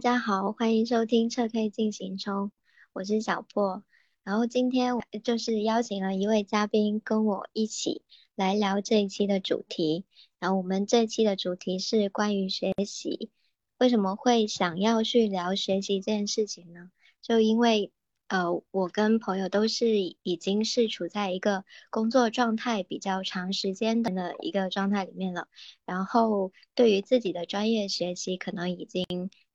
[0.00, 2.52] 大家好，欢迎收听撤 K 进行中，
[2.94, 3.84] 我是小破。
[4.24, 8.00] 然后今天就是邀请了一位嘉宾跟我一起
[8.34, 10.06] 来聊这一期的主题。
[10.38, 13.30] 然后我们这期的主题是关于学习。
[13.76, 16.90] 为什么会想要去聊学习这件事情呢？
[17.20, 17.92] 就因为
[18.28, 25.46] 呃，我跟朋友都是已经是处在一个工作状态比较长时间的一个状态里面了。
[25.84, 29.04] 然后对于自己的专业学习，可能已经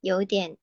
[0.00, 0.56] 有点，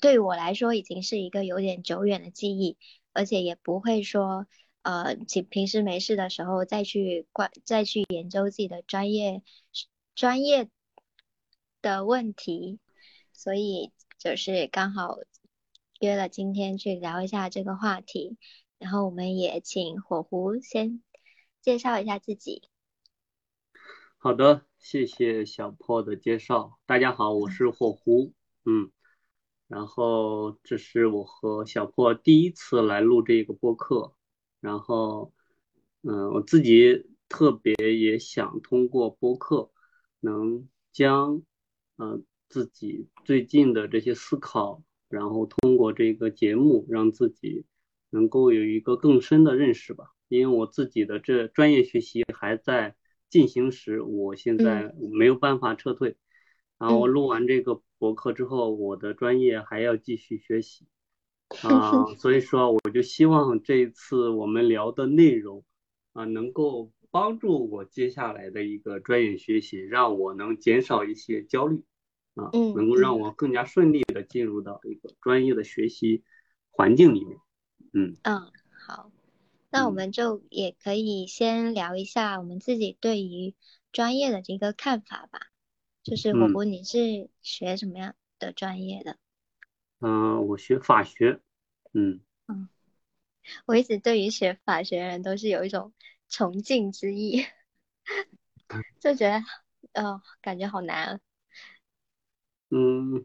[0.00, 2.76] 对我来说已经是一个有点久远的记忆。
[3.14, 4.46] 而且也不会说，
[4.82, 9.42] 呃，平平时没事的时候再去关再去研究自己的专业
[10.14, 10.68] 专业
[11.82, 12.78] 的问题，
[13.32, 15.18] 所以就是刚好
[15.98, 18.36] 约了今天去聊一下这个话题。
[18.78, 21.02] 然后我们也请火狐先
[21.60, 22.62] 介绍一下自己。
[24.16, 26.78] 好的，谢谢小破的介绍。
[26.86, 28.32] 大家好，我是火狐，
[28.68, 28.92] 嗯。
[29.66, 34.14] 然后这是我和小破第一次来录这个播客，
[34.60, 35.34] 然后，
[36.00, 39.70] 嗯，我自己特别也想通过播客，
[40.20, 41.42] 能将，
[41.98, 47.66] 嗯，自己最近的这些思考，然后通过这个节目，让自己
[48.08, 50.14] 能够有一个更深的认识吧。
[50.28, 52.96] 因为我自己的这专业学习还在
[53.28, 56.16] 进行时，我现在没有办法撤退。
[56.78, 57.82] 然后我录完这个。
[58.00, 60.86] 博客之后，我的专业还要继续学习
[61.66, 65.64] 啊，所以说我就希望这一次我们聊的内容
[66.12, 71.82] 啊，能够帮助我接下来的一个专业学习，让我能减少一些焦虑
[72.36, 76.22] 啊，能够让我更加顺利的进入到一个专业的学习
[76.70, 77.36] 环境里面。
[77.94, 78.52] 嗯嗯，
[78.86, 79.10] 好，
[79.72, 83.56] 那我们就也可以先聊一下我们自己对于
[83.90, 85.40] 专业的这个看法吧。
[86.08, 89.16] 就是火锅，你是学什么样的专业的？
[90.00, 91.40] 嗯，我学法学。
[91.92, 92.68] 嗯嗯，
[93.66, 95.92] 我一直对于学法学的人都是有一种
[96.28, 97.44] 崇敬之意，
[99.00, 99.42] 就觉得，
[99.92, 101.20] 呃，感觉好难。
[102.70, 103.24] 嗯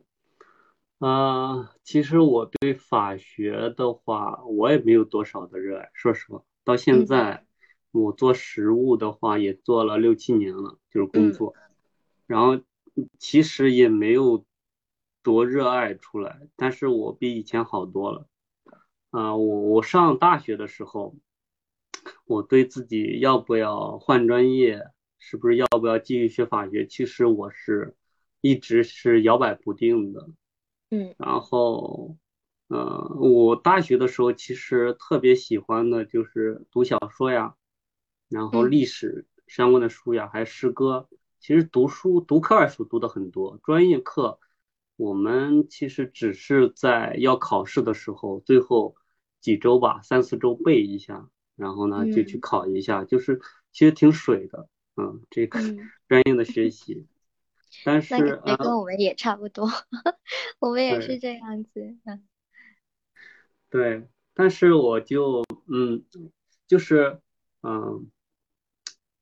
[1.00, 5.90] 啊，其实我对法学的话，我也没有多少的热爱。
[5.94, 7.46] 说实话，到现在
[7.92, 11.56] 我做实务的话，也做了六七年了，就是工作，
[12.26, 12.60] 然后。
[13.18, 14.46] 其实也没有
[15.22, 18.28] 多热爱出来，但是我比以前好多了。
[19.10, 21.16] 啊，我我上大学的时候，
[22.26, 24.82] 我对自己要不要换专业，
[25.20, 27.96] 是不是要不要继续学法学，其实我是
[28.42, 30.30] 一直是摇摆不定的。
[30.90, 32.18] 嗯，然后，
[32.68, 37.56] 呃，我大学的时候其实特别喜欢的就是读小说呀，
[38.30, 41.08] 然后历史相关的书呀，还有诗歌。
[41.44, 44.40] 其实读书读课外书读的很多，专业课
[44.96, 48.96] 我们其实只是在要考试的时候，最后
[49.42, 53.42] 几周吧，三四周背一下，然后呢就去考一下，就是
[53.74, 55.60] 其实挺水的，嗯，这个
[56.08, 57.06] 专业的学习。
[57.84, 59.68] 但是那跟我们也差不多，
[60.60, 61.98] 我们也是这样子。
[63.70, 66.06] 对，但是我就嗯，
[66.68, 67.20] 就是
[67.64, 68.10] 嗯。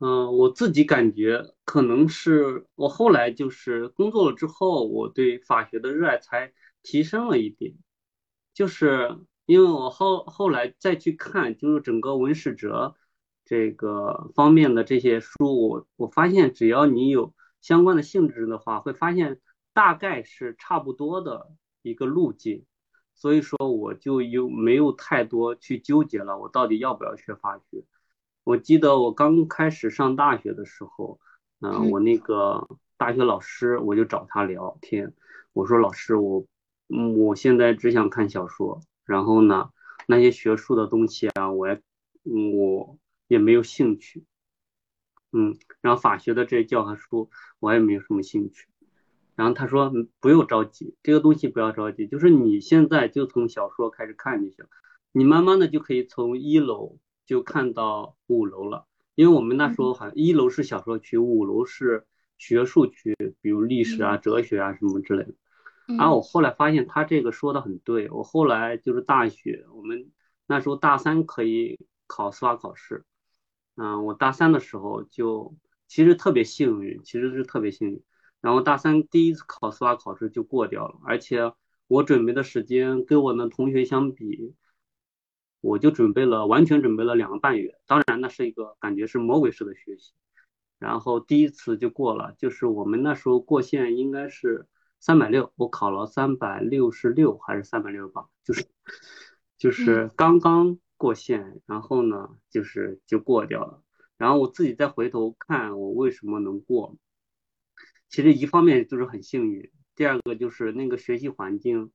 [0.03, 6.51] 嗯，我自己感觉可能是我后来就是工作了之后，我对法学的热爱才
[6.81, 7.75] 提升了一点。
[8.51, 12.95] 就是因为我后后来再去看，就是整个文史哲
[13.45, 19.40] 这个方面的这些书，我我发现只要你有相关的性质的话，会发现
[19.72, 21.51] 大概是差不多的
[21.84, 22.66] 一个路径。
[23.13, 27.85] 所以说，我就有没有太多去纠结了，我到底要不要学法学？
[28.51, 31.22] 我记得我刚开始上大学的时候，
[31.62, 32.67] 嗯，我那个
[32.97, 35.13] 大学老师，我就找他聊天。
[35.53, 36.45] 我说：“老师，我，
[36.90, 39.69] 嗯，我现在只想看小说，然后呢，
[40.06, 41.81] 那些学术的东西啊，我也，
[42.25, 42.97] 嗯，我
[43.29, 44.26] 也没有兴趣。
[45.31, 47.29] 嗯，然后法学的这些教科书，
[47.61, 48.67] 我也没有什么兴趣。
[49.37, 54.66] 然后他说：不用着急，这个东西不要着急，就是你现在就从小说开始看就行，
[55.14, 56.97] 你慢慢的就可以从一楼。”
[57.31, 58.85] 就看到五楼了，
[59.16, 62.05] 因为我们那时候好像一楼是小说区，五楼是
[62.37, 65.33] 学术区，比如历史啊、哲学啊什么之类的。
[65.97, 70.11] 然后我后来发现他这个说的很对，我后来就是大学，我们
[70.45, 73.05] 那时候大三可以考司法考试，
[73.78, 75.55] 嗯，我大三的时候就
[75.87, 78.03] 其实特别幸运，其实是特别幸运。
[78.41, 81.53] 然后大三第一次考司法考试就过掉了，而且
[81.87, 84.53] 我准备的时间跟我的同学相比。
[85.61, 87.79] 我就准备了，完全准备了两个半月。
[87.87, 90.11] 当然，那是一个感觉是魔鬼式的学习。
[90.79, 94.67] 然后第一次就过了，就是我们那时候过线应该是
[94.99, 98.66] 三百六，我考了三百六十六还是三百六十八，就是
[99.59, 103.84] 就是刚刚过线，然后呢就是就过掉了，
[104.17, 106.97] 然后我自己再回头看我为什么能过，
[108.09, 111.91] 其实一方面就是很幸运，第二个就是那个学习环境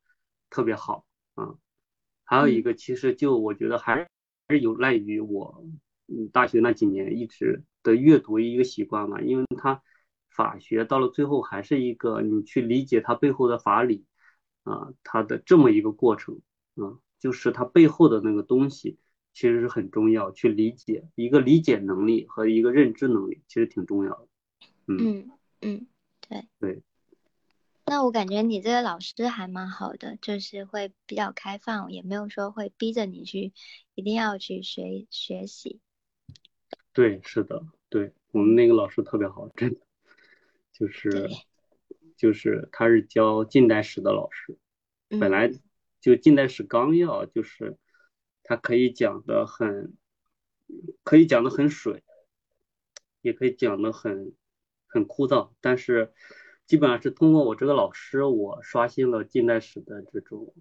[0.49, 1.05] 特别好
[1.35, 1.57] 啊，
[2.27, 4.07] 还有一个其实就我觉得还是
[4.47, 5.65] 还是有赖于我
[6.09, 9.81] 嗯大学那几年一直的阅读一个习惯嘛，因为它。
[10.29, 14.05] 法学到了最后还是一个你去理解它背后的法理
[14.65, 16.43] 啊，它的这么一个过程
[16.75, 18.99] 啊，就是它背后的那个东西
[19.33, 24.29] 其实是很重要，去理解一个理解能力和一个认知能力其实挺重要的。
[24.89, 25.31] 嗯
[25.63, 25.87] 嗯，
[26.29, 26.83] 对对。
[27.89, 33.53] 那我感觉你这个老师还蛮好的，就是会比较开放，也没有说会逼着你去
[33.95, 35.81] 一定要去学学习。
[36.93, 39.81] 对，是的，对我们那个老师特别好，真的。
[40.73, 41.31] 就是
[42.17, 44.59] 就是他是教近代史的老师，
[45.09, 45.51] 本来
[46.01, 47.79] 就近代史纲要就是
[48.43, 49.97] 他可以讲的很，
[51.03, 52.03] 可以讲的很水，
[53.23, 54.35] 也可以讲的很
[54.87, 56.13] 很枯燥，但是
[56.67, 60.53] 基本上是通过我这个老师，我刷新了近代史的这种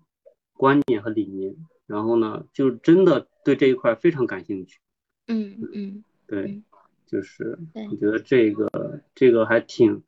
[0.53, 1.55] 观念和理念，
[1.85, 4.79] 然后呢，就真的对这一块非常感兴趣。
[5.27, 6.61] 嗯嗯，对。
[7.07, 7.59] 就是
[7.91, 10.03] 我觉得这个这个还挺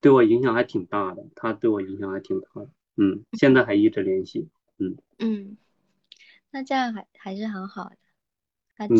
[0.00, 4.48] 对我影响还挺大的，他对我影响还挺大的，嗯，现在还一直联系，
[4.78, 5.56] 嗯嗯，
[6.52, 7.96] 那这样还还是很好的，
[8.76, 8.94] 而且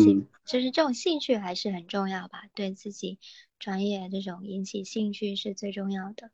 [0.45, 3.19] 就是这种兴趣还是很重要吧，对自己
[3.63, 6.31] 专业这种引起兴趣是最重要的。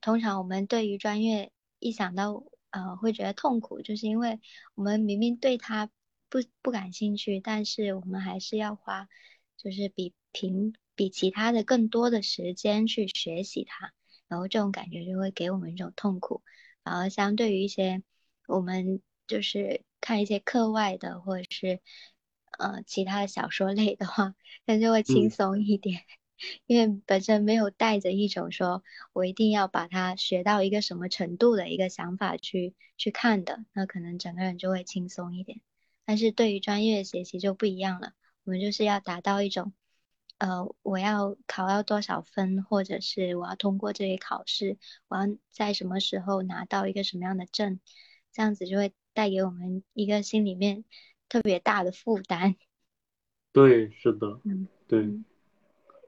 [0.00, 1.50] 通常我们对于专业
[1.80, 4.38] 一想到呃会觉得痛苦，就是因为
[4.76, 5.90] 我们明明对它
[6.28, 9.08] 不不感兴趣，但是我们还是要花。
[9.56, 13.92] 就是比平比其他的更多的时间去学习它，
[14.28, 16.42] 然后这种感觉就会给我们一种痛苦。
[16.82, 18.02] 反而相对于一些
[18.46, 21.80] 我们就是看一些课外的或者是
[22.58, 24.34] 呃其他的小说类的话，
[24.64, 26.02] 那就会轻松一点，
[26.66, 35.60] 因为本身没有带着一种说我一定要把它学到一个什么程度的一个想法去去看的，那可能整个人就会轻松一点。
[36.04, 38.12] 但是对于专业学习就不一样了。
[38.44, 39.72] 我们就是要达到一种，
[40.36, 44.76] 呃，我要考到多少分，或者是我要通过这些考试，
[45.08, 47.80] 我要在什么时候拿到一个什么样的证，
[48.34, 50.84] 这样子就会带给我们一个心里面
[51.28, 52.54] 特别大的负担。
[53.52, 55.08] 对，是的，嗯，对，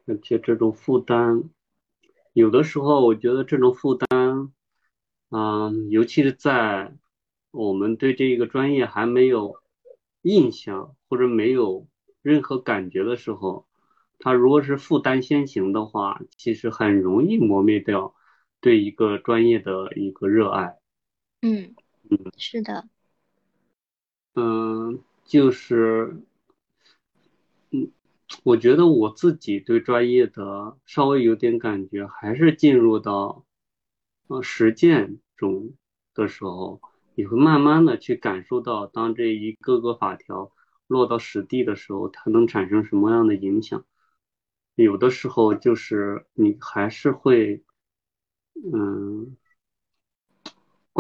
[0.06, 1.50] 而且这种负担，
[2.32, 4.52] 有的时候我觉得这种负担，
[5.30, 6.92] 嗯，尤其是在
[7.50, 9.62] 我们对这个专业还没有
[10.22, 11.86] 印象或者没有。
[12.22, 13.68] 任何感觉的时候，
[14.18, 18.16] 他如果是负担先行的话，其实很容易磨灭掉
[18.60, 20.76] 对一个专业的一个热爱。
[21.42, 21.76] 嗯
[22.10, 22.88] 嗯，是的。
[24.36, 26.22] 嗯，就是，
[27.70, 27.90] 嗯，
[28.44, 33.44] 我觉得我自己对专业的稍微有点感觉，还是进入到
[34.28, 35.72] 呃实践中
[36.14, 36.80] 的时候，
[37.14, 40.52] 你会慢慢的去感受到，当这一个个法条。
[40.88, 43.84] 落到实地的时候，它能产生什么样的影响？
[44.76, 47.64] 有的时候就是你还是会，
[48.72, 49.36] 嗯，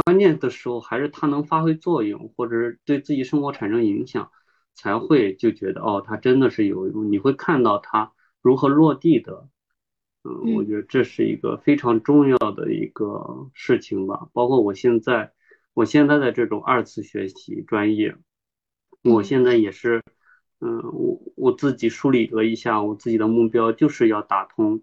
[0.04, 4.30] 关键的时候还是它能发挥作用，或者是对自己生活产生影响，
[4.74, 7.10] 才会就觉得哦，它真的是有用。
[7.10, 8.12] 你会看到它
[8.42, 9.48] 如何落地的，
[10.22, 14.28] 嗯，我觉得这是一个非常重要的一个事情吧。
[14.34, 15.32] 包括我现在，
[15.72, 18.16] 我现在的这种二次学习专业。
[19.02, 20.02] 我现在也是，
[20.60, 24.82] 嗯，我我自己梳理了一下，我自己的目标就是要打通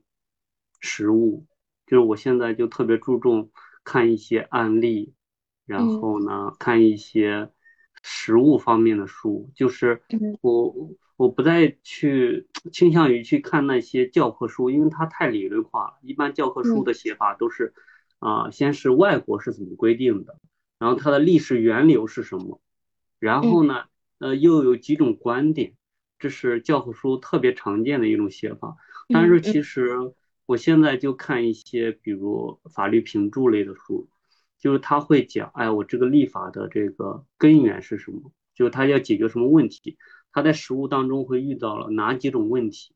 [0.79, 1.45] 实物，
[1.85, 3.51] 就是我现在就特别注重
[3.83, 5.13] 看一些案例，
[5.65, 7.51] 然后呢，看一些
[8.01, 10.01] 实物方面的书，就是
[10.41, 10.73] 我
[11.15, 15.93] 我不再去倾向于去看那些教科书，因为它太理论化了。
[16.01, 17.73] 一般教科书的写法都是，
[18.19, 20.39] 啊，先是外国是怎么规定的，
[20.79, 22.61] 然后它的历史源流是什么，
[23.19, 23.85] 然后呢？
[24.19, 25.73] 呃，又有几种观点，
[26.17, 28.77] 这是教科书特别常见的一种写法。
[29.09, 30.13] 但是其实
[30.45, 34.09] 我现在就看一些，比如法律评注类的书，
[34.59, 38.31] 就是他会讲，哎，我这个立法的这个根源是什么？
[38.53, 39.97] 就是他要解决什么问题？
[40.31, 42.93] 他在实务当中会遇到了哪几种问题？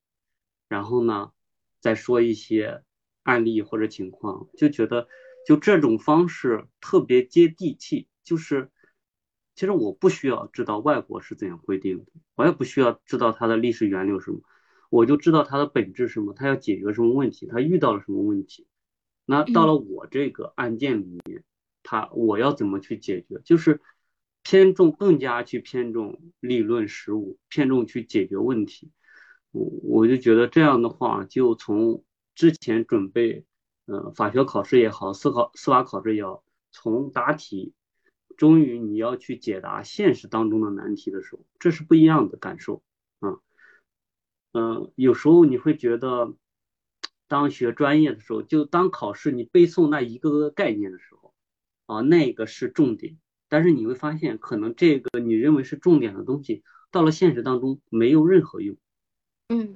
[0.67, 1.31] 然后呢，
[1.79, 2.83] 再说一些
[3.23, 5.07] 案例或者情况，就觉得
[5.45, 8.69] 就这种方式特别接地气，就是。
[9.59, 14.39] 其实我不需要知道外国是怎样规定的，我也不需要知道它的历史源流什么，
[14.89, 18.67] 我就知道它的本质什么，它要解决什么问题，它遇到了什么问题，
[19.25, 21.43] 那到了我这个案件里面，
[21.83, 23.41] 它我要怎么去解决？
[23.43, 23.81] 就是
[24.43, 28.91] 偏重更加去偏重理论实务，偏重去解决问题。
[29.51, 32.03] 我我就觉得这样的话，就从
[32.35, 33.45] 之前准备，
[33.87, 37.73] 呃，法学考试也好，司考司法考试也好，从答题，
[38.37, 42.86] 终于你要去解答现实当中的难题的时候，这是不一样的感受啊。
[44.57, 46.33] 嗯，有时候你会觉得。
[47.29, 51.33] 当学专业的时候，就当考试你背诵那一个个概念的时候，
[51.85, 53.17] 啊，那个是重点。
[53.49, 58.77] 但是你会发现，可能这个你认为是重点的东西，到了现实当中没有任何用。
[59.49, 59.75] 嗯，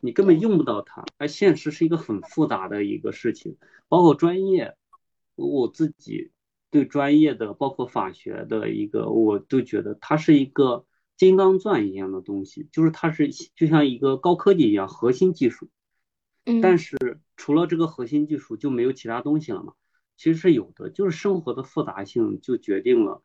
[0.00, 1.04] 你根本用不到它。
[1.18, 3.56] 而现实是一个很复杂的一个事情，
[3.86, 4.76] 包括专业，
[5.36, 6.32] 我自己
[6.68, 10.84] 对专业的，包括法学的一个，我都觉得它是一个
[11.18, 15.68] 金刚钻一样的东西，就是它是就像一个高科技一样，核心技术。
[16.62, 19.74] 但是除了这个核心技术就没有其他东西了嘛？
[20.16, 23.22] 其实是有的，就是生活的复杂性就决定了，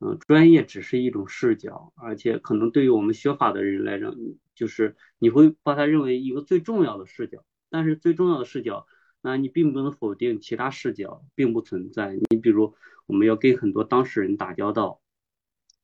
[0.00, 4.14] 嗯，专业只是一种视角，而且可能对于我们学法的人来讲，
[4.54, 7.44] 就是你会把它认为一个最重要的视角。
[7.70, 8.86] 但是最重要的视角，
[9.20, 12.18] 那你并不能否定其他视角并不存在。
[12.30, 12.74] 你比如
[13.06, 15.00] 我们要跟很多当事人打交道，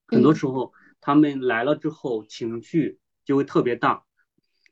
[0.07, 0.73] 很多时候
[1.05, 4.05] 他们来了之后情绪就会特别大。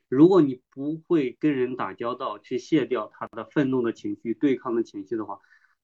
[0.08, 5.38] 如果你不会跟人打交道，去卸掉他的愤怒的情绪、对抗的情绪的话，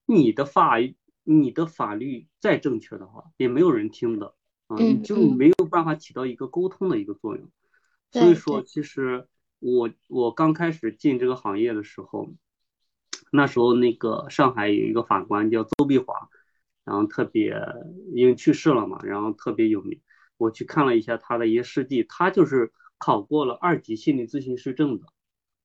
[0.06, 0.74] 你的法
[1.22, 4.34] 你的法律再正确的话，也没有人听的
[4.66, 7.48] 啊，你就没有办法起到一个沟通的一个作用。
[8.10, 9.28] 所以说，其实
[9.60, 12.34] 我我刚开始进这个行业的时候，
[13.30, 16.28] 那时候那个上海有一个法官叫邹碧华，
[16.84, 17.56] 然后特别
[18.16, 20.00] 因为去世了嘛，然后特别有名。
[20.40, 22.72] 我去看了一下他的一些事迹，他就是。
[23.02, 25.06] 考过了二级心理咨询师证的，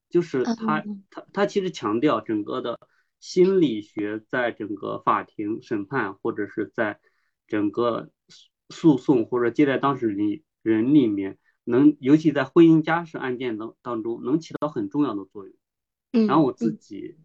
[0.10, 2.79] 就是他他他其实强调整个的
[3.20, 6.98] 心理学在整个法庭审判或者是在
[7.46, 8.10] 整个
[8.70, 15.53] 诉讼或者接待当事人人里面，能尤其在婚姻家事案件当当中能起到很重要的作用。
[16.25, 17.17] 然后我自己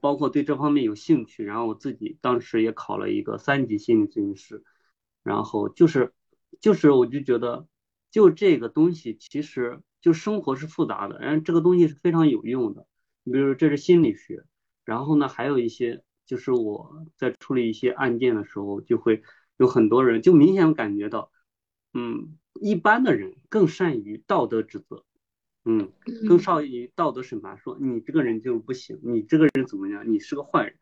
[0.00, 4.62] 包括对这方面有兴趣，然后我自己当时也考了一个三级心理咨询师，
[5.24, 6.14] 然后就是
[6.60, 7.66] 就是我就觉得。
[8.08, 12.86] 就这个东西，其实就生活是复杂的，然后这个东西是非常有用的。
[13.24, 14.42] 你比如说，这是心理学，
[14.86, 19.22] 然后呢，还有一些就是我在处理一些案件的时候，就会
[19.58, 21.30] 有很多人就明显感觉到，
[21.92, 25.04] 嗯，一般的人更善于道德指责，
[25.66, 25.92] 嗯，
[26.26, 30.78] 更善于道德审判，说你这个人就是不行，你这个人怎么样，你是个坏人，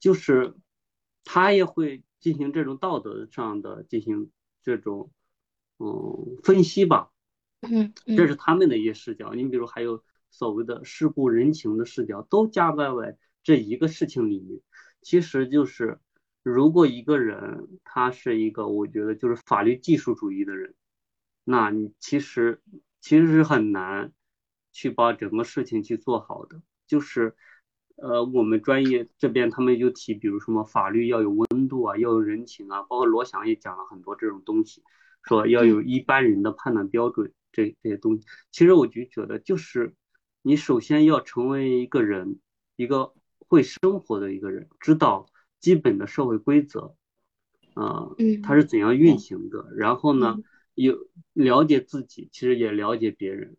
[0.00, 0.54] 就是
[1.24, 4.30] 他也会进行这种道德上的进行
[4.62, 5.10] 这种。
[5.82, 7.10] 嗯，分析吧，
[7.62, 9.32] 嗯，这是他们的一些视角。
[9.32, 14.60] 你比如还有所谓的世故人情的视角，都加在在这一个事情里面。
[15.00, 15.98] 其实就是，
[16.42, 20.74] 如果一个人他是一个，我觉得就是法律技术主义的人，
[21.44, 22.60] 那你其实
[23.00, 24.12] 其实是很难
[24.72, 26.60] 去把整个事情去做好的。
[26.86, 27.34] 就是，
[28.02, 34.82] 呃，我们专业这边他们就提，比如什么法律要有温度啊，要有人情啊，包括罗翔也讲了很多这种东西。
[35.22, 39.94] 说要有一般人的判断标准，这这些东西，其实我就觉得，就是
[40.40, 42.38] 你首先要成为一个人，
[42.76, 45.26] 一个会生活的一个人，知道
[45.58, 46.94] 基本的社会规则，
[47.74, 48.08] 啊，
[48.42, 49.68] 它是怎样运行的。
[49.76, 50.38] 然后呢，
[50.74, 50.96] 有
[51.34, 53.58] 了解自己，其实也了解别人。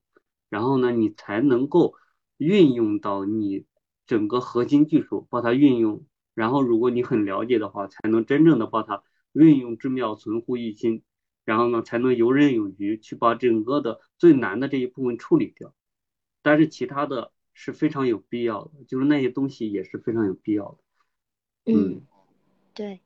[0.49, 1.93] 然后呢，你才能够
[2.37, 3.65] 运用到你
[4.11, 6.05] 整个核心技术，把它运用。
[6.33, 11.03] 然后，如果你很了解的话，才能真正的把它运用之妙，存乎一心。
[11.45, 15.73] 然后呢，才能游刃有余去把整个的最难的这一部分处理掉，
[16.41, 20.77] 但是其他的是非常有必要的，就是那些东西也是非常有必要
[21.65, 21.73] 的。
[21.73, 22.01] 嗯，
[22.73, 22.99] 对，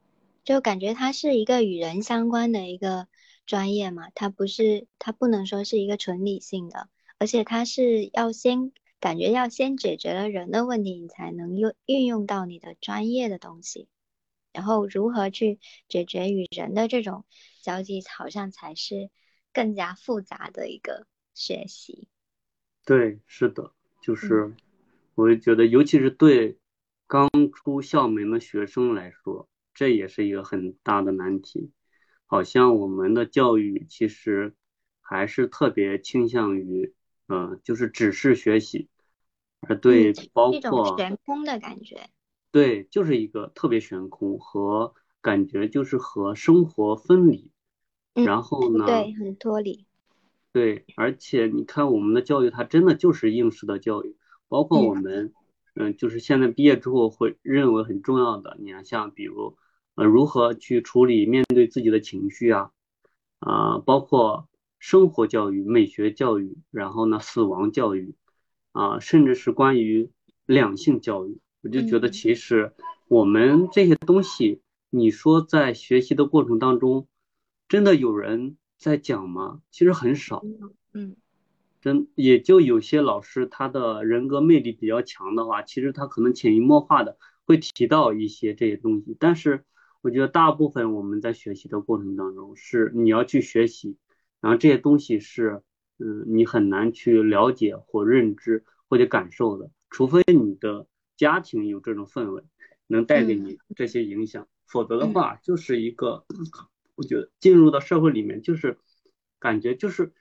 [0.43, 3.07] 就感觉它是一个与人相关的一个
[3.45, 8.71] 专业嘛，它不是，它不能说是一个纯理性的，而且它是要先
[9.05, 13.87] 感觉要先解决了人的问题，你才能用运用到你的专业的东西。
[14.51, 17.23] 然后如何去解决与人的这种
[17.61, 19.11] 交际，好像才是
[19.53, 22.07] 更加复杂的一个学习。
[22.83, 24.55] 对，是的，就是
[25.13, 26.57] 我就觉得，尤其是对
[27.05, 31.71] 刚出校门的学生来说，这也是一个很大的难题。
[32.25, 34.55] 好像我们的教育其实
[34.99, 36.95] 还是特别倾向于，
[37.27, 38.89] 嗯，就是只是学习，
[39.67, 42.09] 而对包括悬空的感觉。
[42.51, 47.51] 对，就是一个特别悬空和感觉，就是和生活分离。
[48.13, 48.85] 然后呢？
[48.85, 49.85] 对，很脱离。
[50.53, 54.15] 对，而且你看我们的教育，它真的就是应试的教育，
[54.47, 55.33] 包括我们
[55.73, 58.55] 嗯，就是现在毕业之后会认为很重要的。
[58.61, 59.57] 你看，像比如，
[59.95, 62.71] 呃，如何去处理面对自己的情绪啊，
[63.39, 64.47] 啊，包括
[64.79, 68.15] 生活教育、美学教育，然后呢，死亡教育，
[68.75, 70.11] 啊，甚至是关于
[70.45, 72.73] 两性教育，我就觉得其实
[73.07, 77.07] 我们这些东西，你说在学习的过程当中，
[77.69, 79.61] 真的有人在讲吗？
[79.71, 80.43] 其实很少。
[80.91, 81.15] 嗯。
[81.79, 89.15] 真也就有些老师，他的人格魅力比较强的话，其实他可能潜移默化的会提到一些这些东西。
[89.19, 89.63] 但是
[90.01, 93.97] 我觉得大部分我们在学习的过程当中，是你要去学习，
[94.41, 95.61] 然后这些东西是，
[95.97, 100.87] 嗯，你很难去了解或认知或者感受的，除非你的
[101.17, 102.43] 家庭有这种氛围，
[102.87, 106.25] 能带给你这些影响，否则的话就是一个，
[106.95, 108.77] 我觉得进入到社会里面就是
[109.39, 110.13] 感觉就是。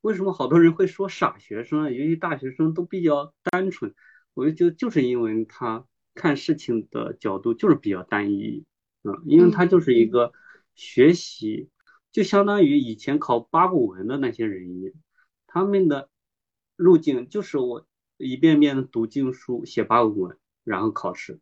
[0.00, 1.90] 为什么好多人会说傻学生啊？
[1.90, 3.92] 尤其大学生都比较单纯，
[4.32, 8.64] 我就觉得就是因为他看事情的角度就是比较单一，
[9.02, 10.32] 嗯，因为他就是一个
[10.76, 11.68] 学习，
[12.12, 14.94] 就相当于以前考八股文的那些人一样，
[15.58, 16.08] 他们的
[16.76, 17.84] 路径就是我
[18.16, 21.40] 一遍遍的读经书、写八股文，然后考试。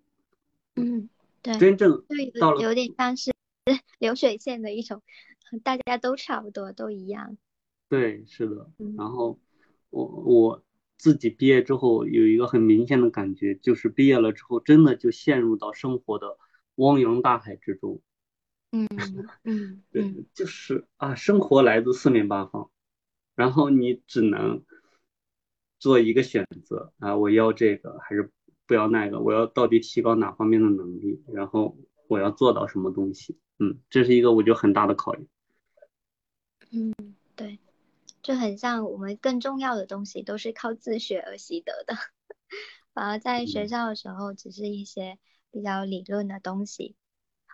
[0.74, 1.10] 嗯，
[1.42, 2.02] 对，真正
[2.40, 3.34] 到了有点像是
[3.98, 5.02] 流水线的一种，
[5.62, 7.36] 大家都差不多，都一样。
[7.90, 8.70] 对，是的。
[8.96, 9.38] 然后
[9.90, 10.64] 我我
[10.96, 16.38] 自己毕业之后有一个很明显的感觉，就是毕业了之后真的就陷入到生活的
[16.76, 18.00] 汪洋大海之中。
[18.72, 18.88] 嗯
[19.44, 22.70] 嗯，对，就是啊，生活来自四面八方，
[23.36, 24.64] 然后你只能
[25.78, 28.32] 做一个选择啊，我要这个还是
[28.66, 29.20] 不要那个？
[29.20, 31.22] 我要到底提高哪方面的能力？
[31.32, 31.78] 然后
[32.08, 33.38] 我要做到什么东西？
[33.60, 35.28] 嗯，这是一个我觉得很大的考验。
[36.72, 36.92] 嗯，
[37.36, 37.60] 对。
[38.22, 41.94] 就很像我们更重要的东西都是靠自学而习得的，
[42.92, 45.16] 反而在学校的时候只是一些
[45.52, 46.96] 比较理论的东西。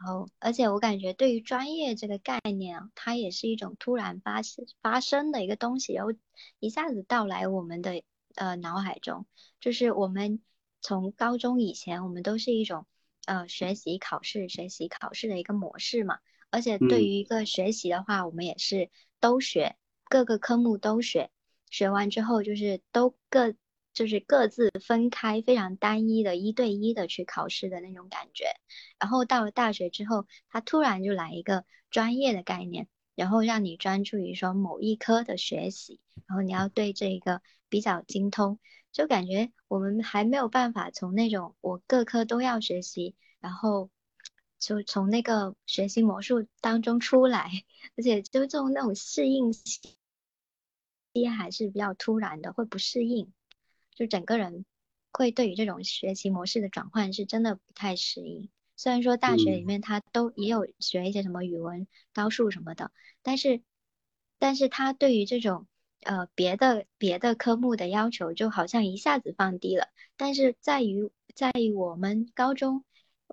[0.04, 6.12] 然后，而且我感觉对于专业这个概念啊，它也是一种突然发生发生的一个东西，然后
[6.58, 8.02] 一下子到来我们的
[8.34, 9.26] 呃脑海中。
[9.60, 10.42] 就是我们
[10.80, 12.84] 从高中以前，我们都是一种
[13.26, 16.18] 呃学习考试、学习考试的一个模式嘛。
[16.50, 19.76] 而且对于一个学习的话，我们也是都学。
[20.08, 21.30] 各个科目都学，
[21.70, 23.54] 学完之后就是都各
[23.92, 28.46] 就是各自分开，非常单一的一对一的去考试的那种感觉。
[28.98, 38.58] 然后到了大学之后，他突然就来一个专业的概念，然后让你专注于说某一科的学习，然后你要对这个比较精通，
[38.92, 43.90] 就感觉我们还没有办法从那种我各科都要学习，然后
[44.58, 47.50] 就从那个学习魔术当中出来，
[47.96, 49.80] 而且就这种那种适应期。
[51.36, 53.30] 还是比较突然的，会不适应，
[53.94, 54.64] 就整个人
[55.12, 58.48] 会对于这种学习模式的转换是真的不太适应。
[58.76, 62.90] 虽然说大学里面他都也有学一些什么语文、高数什么的，
[63.22, 63.62] 但是，
[64.38, 65.66] 但是他对于这种
[66.00, 69.88] 呃别的别的科目的要求就好像一下子放低了。
[70.16, 72.84] 但是在于在于我们高中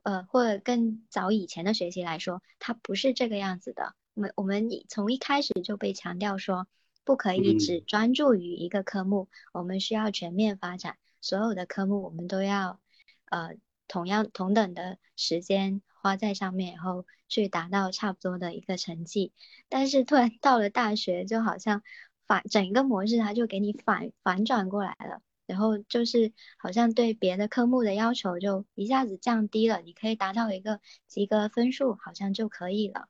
[0.03, 3.95] 呃或者更早以前的学习来说，它不是这个样子的。
[4.13, 6.67] 我们我们从一开始就被强调说。
[7.03, 12.79] 不可以只专注于一个科目，我们需要全面发展，所有的科目我们都要，
[13.25, 13.55] 呃，
[13.87, 19.33] 同样同等的时间花在上面，然后去达到差不多的一个成绩。
[19.69, 21.81] 但是突然到了大学，就好像
[22.27, 33.07] 反整个模式，它就给你反反转过来了，然后就是好像对别的科目的要求就一下子降低了，你可以达到一个及格分数，好像就可以了。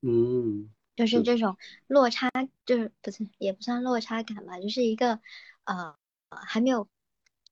[0.00, 0.70] 嗯。
[0.94, 2.30] 就是这种落差，
[2.66, 5.20] 就是不是也不算落差感吧，就是一个
[5.64, 5.96] 呃
[6.28, 6.88] 还没有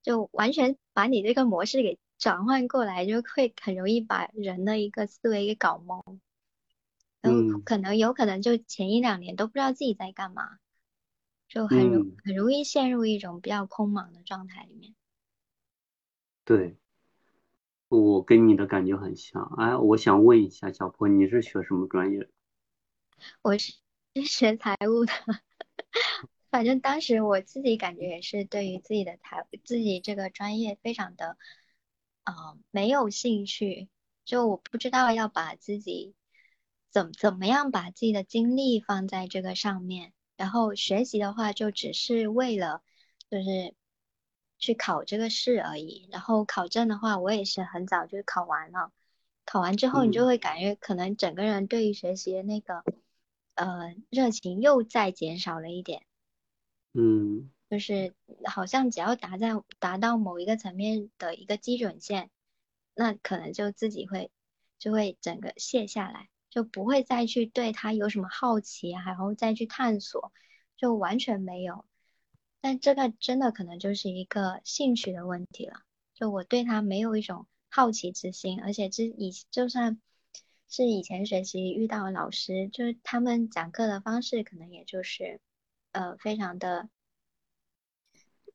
[0.03, 6.19] 就完全把你这个模式给转换过来，就会很容易把人的一个思维给搞懵，
[7.23, 10.59] 嗯可能有可能就前一两年都不知道自己在干嘛，
[11.49, 14.95] 就很容很容易陷入一种比较空茫的状态里面。
[16.45, 16.77] 对，
[17.89, 19.45] 我跟你的感觉很像。
[19.57, 22.29] 哎，我想问一下小坡，你是学什么专业的？
[23.43, 23.73] 我是
[24.27, 25.13] 学财务的，
[26.51, 31.37] 反正当时我自己感觉也是对于自己的财自己这个专业非常的，
[32.25, 33.89] 呃，没有兴趣，
[34.25, 36.15] 就我不知道要把自己
[36.91, 42.83] 怎怎么样把自己的精力放在这个上面，然后学习的话就只是为了
[43.31, 43.75] 就是
[44.59, 48.93] 去考这个试而已，然后考证的话我也是很早就考完了，
[49.45, 52.85] 考完之后你就会感觉可能整个人对于学习的那个。
[53.61, 56.07] 呃，热情又再减少了一点。
[56.95, 58.15] 嗯，就是
[58.47, 62.31] 好像只要达在达到某一个层面的一个基准线，
[62.95, 64.31] 那可能就自己会
[64.79, 70.33] 就会整个卸下来，就不会再去对他有什么好奇啊，然后再去探索，
[70.79, 71.85] 就完全没有。
[72.63, 75.83] 但这个真的可能就是一个兴趣的问题了，
[76.15, 80.01] 就我对他没有一种好奇之心，而且之以就算
[80.71, 85.41] 是以前学习遇到老师，就是他们讲课的方式可能也就是
[85.93, 86.89] 呃非常的。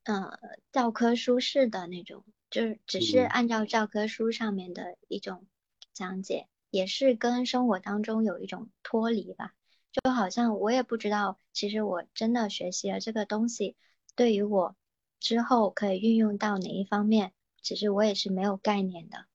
[0.02, 0.38] 呃，
[0.70, 5.44] 教科书式的那种，就是只是按照教科书上面的一种
[5.92, 9.52] 讲解，也是跟生活当中有一种脱离吧。
[9.90, 13.74] 就好像我也不知道，其实我真的学习了这个东西，
[14.14, 14.76] 对于我
[15.18, 19.26] 之后可以运用到哪一方面，其实我也是没有概念的。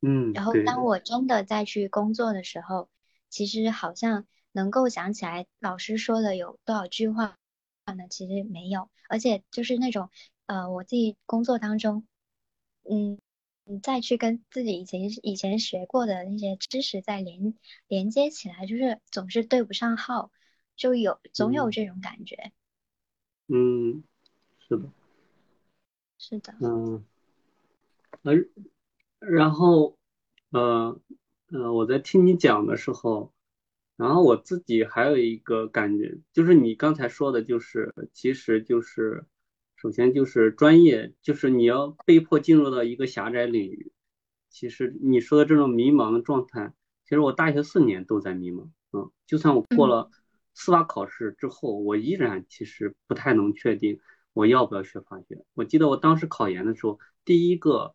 [0.00, 0.32] 嗯。
[0.32, 2.88] 然后当我真的再去工作的时候，
[3.28, 7.36] 其实好像能够想起来老师说的有多少句话。
[7.96, 10.10] 呢，其实没有，而且就是那种，
[10.46, 12.04] 呃，我自己工作当中，
[12.82, 13.20] 嗯，
[13.62, 17.54] 你再去跟自己以前以前学过的那些知识再连
[17.86, 20.32] 连接起来，就是总是对不上号，
[20.74, 22.50] 就有总有这种感觉。
[23.46, 24.02] 嗯，
[24.58, 24.90] 是的，
[26.18, 26.56] 是的。
[26.60, 27.04] 嗯，
[28.24, 28.48] 而
[29.30, 29.96] 然后，
[30.50, 31.00] 呃，
[31.52, 33.32] 呃，我在听你讲的时候。
[33.98, 39.24] 然后我自己还有一个感觉，就是你刚才说的，就是其实就是，
[39.74, 43.90] 首先就是专业，就是你要被迫进入到一个狭窄领域。
[44.50, 48.68] 其实你说的这种迷茫的状态，其实我大学四年都在迷茫。
[48.92, 50.10] 嗯，就算我过了
[50.52, 53.98] 司法考试之后，我依然其实不太能确定
[54.34, 55.42] 我要不要学法学。
[55.54, 57.94] 我记得我当时考研的时候，第一个，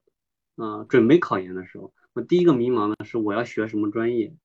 [0.56, 4.36] 嗯，准备考研的时候，我第一个迷茫的是我要学什么专业。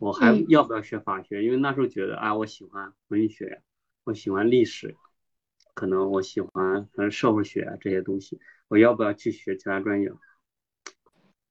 [0.00, 1.42] 我还要不要学法学？
[1.44, 3.62] 因为那时候觉得，啊，我喜欢文学，
[4.02, 4.96] 我喜欢历史，
[5.72, 10.12] 可能我喜欢嗯社会学这些东西，我要不要去学其他专业？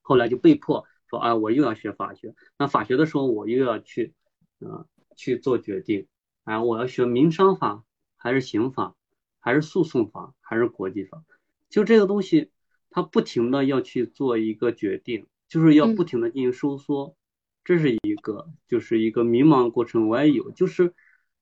[0.02, 2.36] 后来就被迫说，啊，我又要学法学。
[2.58, 4.14] 那法学的时候，我又要去，
[4.60, 6.08] 嗯，去做决定，
[6.44, 7.84] 啊，我要学民商法，
[8.18, 8.94] 还是刑法，
[9.40, 11.24] 还是诉讼法，还是国际法？
[11.70, 12.52] 就这个东西，
[12.94, 17.18] 它不停的要去做一个决定，就是要不停的进行收缩。
[17.64, 20.94] 这是一个，就是一个迷茫过程，我也有，就是，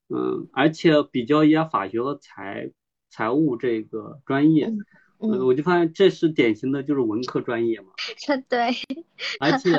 [0.07, 2.71] 嗯，而且比较一下法学和财
[3.09, 4.71] 财务这个专业，
[5.17, 7.87] 嗯，我就发现这是典型的就是文科专业嘛，
[8.47, 8.67] 对，
[9.39, 9.71] 而且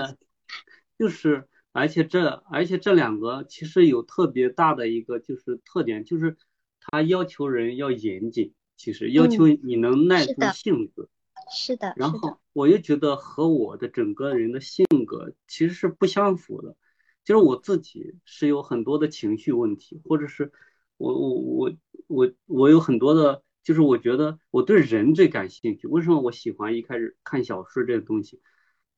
[0.98, 6.36] 就是，而且这，而且这两个其实有特别大的一个就是特点，就是
[6.80, 11.08] 它要求人要严谨，其实要求你能耐住性子。
[11.50, 16.76] 是的，然后我又觉得和我的整个人的性格其实是不相符的，
[17.24, 20.52] 就是我自己是有很多的情绪问题，或者是
[20.96, 21.72] 我我我
[22.06, 25.86] 我我有很多的，就是我觉得我对人最感兴趣。
[25.86, 28.40] 为什么我喜欢一开始看小说这个东西？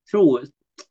[0.05, 0.43] 就是我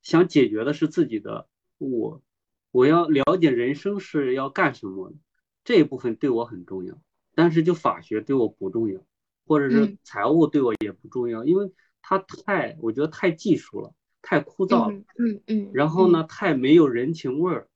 [0.03, 2.23] 想解决的是自己的我，
[2.71, 5.17] 我要了解人生是要干什么的
[5.64, 6.99] 这一部分对我很重要，
[7.35, 9.01] 但是就法学对我不重要。
[9.47, 17.69] 或者是财务对我也不重要，因为它太，我觉得太技术了，太枯燥了，嗯嗯，然后呢，太没有人情味儿，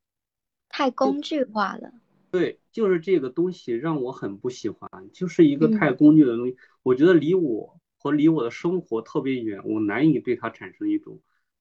[0.69, 1.93] 太工具化了。
[2.31, 11.21] 对，就是这个东西让我很不喜欢，就是一个太工具的东西，我觉得离我和离我的生活特别远，我难以对它产生一种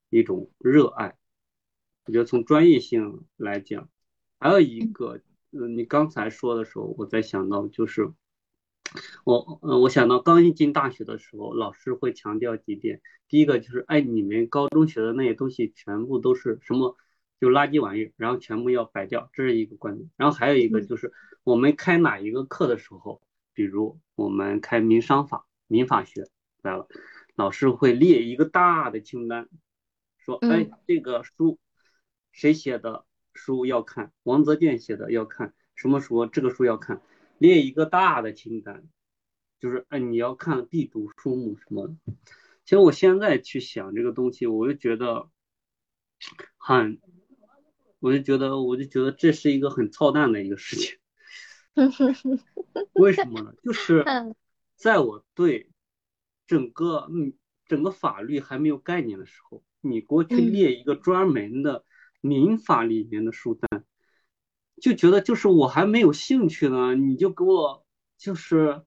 [0.10, 1.17] 一种热爱。
[2.06, 3.89] 我觉得从专业性来讲，
[4.39, 5.20] 还有一个，
[5.52, 8.13] 嗯，你刚才说的时候，我在想到就是。
[9.23, 13.01] 我呃，我想到刚一进大学的时候，老师会强调几点。
[13.27, 16.95] 第一个就是，哎，你们高中学的那些东西全部都是什么，
[17.39, 20.10] 就垃圾玩意儿，然后全部要摆掉，这是一个观点。
[20.15, 21.12] 然后还有一个就是，
[21.43, 23.21] 我们开哪一个课的时候，
[23.53, 26.29] 比如我们开民商法、民法学
[26.62, 26.88] 来了，
[27.36, 29.49] 老师会列一个大的清单，
[30.17, 31.60] 说，哎，这个书
[32.31, 37.01] 谁写的书要看，王泽健写的要看，什么书这个书要看。
[37.39, 38.84] 列一个大的清单，
[39.60, 41.95] 就是哎，你要看必读书目什么的。
[42.63, 45.30] 其实我现在去想这个东西，我就觉得
[46.58, 47.00] 很，
[48.00, 50.97] 我就觉得，我就觉得这是一个很操蛋的一个事情。
[52.93, 53.54] 为什么呢？
[53.63, 54.04] 就是
[54.76, 55.69] 在我对
[56.47, 57.34] 整个嗯
[57.67, 61.86] 整个法律还没有概念的时候，你给我去列一个专门的
[62.19, 63.66] 民法里面的书单。
[64.81, 67.85] 就觉得就是我还没有兴趣呢，你就给我
[68.17, 68.83] 就是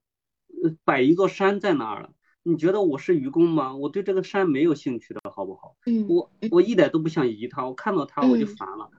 [0.85, 2.13] 摆一座山在那儿了。
[2.43, 3.77] 你觉得我是愚公吗？
[3.77, 5.77] 我对这个山没有兴趣的好不好？
[5.87, 8.91] 嗯，我我一点都不想移它，我看到它我就烦了。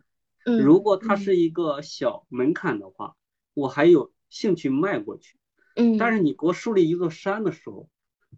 [0.45, 3.15] 嗯，如果它是一个小门槛的话，
[3.53, 5.37] 我还有兴趣迈过去。
[5.75, 7.89] 嗯，但是你给我树立一座山的时候，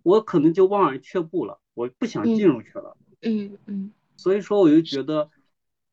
[0.04, 2.96] 我可能就望而却步了，我不想进入去了。
[3.22, 3.92] 嗯嗯。
[4.16, 5.30] 所以说，我就觉得，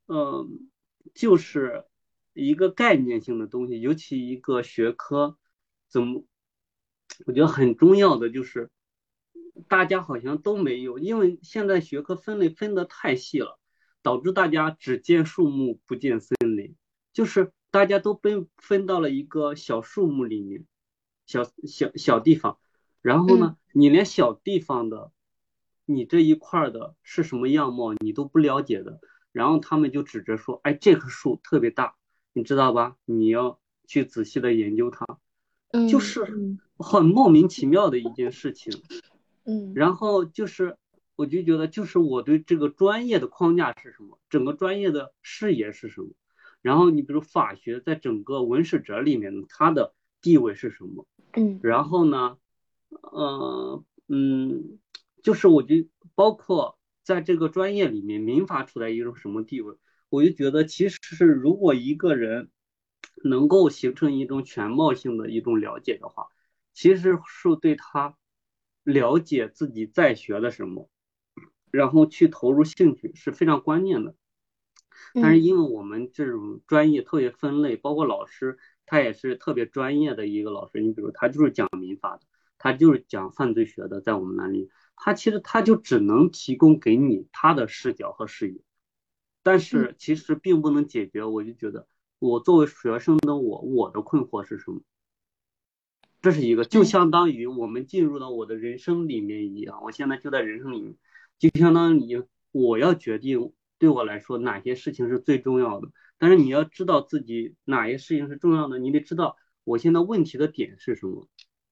[0.06, 0.68] 嗯，
[1.14, 1.84] 就是
[2.46, 5.38] 一个概念性的东西，尤其一个学科，
[5.88, 6.24] 怎么，
[7.26, 8.70] 我觉得很重要的就是，
[9.68, 13.58] 大家好像都没有，因为现在学科分类分得太细了，
[14.02, 16.76] 导致大家只见树木不见森林，
[17.12, 20.66] 就是大家都被分到了一个小树木里面，
[21.26, 22.58] 小小小地方，
[23.02, 25.12] 然后呢，你连小地方的。
[25.86, 29.00] 你这一块的是什么样貌，你都不了解的，
[29.32, 31.96] 然后他们就指着说，哎，这棵树特别大，
[32.32, 32.96] 你知道吧？
[33.04, 35.06] 你要去仔细的研究它，
[35.88, 38.72] 就是很莫名其妙的一件事情。
[39.44, 40.76] 嗯，然后就是，
[41.16, 46.08] 我就觉得，就是我对这个专业的框架是什么，整个专业的视野是什么，
[46.62, 51.06] 然后你比如法学在整个文史哲里面它的地位是什么？
[51.32, 52.36] 嗯，然后呢，
[52.88, 54.78] 呃，嗯。
[55.22, 55.74] 就是我就
[56.14, 59.76] 包括在这个专业里面，民法处在一种什么地位？
[60.10, 62.50] 我就觉得，其实是如果一个人
[63.24, 66.26] 能够形成一种全貌性的一种了解的话，
[66.74, 68.16] 其实是对他
[68.82, 70.90] 了解自己在学的什么，
[71.70, 74.14] 然后去投入兴趣是非常关键的。
[75.14, 82.22] 但是因为我们这种专业特别分类，包括老师他也是特别专业的一个老师，你比如他就是讲民法的，
[82.58, 84.70] 他就是讲犯罪学的，在我们那里。
[84.96, 88.60] 他其实他就只能提供给你他的视角和视野，
[89.42, 91.24] 但是其实并不能解决。
[91.24, 91.86] 我就觉得，
[92.18, 94.80] 我作为学生的我，我的困惑是什么？
[96.20, 99.82] 这是一个，就相当于我们进入到我的人生里面一样。
[99.82, 100.94] 我现在就在人生里面，
[101.38, 102.22] 就相当于
[102.52, 105.88] 我要决定对我来说哪些事情是最重要的。
[106.18, 111.26] 但是你要知道自己哪些事情是重要的，你得知道我现在问题的点是什么。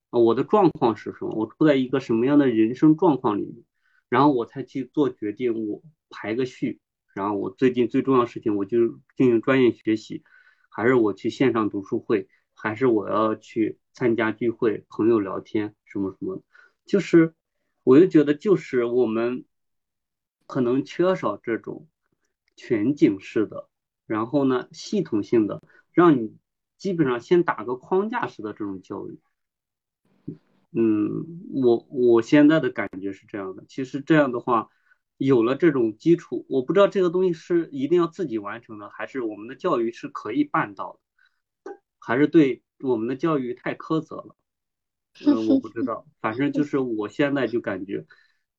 [0.09, 1.35] 啊，我的状况是什么？
[1.35, 3.63] 我处在一个什么样的人生状况里面，
[4.09, 5.69] 然后我才去做决定。
[5.69, 6.81] 我排个序，
[7.19, 10.23] 然后我最近最重要的事情，我就进行专业学习，
[10.69, 16.45] 还是我去线上读书会，还是我要去参加聚会、朋友聊天什么什么？
[16.87, 17.35] 就是，
[17.83, 19.45] 我就觉得，就是我们
[20.47, 21.89] 可能缺少这种
[22.55, 23.69] 全景式的，
[24.07, 26.37] 然后呢，系统性的，让你
[26.77, 29.19] 基本上先打个框架式的这种教育。
[30.71, 33.65] 嗯，我我现在的感觉是这样的。
[33.67, 34.69] 其实这样的话，
[35.19, 40.99] 有了这种基础，我不知道这个东西是一定要自己完成的，还是我们的教育是可以办到
[41.65, 44.37] 的，还是对我们的教育太苛责了？
[45.27, 46.07] 嗯，我不知道。
[46.21, 48.07] 反正就是我现在就感觉，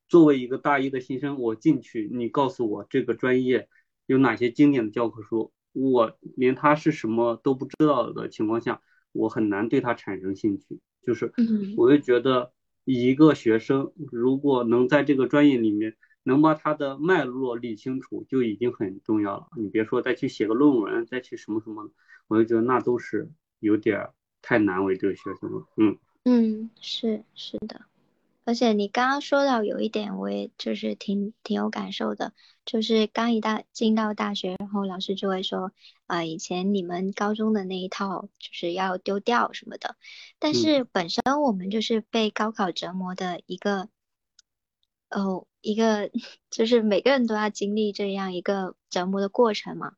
[0.09, 3.69] 作为一个大一的新生，我进去，你告诉我这个专业
[4.05, 8.81] 有哪些经典的教科书，我连它是什么都不知道的情况下，
[9.13, 10.81] 我很难对它产生兴趣。
[11.01, 11.31] 就是，
[11.77, 12.51] 我就觉得
[12.83, 15.95] 一个学生如果能在这个专业里面
[16.29, 19.47] 能把它的脉络理清楚，就已经很重要了。
[19.57, 21.91] 你别说再去写个论文，再去什么什么，
[22.27, 24.09] 我就觉得那都是有点
[24.41, 25.67] 太难为这个学生了。
[25.75, 27.81] 嗯嗯，是是的。
[28.45, 32.33] 而且你刚刚说到有一点，我也就是挺挺有感受的，
[32.65, 35.71] 就是刚一大进到大学，然后老师就会说，
[36.07, 39.97] 啊，以前你们高中的那一套就是要丢掉什么的。
[40.39, 43.87] 但是本身我们就是被高考折磨的一个，
[45.11, 46.09] 哦，一个
[46.49, 49.93] 就是每个人都要经历这样一个折磨的过程嘛。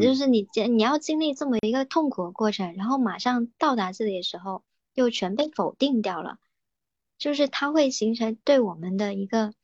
[0.00, 6.38] 就是你你要经历这么一个痛苦的过程，然后马上到达这里的时候，又全被否定掉了。
[7.18, 9.54] 就是它会形成对我们的一个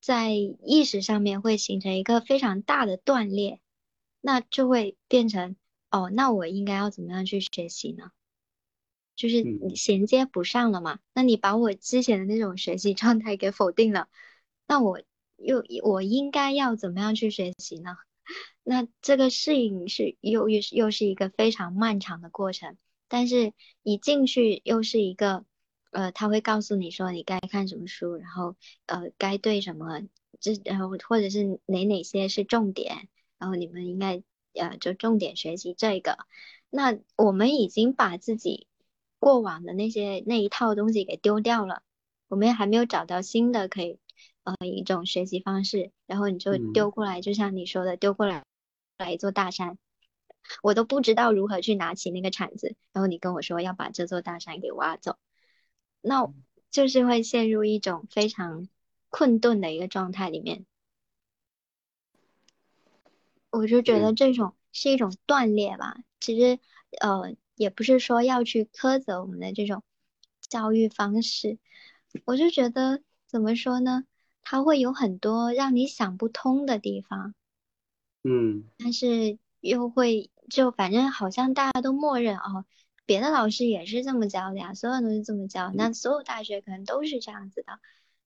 [0.00, 3.60] 在意识上面会形成一个非常大的断裂，
[4.20, 5.56] 那就会变成
[5.90, 8.12] 哦，那我应该要怎么样去学习呢？
[9.16, 11.00] 就是你衔接不上了嘛？
[11.12, 14.08] 那你把我之前的那种学习状态给否定了，
[14.70, 15.02] 那我
[15.36, 17.96] 又我应该要怎么样去学习呢？
[18.62, 22.76] 那这个适应是又又是又是一个非常漫长的过程，
[23.08, 23.52] 但是
[23.82, 25.44] 一进去又是一个。
[25.92, 28.54] 呃，他会告诉你说你该看什么书，然后
[28.86, 30.02] 呃该对什么，
[30.38, 34.22] 这然后或者是哪哪些是重点，然后你们应该
[34.54, 36.16] 呃就重点学习这个。
[36.70, 38.68] 那我们已经把自己
[39.18, 41.82] 过往的那些那一套东西给丢掉了，
[42.28, 43.98] 我们还没有找到新的可以
[44.44, 48.44] 呃一种学习方式，然后你就丢过来，就像你说的丢过来
[48.98, 49.78] 来一座大山，
[50.62, 55.16] 我都不知道如何去拿起那个铲子，然后你跟我说要把这座大山给挖走。
[56.02, 56.32] 那
[56.70, 58.68] 就是会陷入一种非常
[59.08, 60.64] 困顿的一个状态里面，
[63.50, 65.96] 我就觉得这种是一种断裂吧。
[66.20, 66.58] 其实，
[67.00, 69.82] 呃，也不是说要去苛责我们的这种
[70.48, 71.58] 教育方式，
[72.24, 74.04] 我就觉得怎么说呢？
[74.50, 77.34] 它会有很多让你想不通的地方，
[78.24, 82.64] 嗯，但是又会就反正好像大家都默认哦，
[83.06, 87.78] 别的老师也是这么教的呀，所有人都是这么教，那所有大学可能都是这样子的，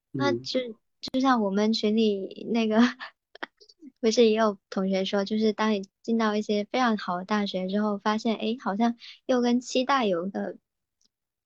[0.09, 0.59] 那就
[0.99, 2.79] 就像我们群里那个。
[4.01, 10.57] 不是也有同学说，就是当你进到一些非常好的大学之后，发现哎，好像又跟期待有个，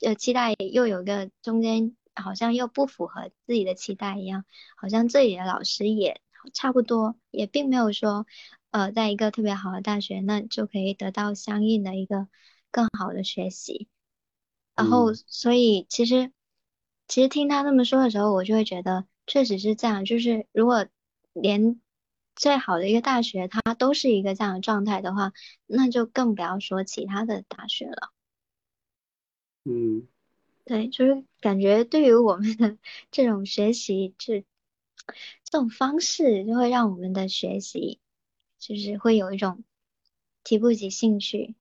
[0.02, 4.46] 呃，期待又有个中间好像又不符合自己的期待一样，
[4.76, 6.22] 好像这里的老师也
[6.54, 8.26] 差不多，也并没有说，
[8.72, 12.28] 呃，在一个特别好的大学，那就可以得到相应的一个
[12.72, 13.88] 更好的学习。
[14.76, 16.32] 然后，所以其实，
[17.08, 20.88] 其实听他这么说的时候，我就会觉得确实是这样，就是如果
[21.34, 21.80] 连。
[22.36, 25.34] 最好的一个大学，它都是一个这样的状态的话，
[25.66, 28.14] 那就更不要说其他的大学了。
[29.66, 30.08] 嗯，
[30.70, 32.78] 对，就是感觉对于我们的
[33.10, 34.46] 这种学习，这
[35.44, 38.00] 这种方式，就会让我们的学习
[38.60, 39.64] 就是会有一种
[40.44, 41.56] 提不起兴趣。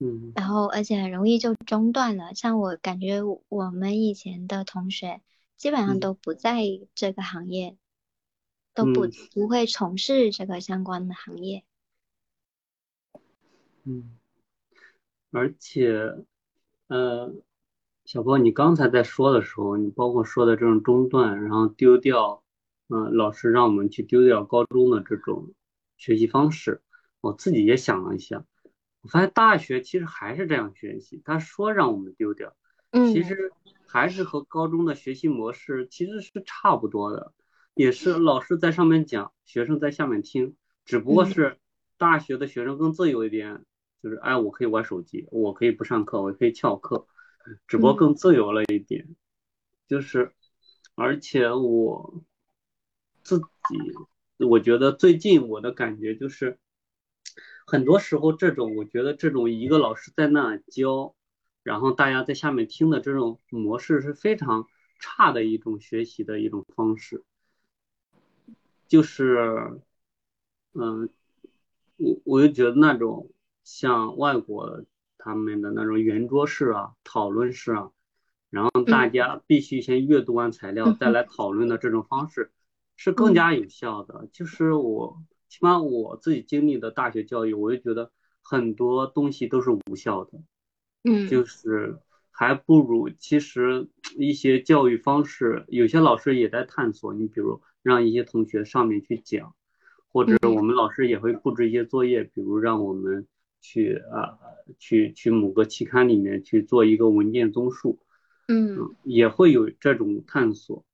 [0.00, 2.34] 嗯，然后而且很容易就中断了。
[2.34, 5.20] 像我感觉我们以前的同学
[5.56, 6.62] 基本上都不在
[6.96, 7.76] 这个行业。
[8.76, 11.62] 都不不会从事这个相关的行业。
[13.84, 14.18] 嗯，
[15.30, 15.92] 而且，
[16.88, 17.32] 呃，
[18.04, 22.42] 小波，你刚才在说的时候，你包括说的这种中断，然后丢掉，
[22.88, 25.54] 嗯，老师让我们去丢掉高中的这种
[25.96, 26.82] 学习方式，
[27.20, 28.44] 我自己也想了一下，
[29.00, 32.54] 我发现大学其实还是这样学习，他说让我们丢掉，
[32.92, 33.50] 其实
[33.86, 37.32] 还是和高中的学习模式其实是差不多的。
[37.74, 41.56] 也是老师在上面讲，学生在下面听，只不过是
[41.96, 43.64] 大学的学生更自由一点，
[44.02, 47.06] 就是哎，我可以玩手机，我可以不上课，我可以翘课，
[47.66, 49.14] 只不过更自由了一点。
[49.86, 50.32] 就是，
[50.94, 52.22] 而且我
[53.22, 56.58] 自己，我觉得最近我的感觉就是，
[57.66, 61.14] 很多时候这种，我觉得这种一个老师在那教，
[61.62, 64.66] 然后大家在下面听的这种模式是非常
[64.98, 67.22] 差的一种学习的一种方式。
[68.88, 69.80] 就是，
[70.72, 71.10] 嗯，
[71.96, 73.30] 我我就觉得那种
[73.64, 74.84] 像外国
[75.24, 77.90] 他们的那种圆桌式啊、讨论式啊，
[78.50, 82.52] 然后大家必须先阅读完材料再来讨论的这种方式，
[82.96, 84.28] 是更加有效的。
[84.32, 90.32] 就是我起码我自己经历的大学教育，我就觉得很多东西都是无效的。
[91.04, 91.98] 嗯，就是
[92.30, 97.14] 还不如其实 一些教育方式，有些老师也在探索。
[97.14, 97.62] 你比如。
[97.84, 99.54] 让一些同学上面去讲，
[100.10, 103.26] 或者我们老师也会布置一些作业，比如让我们
[103.64, 104.36] 去啊，
[104.78, 107.98] 去去某个期刊里面去做一个文件综述，
[108.48, 110.84] 嗯，也会有这种探索。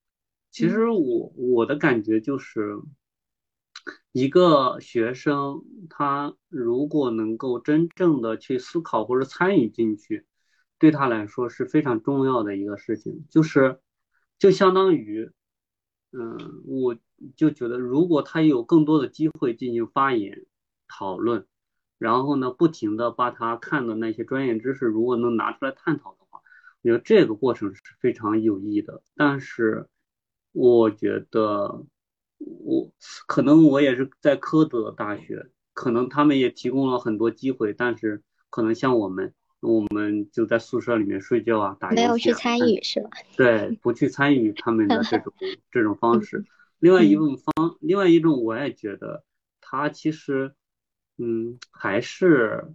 [0.53, 2.79] 其实我我的感觉就是，
[4.13, 10.25] 一个学生他如果能够真正的去思考或者参与进去，
[10.79, 13.81] 对他来说是非常重要的一个事情，就是
[14.39, 15.31] 就相当于。
[16.13, 16.99] 嗯，我
[17.37, 20.45] 就觉得，如果他有更多的机会进行发言、
[20.89, 21.47] 讨论，
[22.01, 26.41] 然后呢，不停的把他看的那些专业知识，如果能拿出来探讨的话，
[26.83, 29.03] 我觉得这个过程是非常有益的。
[29.15, 29.87] 但是，
[30.53, 31.85] 我觉得
[32.39, 32.91] 我
[33.29, 39.33] 可能我也是在科德大学，可能他们也提供了很多机会，但是可能像我们。
[39.63, 42.01] 我们就在宿舍里面睡觉啊，打游戏。
[42.01, 43.11] 没有去参与是吧？
[43.37, 45.35] 对，不去参与他们的这种
[45.71, 46.47] 这种方式。
[46.79, 49.23] 另外一种方，另外一种我也觉得，
[49.61, 50.55] 他其实，
[51.23, 52.73] 嗯，还是，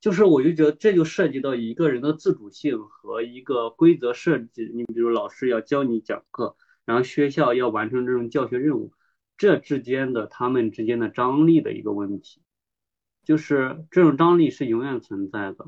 [0.00, 4.70] 就是我就觉得这就涉及到一个人的自主性和一个规则设计。
[4.74, 8.94] 你比如老师要教你讲课，然后学校要完成这种教学任务，
[9.36, 12.40] 这之间的他们之间的张力的一个问题，
[13.22, 15.66] 就是这种张力是永远存在的。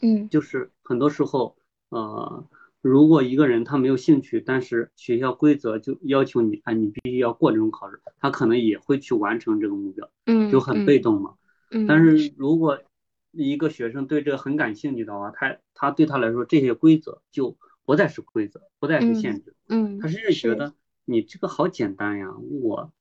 [0.00, 1.58] 嗯，就是很多时候，
[1.90, 2.48] 呃，
[2.82, 11.34] 如果一个人他没有兴趣，但是学校规则就要求你，啊，你必须要过这种考试，他可能也会去完成这个目标，嗯，就很被动嘛。
[11.70, 12.82] 嗯，但是如果
[13.30, 20.74] 一个学生对这个很感兴趣的话，他他对他来说这些规则就不再是规则，不再是限制，嗯，他甚至觉得
[21.04, 22.92] 你这个好简单呀，我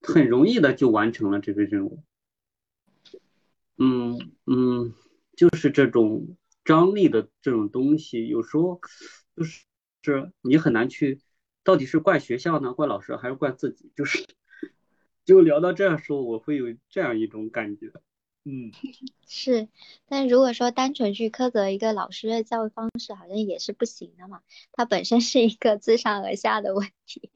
[0.00, 2.02] 很容易的就完成了这个任务。
[3.78, 4.94] 嗯嗯。
[5.36, 6.34] 就是这种
[6.66, 8.80] 张力的这种东西，有时候
[9.34, 9.64] 就是
[10.02, 11.20] 是你很难去，
[11.64, 13.90] 到底是怪学校呢，怪老师还是怪自己？
[13.96, 14.26] 就是
[15.24, 17.92] 就聊到这样时候，我会有这样一种感觉，
[18.44, 18.70] 嗯，
[19.26, 19.68] 是，
[20.06, 24.42] 但如果说单纯去苛责一个老师的教育方式，好像也是不行的嘛。
[24.72, 27.30] 它本身是一个自上而下的问题，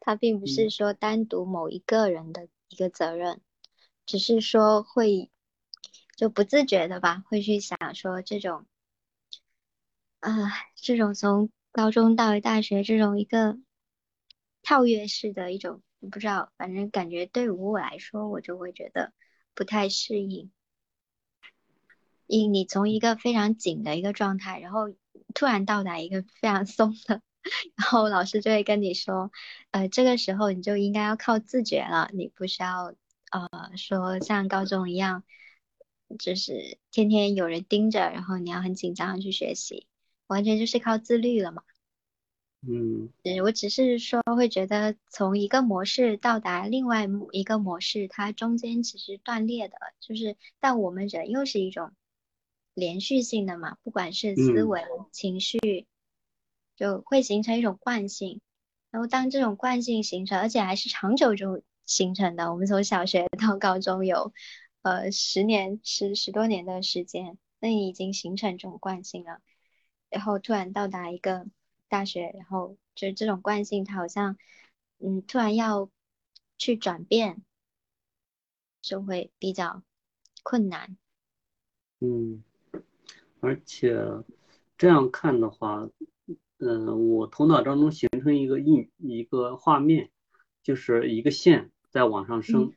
[0.00, 3.40] 它并不是说单独某一个人的一个责任，
[4.06, 5.30] 只是说会
[6.20, 8.66] 就不自觉的吧，会去想说这种，
[10.20, 10.30] 啊，
[10.76, 13.56] 这种从高中到大学这种一个
[14.60, 19.14] 跳跃式的一种，不知道，反正感觉对于我来说，我就会觉得。
[19.52, 20.50] 不太适应，
[22.26, 24.88] 因你从一个非常紧的一个状态，然后
[25.34, 27.20] 突然到达一个非常松的，
[27.76, 29.30] 然后老师就会跟你说，
[29.70, 32.94] 呃，这个时候你就应该要靠自觉了，你不需要
[33.32, 35.24] 呃说像高中一样，
[36.18, 39.86] 就是天天有人盯着，然后你要很紧张的去学习，
[40.26, 41.62] 完全就是靠自律了嘛。
[42.66, 43.08] 嗯，
[43.42, 51.92] 我只是说会觉得从一个模式到达另外一个模式，它中间其实断裂的，就是但我们人又是一种
[52.74, 55.86] 连续性的嘛，不管是思维、情绪，
[56.76, 58.40] 就会形成一种惯性。
[58.90, 64.32] 然后当这种惯性形成，而且还是长久就形成的，我们从小学到高中有
[64.82, 69.40] 呃十年十十多年的时间，那你已经形成这种惯性了，
[70.08, 71.46] 然后突然到达一个。
[71.92, 74.38] 大学，然后就是这种惯性，它好像，
[75.00, 75.90] 嗯，突然要
[76.56, 77.42] 去转变，
[78.80, 79.82] 就会比较
[80.44, 80.96] 困难。
[81.98, 82.44] 嗯，
[83.40, 83.96] 而且
[84.78, 85.90] 这样看的话，
[86.58, 90.12] 嗯，我头脑当中形成一个印一个画面，
[90.62, 92.72] 就是一个线在往上升，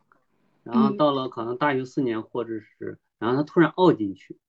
[0.64, 4.40] 然后到了可能大学四年，或者是，然后他突然凹进去，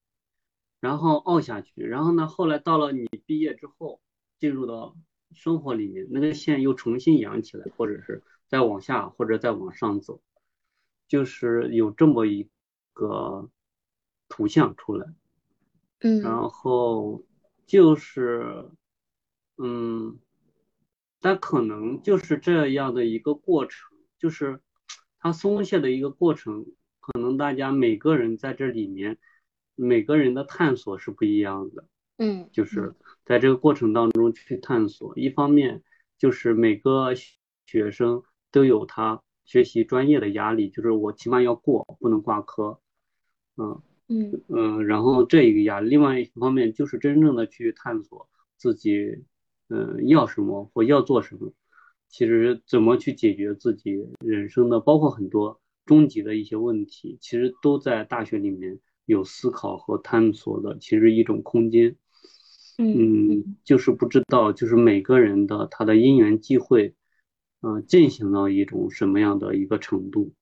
[0.81, 4.01] 然后凹下去，然后呢，后来到了你毕业之后。
[4.37, 4.95] 进入到
[5.33, 10.21] 生活里面，那个线又重新扬起来，或者是再往下，或者再往上走，
[11.09, 12.51] 就是有这么一
[12.93, 13.49] 个
[14.29, 15.07] 图像出来。
[16.01, 17.23] 嗯，然后
[17.65, 18.69] 就是，
[19.57, 20.19] 嗯，
[21.21, 24.61] 但可能就是这样的一个过程，就是
[25.25, 26.67] 它松懈的一个过程，
[27.01, 29.17] 可能大家每个人在这里面，
[29.75, 31.89] 每个人的探索是不一样的。
[32.19, 32.95] 嗯，就是
[33.25, 35.83] 在这个过程当中去探索，一方面
[36.19, 37.15] 就是每个
[37.65, 38.23] 学生
[38.53, 42.79] 都有他学习专业的压力，就是我起码要过，不能挂科，
[43.57, 44.43] 嗯嗯。
[44.49, 49.25] 嗯，然后这一个压力，另外一方面就是真正的去探索自己，
[49.71, 51.51] 嗯，要什么或要做什么，
[52.09, 61.97] 其实怎么去解决自己人生的，包括很多终极的一些问题，其实都在大学里面有思考和探索的，其实一种空间。
[62.77, 66.97] 嗯，就是不知道，就是每个人的他的因缘际会，
[67.63, 70.33] 嗯，进行到一种什么样的一个程度。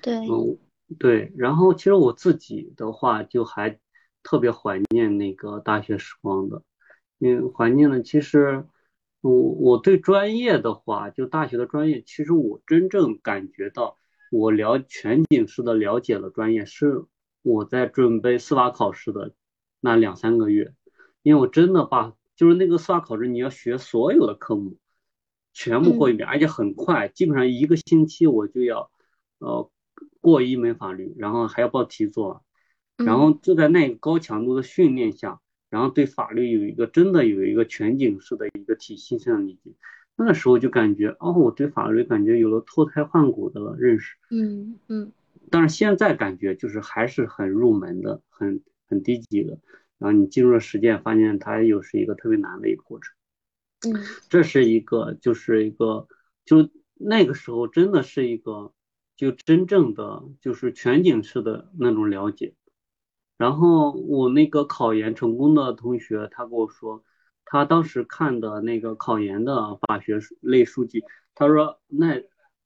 [0.00, 0.56] 对，嗯，
[1.00, 1.32] 对。
[1.36, 3.80] 然后其实我自己的话，就还
[4.22, 6.62] 特别怀念那个大学时光的，
[7.18, 8.64] 因为怀念呢，其实
[9.30, 13.96] 我我对专业的话，就大学的专业，其实我真正感觉到
[14.30, 17.04] 我了全景式的了解了专业，是
[17.42, 19.34] 我在准备司法考试的
[19.80, 20.72] 那两三个月。
[21.22, 24.76] 因为我真的把就是那个司法考试，你要学所有的科目，
[25.52, 28.90] 全部过一遍，而且很快，基本上一个星期我就要
[29.38, 29.68] 呃
[30.20, 32.44] 过一门法律，然后还要报题做，
[32.96, 39.72] 然后就在那个高强度的训练下，然后对法律有一个真的有一个全景式的一个体系上的理解，
[40.16, 44.16] 那个时候就感觉哦，我对法律感觉有了脱胎换骨的认识。
[44.30, 45.12] 嗯嗯。
[45.50, 49.58] 但是现在感觉就是还是很入门的，很很低级的。
[49.98, 53.14] 然后你进入了实践，发现它又是一个特别难的一个过程。
[53.88, 56.08] 嗯，这是一个，就是一个，
[56.44, 58.72] 就那个时候真的是一个，
[59.16, 62.54] 就真正的就是全景式的那种了解。
[63.36, 67.04] 然后我那个考研成功的同学，他跟我说，
[67.44, 72.20] 他当时看的那个考研的法学类书籍，他说那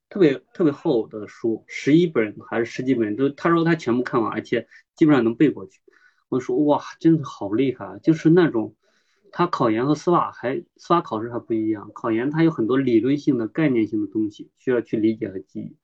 [0.09, 5.81] 特别特别厚的书，十一本还是十几本，都他说他全部看完，而且基本上能背过去。
[6.29, 7.99] 我说哇，真的好厉害！
[8.01, 8.75] 就是那种，
[9.33, 15.75] 他考研和司法还司法考试还不一样，考研它有很多理论性的、概念性的东西需要去理解和记忆。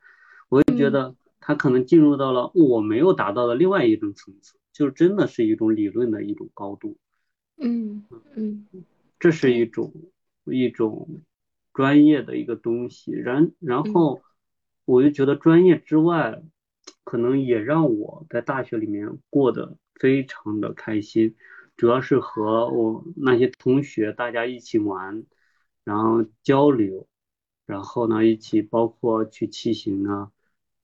[0.48, 6.98] 我就觉得他可能进入到了我没有达到的另外一种层次，就真的是一种理论的一种高度。
[7.58, 8.04] 嗯
[8.36, 8.68] 嗯，
[9.20, 9.94] 这是一种
[10.46, 11.22] 一种
[11.74, 13.12] 专业的一个东西。
[13.12, 14.22] 然然后
[14.86, 16.42] 我就觉得专业之外，
[17.04, 19.78] 可能也让我在大学里面过得。
[20.00, 21.36] 非常的开心，
[21.76, 25.26] 主要是和我那些同学大家一起玩，
[25.84, 27.08] 然后交流，
[27.66, 30.32] 然后呢一起包括去骑行啊，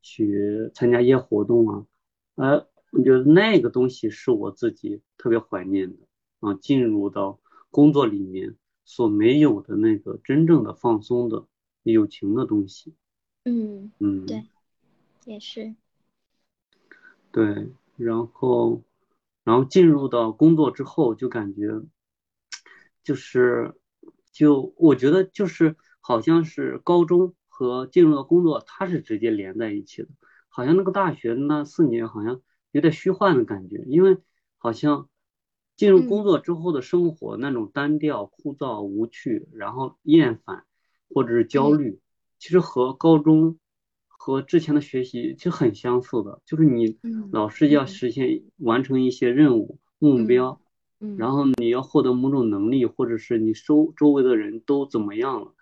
[0.02, 1.86] 去参加一些活动啊，
[2.34, 6.08] 呃，我觉得那个东西是我自己特别怀念的
[6.42, 7.40] 啊，进入到
[7.72, 11.48] 工作里面所没有的那个真正的放松的
[11.82, 12.94] 友情的东西。
[13.46, 14.46] 嗯嗯，对，
[15.26, 15.74] 也是。
[17.32, 17.68] 对，
[17.98, 18.84] 然后，
[19.44, 21.82] 然后进入到工作之后，就感觉，
[23.04, 23.74] 就是，
[24.32, 30.10] 就我觉得就是好像是高中和进入到工作，它是直接连在一起的。
[30.48, 32.40] 好像那个大学那四年好像
[32.74, 34.18] 有点虚幻的感觉，因为
[34.58, 35.08] 好像
[35.78, 40.66] 进入工作之后的生活那种单调、枯燥、无趣，然后厌烦
[41.14, 42.00] 或者是焦虑，
[42.40, 43.58] 其实和高中
[44.08, 46.98] 和之前的学习其实很相似的，就是你
[47.32, 50.60] 老是要实现完成一些任务目标，
[51.18, 55.54] 然后你要获得某种能力，或者是你周周围的人都怎么样了，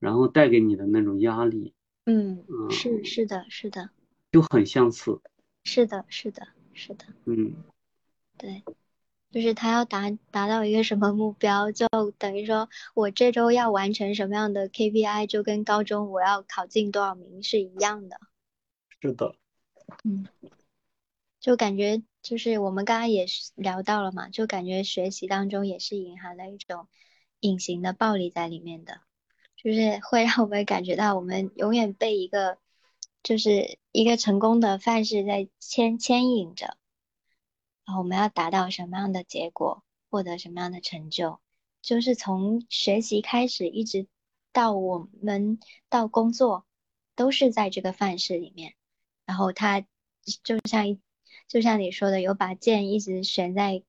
[0.00, 3.90] 然后带给你的那种压力，嗯，是是的，是的。
[4.30, 5.20] 就很相似，
[5.70, 7.62] 是的，是的，是的，嗯，
[8.38, 8.64] 对，
[9.30, 18.18] 就是他要达达到一个什么目标，就等于说我这周要完成什么样的 KPI，就跟高中我要考进多少名是一样的。
[19.02, 19.36] 是的，
[20.04, 20.26] 嗯，
[21.38, 26.88] 就感觉就是我们刚刚也聊到了嘛，就感觉学习当中也是隐含了一种
[27.40, 29.02] 隐形的暴力在里面的，
[29.54, 32.56] 就是会让我们感觉到我们永远被一个。
[33.22, 36.76] 就是一个成功的范式在牵牵引着，
[37.84, 41.40] 然后我们要达到什么样的结果，获得什么样的成就，
[41.82, 44.06] 就是从学习开始，一直
[44.52, 45.58] 到我们
[45.88, 46.64] 到工作，
[47.14, 48.74] 都是在这个范式里面。
[49.26, 49.80] 然后它
[50.42, 50.98] 就像
[51.48, 53.82] 就像你说的，有把剑一直悬在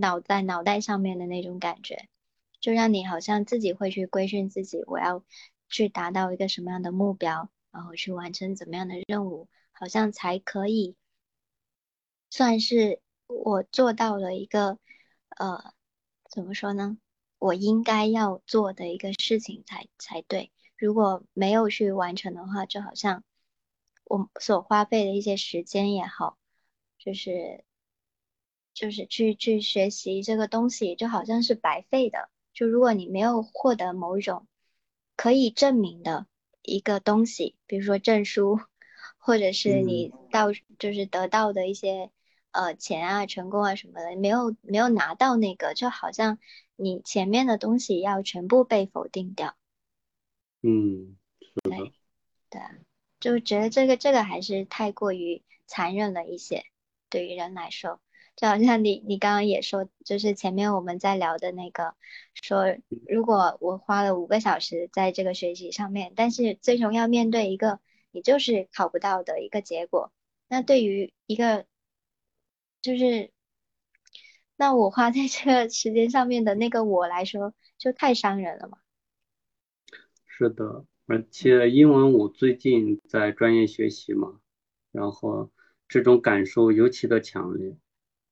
[0.00, 2.08] 脑袋脑袋上面的那种感觉，
[2.60, 5.22] 就让你好像自己会去规训自己，我要
[5.68, 7.50] 去达到一个什么样的目标。
[7.72, 10.96] 然后去完成怎么样的任务，好像才可以
[12.28, 14.78] 算是我做到了一个
[15.36, 15.72] 呃，
[16.28, 16.98] 怎么说呢？
[17.38, 20.50] 我应该要做的一个事情才才对。
[20.76, 23.22] 如果没有去完成的话，就好像
[24.04, 26.38] 我所花费的一些时间也好，
[26.98, 27.64] 就是
[28.74, 32.28] 就是去去学习这个东西，就好像是白费的。
[32.52, 34.46] 就如果你没有获得某一种
[35.16, 36.26] 可以证明的。
[36.62, 38.60] 一个东西，比如说证书，
[39.18, 42.10] 或者是你到就是得到的一些
[42.52, 46.38] 呃钱啊、成功啊什么的，没有没有拿到那个，就好像
[46.76, 49.56] 你前面的东西要全部被否定掉。
[50.62, 51.16] 嗯，
[51.62, 51.92] 对，
[52.50, 52.60] 对，
[53.18, 56.64] 就觉得这个这个还是太过于残忍了一些，
[57.08, 58.00] 对于人来说。
[58.40, 61.94] 就好像你，你刚刚也说，就是前面我们在聊的那个，
[62.32, 62.74] 说
[63.06, 67.80] 如果我花了五个小时在这个学习上面，但是最终要面对一个
[68.10, 70.10] 你就是考不到的一个结果，
[70.48, 71.66] 那对于一个
[72.80, 73.30] 就是，
[74.56, 78.78] 那我花在这个时间上面的那个我来说，就太伤人了嘛。
[80.24, 84.40] 是的，而且因为我最近在专业学习嘛，
[84.92, 85.50] 然后
[85.88, 87.76] 这种感受尤其的强烈。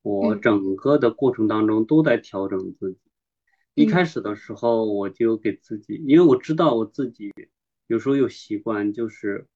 [0.03, 3.01] 我整个的过程当中都在调整自己。
[3.75, 7.33] 一开始的时候，我就给自己，因为我知道我自己
[7.87, 9.47] 有时候有习惯，就是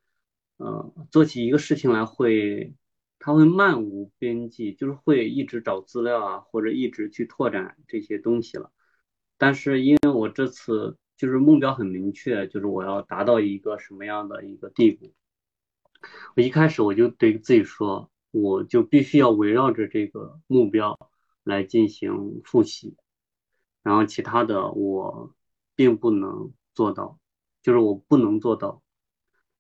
[0.59, 2.75] 呃做起一个事情来会，
[3.19, 8.71] 他会漫无边际，就是会一直找资料啊，或者一直去拓展这些东西了。
[9.39, 15.13] 但是因为我这次就是目标很明确，就是我要达到一个什么样的一个地步，
[16.37, 18.09] 我一开始我就对自己说。
[18.33, 20.99] 我就必须要围绕着这个目标
[21.45, 22.97] 来进行复习，
[23.85, 25.33] 然后其他的我
[25.77, 27.21] 并不能做到，
[27.63, 28.83] 就是我不能做到。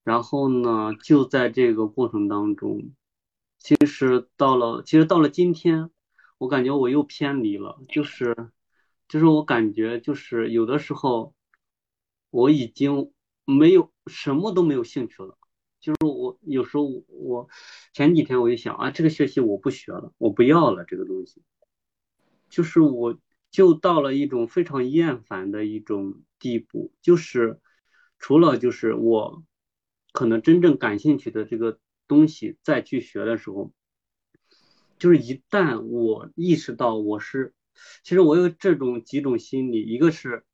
[0.02, 2.92] 然后呢，就在这个过程当中，
[3.58, 5.90] 其实到了，其实到了今天，
[6.38, 8.34] 我感觉我又偏离了，就是，
[9.06, 11.34] 就是我感觉就是有的时候
[12.30, 13.12] 我已经
[13.44, 15.36] 没有什么都没有兴趣了。
[15.82, 17.48] 就是我有时候我
[17.92, 21.42] 前几天我就想啊，这个学习我不学了，我不要了这个东西。
[22.48, 23.18] 就是我
[23.50, 27.58] 就到了一种非常厌烦的一种地步，就是
[28.18, 29.42] 除了就是我
[30.12, 33.72] 可能真正感兴趣的这个东西再去学的时候，
[34.98, 37.54] 就是一旦我意识到我是，
[38.04, 40.44] 其实我有这种几种心理，一个是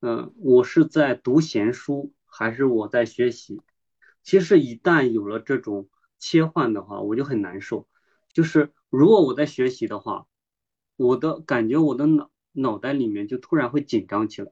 [0.00, 3.60] 嗯，我是在读闲书，还是我在学习。
[4.24, 7.86] 其实一旦有了这种切换的话，我就很难受。
[8.32, 10.26] 就是如果我在学习的话，
[10.96, 14.50] 我的感觉我的脑脑袋里面就突然会紧张起来，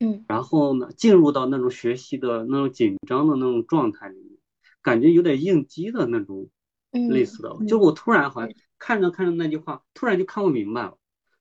[0.00, 4.38] 嗯，然后呢，进入到那种学习的那种紧张的那种状态里面，
[4.82, 6.48] 感觉有点应激的那种
[6.90, 10.96] 类似的，就我突然好像看着看着那句话，突然就看不明白了，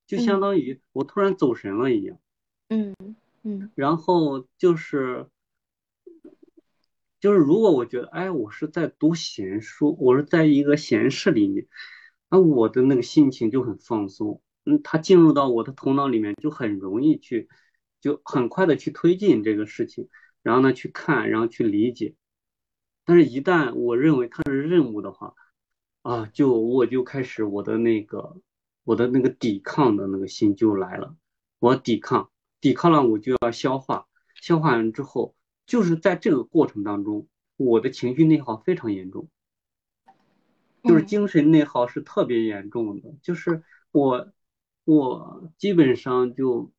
[0.05, 2.17] 就相当于我突然走神了一样。
[2.69, 2.93] 嗯
[3.43, 3.71] 嗯。
[3.75, 5.27] 然后就是，
[7.25, 11.65] 就是如果我觉得，哎，我是在读闲书，我是在一个闲室里面，
[12.29, 14.43] 那我的那个心情就很放松。
[14.63, 17.49] 嗯，它进入到我的头脑里面，就很容易去，
[17.99, 20.07] 就很快的去推进这个事情，
[20.43, 22.13] 然后呢去看，然后去理解。
[23.05, 25.33] 但是，一旦我认为它是任务的话，
[26.03, 28.39] 啊，就我就开始我的那个
[28.83, 31.15] 我的那个抵抗的那个心就来了，
[31.57, 32.29] 我抵抗，
[32.61, 34.05] 抵抗了我就要消化，
[34.35, 35.35] 消化完之后，
[35.65, 39.29] 就是在这个过程当中，我的情绪内耗非常严重，
[40.83, 44.31] 就是精神内耗是特别严重的，就是我。
[44.87, 46.71] 我基本上就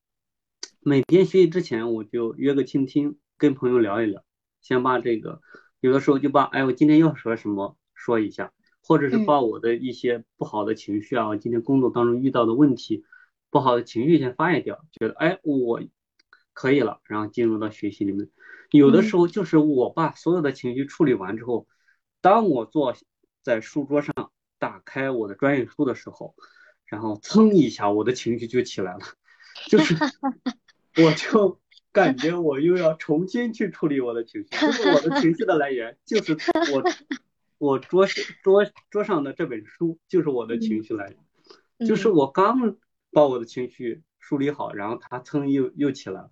[0.78, 4.22] 每天学习之前，我就约个倾听，跟朋友聊一聊，
[4.60, 5.42] 先把这个
[5.80, 13.04] 有的时候就把哎，我今天要说什么说一下，或者是把我的一些不好的情绪啊，我今天工作当中遇到的问题，
[13.50, 15.82] 不好的情绪先发泄掉，觉得哎我
[16.52, 18.30] 可以了，然后进入到学习里面。
[18.76, 21.66] 有的时候就是我把所有的情绪处理完之后，
[22.20, 22.94] 当我坐
[23.42, 26.34] 在书桌上，打开我的专业书的时候。
[26.88, 29.00] 然后噌一下，我的情绪就起来了，
[29.66, 29.96] 就是
[31.02, 31.60] 我就
[31.90, 36.36] 感觉我又要重新去处理我的情绪，就是我的情绪的来源就是
[36.72, 36.84] 我
[37.58, 38.06] 我桌
[38.40, 42.76] 桌桌上的这本书就是我的情绪来源，就是我刚
[43.10, 46.30] 把我的情绪梳理好，然后它噌又又起来了，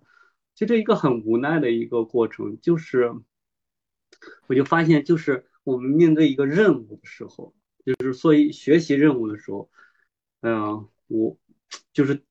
[0.55, 3.13] 就这一个很无奈的一个过程，就是
[4.47, 7.53] 我就发现，就是我们面对一个任务的时候，
[7.85, 9.69] 就是所以学习任务的时候。
[10.41, 11.39] 嗯，我
[11.91, 12.23] 就是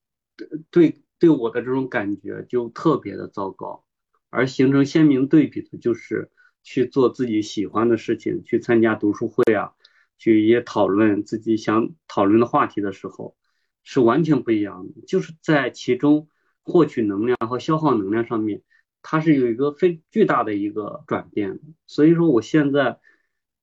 [0.71, 3.85] 对对我的这种感觉就特别的糟糕，
[4.31, 6.31] 而形成鲜明对比的就是
[6.63, 9.75] 去做自己喜欢的事情，去参加读书会啊，
[10.17, 13.37] 去也讨论自己想讨论的话题的时候，
[13.83, 15.03] 是完全不一样的。
[15.09, 16.29] 就是在其中
[16.65, 18.63] 获取能量和消耗能量上面，
[19.03, 21.61] 它是有一个非巨大的一个转变。
[21.87, 22.99] 所以说，我现在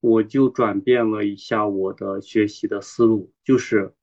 [0.00, 3.94] 我就转变了一下我的学习的思路，就是。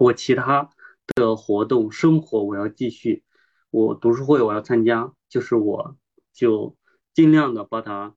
[0.00, 0.70] 我其他
[1.14, 3.22] 的活动、生活我要继续，
[3.70, 5.96] 我读书会我要参加，就是我
[6.32, 6.76] 就
[7.12, 8.16] 尽量的把它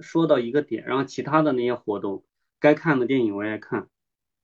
[0.00, 2.24] 说到一个点，然后其他的那些活动，
[2.58, 3.90] 该看的电影我也看，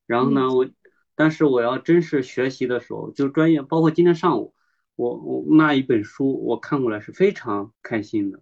[0.06, 0.68] 然后呢，我
[1.14, 4.54] 但是我要真是学习的时候，就专业，包括今天上午，
[4.96, 8.40] 我我那一本书我看过来是非常开心的，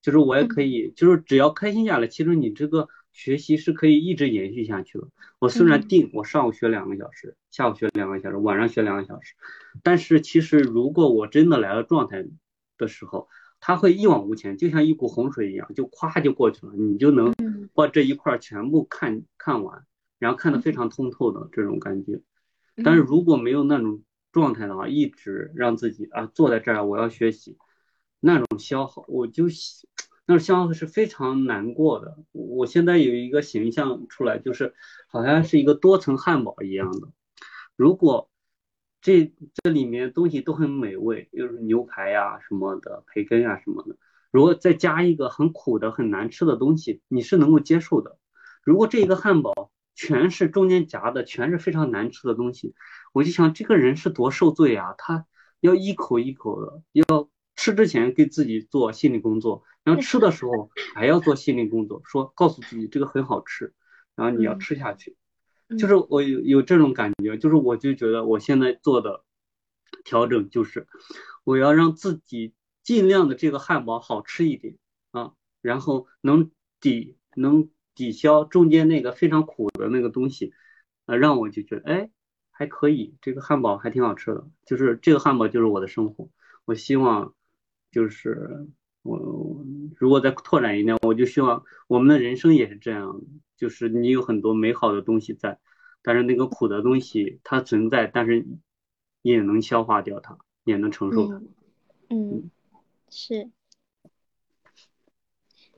[0.00, 2.88] 就是我也可以，就是只要开心下来，其实你这个。
[3.14, 5.06] 学习是可以一直延续下去的。
[5.38, 9.36] 我虽然定我上午学两个小时，下午学两个小时，晚上学两个小时，
[9.84, 12.26] 但是其实如果我真的来了状态
[12.76, 13.28] 的时候，
[13.60, 17.32] 它会一往无前，就像一股洪水一样，就咵就过去了，你就能
[17.72, 19.84] 把这一块全部看看完，
[20.18, 22.20] 然后看得非常通透的这种感觉。
[22.82, 24.02] 但是如果没有那种
[24.34, 27.56] 状态的话，一直让自己啊坐在这儿，我要学习，
[28.20, 29.46] 那种消耗，我就。
[30.26, 32.16] 那种消耗是非常难过的。
[32.32, 34.72] 我现在有一个形象出来，就是
[35.06, 37.08] 好像是一个多层汉堡一样的。
[37.76, 38.30] 如果
[39.02, 43.98] 这这里面东西都很美味，就是牛排呀什么的，培根呀什么的。
[44.30, 48.16] 如果再加一个很苦的、很难吃的东西，你是能够接受的。
[48.62, 52.74] 如果这一个汉堡全是中间夹的全是非常难吃的东西，
[53.14, 54.92] 我就想这个人是多受罪啊！
[54.98, 55.24] 他
[55.60, 59.62] 要一口一口的，要吃之前给自己做心理工作。
[59.84, 63.72] 然后吃的时候还要做心理工作，说告诉自己这个很好吃，
[64.16, 65.16] 然后你要吃下去。
[65.78, 69.22] 就是我有有这种感觉，就是我就觉得我现在做的
[70.04, 70.88] 调整就是，
[71.44, 72.52] 我要让自己
[72.82, 74.76] 尽量的这个汉堡好吃一点
[75.12, 76.50] 啊，然后能
[76.80, 80.52] 抵能抵消中间那个非常苦的那个东西，
[81.06, 82.10] 啊，让我就觉得哎
[82.56, 84.48] 还可以，这个汉堡还挺好吃的。
[84.64, 86.30] 就是这个汉堡就是我的生活，
[86.64, 87.34] 我希望
[87.90, 88.66] 就是。
[89.06, 89.18] 我
[89.98, 93.20] 如果再拓展一点，我就希望我们的人生也是这样，
[93.54, 95.58] 就是你有很多美好的东西在，
[96.00, 98.46] 但是那个苦的东西它存在，但是
[99.20, 101.42] 也能消化掉它，也能承受它。
[102.08, 102.50] 嗯，
[103.10, 103.50] 是，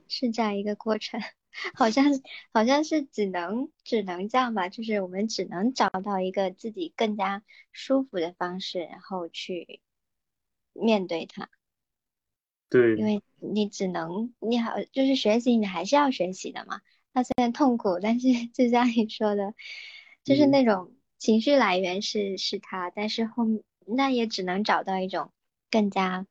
[0.07, 1.19] 是这样一个过程，
[1.75, 2.05] 好像
[2.53, 9.81] 好像是只能只能这样吧，就是我们只能找到一个自己更加舒服的方式，然后去
[10.73, 11.49] 面对它。
[12.69, 16.81] 对，因为你只能你好，就是学习，你还是要学习的嘛。
[17.13, 19.53] 它虽然痛苦，但是 就像你说的，
[20.23, 23.45] 就是那种情绪来源是是它，但是后
[23.85, 25.31] 那也只能找到一种
[25.71, 26.27] 更加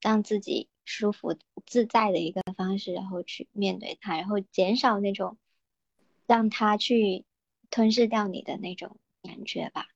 [0.00, 5.36] 让自己舒服自在的一个方式，然后去面对它，然后减少那种
[6.26, 7.26] 让它去
[7.68, 9.88] 吞噬掉你的那种感觉吧，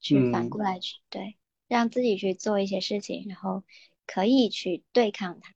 [0.00, 1.36] 去反过来去对，
[1.68, 3.64] 让自己去做一些事情，然后
[4.06, 5.52] 可以去对抗它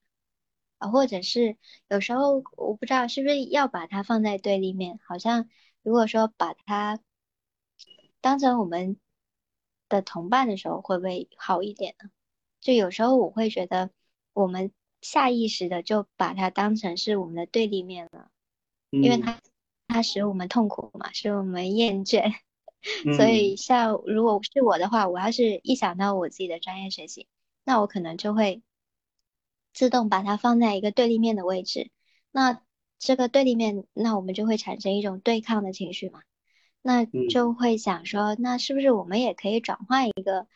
[0.78, 1.56] 啊，或者是
[1.88, 5.48] 有时候我不知道是不是要把它放在对立面，好像
[5.82, 7.00] 如果说把它
[8.20, 8.98] 当成我们
[9.88, 12.10] 的同伴的时候，会不会好一点呢？
[12.60, 13.90] 就有时候我会觉得
[14.32, 18.30] 我们下意识的就把它当成是我们的对立面了，
[18.90, 19.38] 因为它。
[19.92, 22.32] 它使我们痛苦嘛，使我们厌倦，
[23.16, 27.26] 所以像如果是我的话，我要是一想到我自己的专业学习，
[27.64, 28.62] 那我可能就会
[29.72, 31.90] 自动把它放在一个对立面的位置。
[32.30, 32.62] 那
[33.00, 36.22] 这个对立面，那我们就会产生一种对抗的情绪嘛，
[36.80, 40.46] 那就会想说，那是不是我们也可以转换一个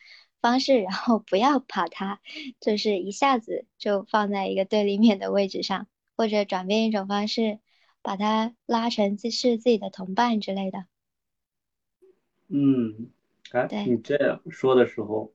[0.45, 2.21] 方式，然后不要把它
[2.59, 7.59] 就是一下子就放在一个对立面的位置上，或者转变一种方式。
[8.07, 10.85] 把它拉成自是自己的同伴之类的。
[12.49, 13.09] 嗯，
[13.49, 15.33] 哎，你这样说的时候，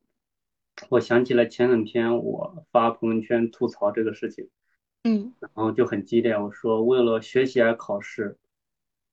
[0.89, 4.51] 我想起了前两天我发朋友圈吐槽这个事情，
[5.03, 8.39] 嗯，然后就很激烈，我说为了学习而考试，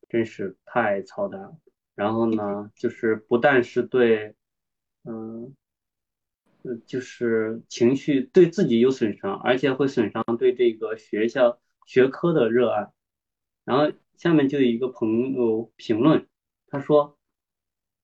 [0.08, 1.58] 真是太操蛋了。
[1.96, 4.36] 然后呢， 就是不但是对，
[5.04, 5.56] 嗯，
[6.86, 12.92] 就是情绪对自己有损伤，而且会损伤对这个学校学科的热爱。
[13.64, 16.28] 然后下面就有一个朋友评论，
[16.68, 17.18] 他说，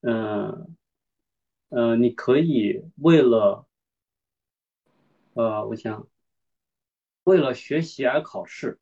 [0.02, 0.76] 嗯，
[1.70, 3.66] 呃，你可以为了，
[5.34, 6.08] 呃，我想，
[7.24, 8.78] 为了学习而考试，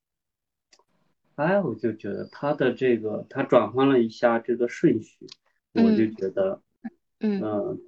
[1.35, 5.27] 哎，我就觉得他的这个他转换了一下这个顺序，
[5.73, 6.61] 我就觉得，
[7.19, 7.79] 嗯，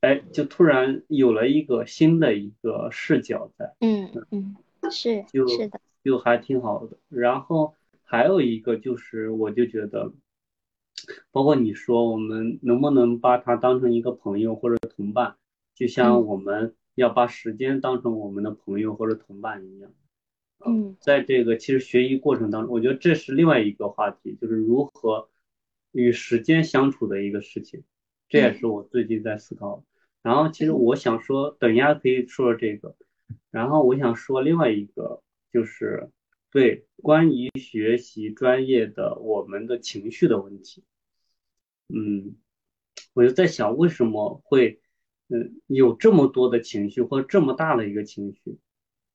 [0.00, 4.56] 哎，就突然有了一个新的一个视角在，嗯嗯，
[4.90, 7.74] 是，是的，就还挺好的，然后。
[8.12, 10.12] 还有一个就是，我就觉得，
[11.30, 15.36] 包括你说我们能不能把他当成一个朋友或者同伴，
[15.76, 19.92] 就像我们要把时间当成我们的朋友或者同伴一样。
[20.66, 25.28] 嗯，在这个其实学习过程当中，我觉得这是另外一个话题，就是如何
[25.92, 27.84] 与时间相处的一个事情。
[28.28, 29.84] 这也是我最近在思考。
[30.22, 32.96] 然后其实我想说，等一下可以说这个。
[33.50, 36.10] 然后我想说另外一个就是。
[36.52, 40.82] 对，关于学习专业的我们的情绪的问题，
[41.94, 42.34] 嗯，
[43.12, 44.80] 我就在想为什么会，
[45.28, 48.58] 嗯，有这么多的情绪或者这么大的一个情绪，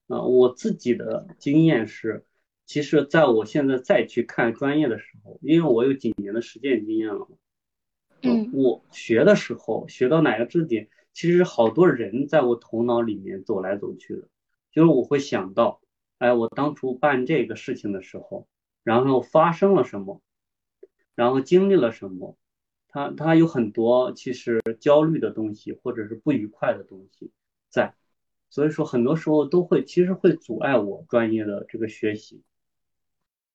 [0.07, 2.25] 啊，我自己的经验是，
[2.65, 7.27] 其实在我现在再去看专业的时候，因为我有几年的实践经验了，
[8.21, 14.27] 嗯，我学的时候学到哪个知识点，其实好多人在我头脑里面走来走去的，
[14.71, 15.81] 就是我会想到。
[16.17, 18.47] 哎，我当初办这个事情的时候，
[18.83, 20.21] 然后发生了什么，
[21.13, 22.37] 然后经历了什么，
[22.87, 27.31] 他他有很多其实焦虑的东西，或者是不愉快的东西
[27.69, 27.95] 在，
[28.49, 32.41] 所以说很多时候都会其实会阻碍我专业的这个学习，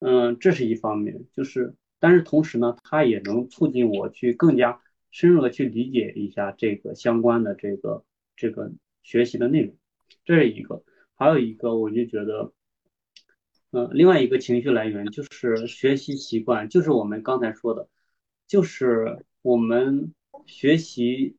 [0.00, 8.04] 嗯，这是一方面，就是但是同时呢，它也能促进我去更加深入的去理解一下这个相关的这个
[8.36, 9.76] 这个学习的内容，
[10.24, 10.82] 这是一个。
[11.14, 12.52] 还有一个，我就觉得，
[13.72, 17.88] 嗯，另外一个情绪来源就是学习习惯，就是我们刚才说的，
[18.46, 20.14] 就是我们
[20.46, 21.36] 学习，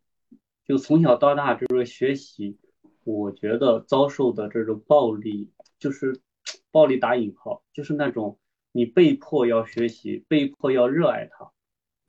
[0.68, 2.60] 就从小到大这个学习，
[3.04, 5.50] 我觉得遭受的这种暴力，
[5.80, 6.22] 就是
[6.70, 8.38] 暴力打引号，就是那种
[8.72, 11.52] 你被迫要学习，被迫要热爱它，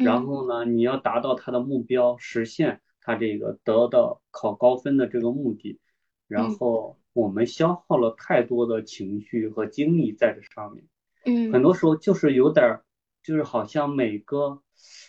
[0.04, 5.78] 然后呢，你要达到他的目标，实现他这个得到考高分的这个目的，
[6.28, 6.98] 然后。
[7.14, 10.82] 我们消耗了太多的情绪和精力在这上面，
[11.26, 12.84] 嗯，很多时候就是有点儿，
[13.22, 14.62] 就是好像每个，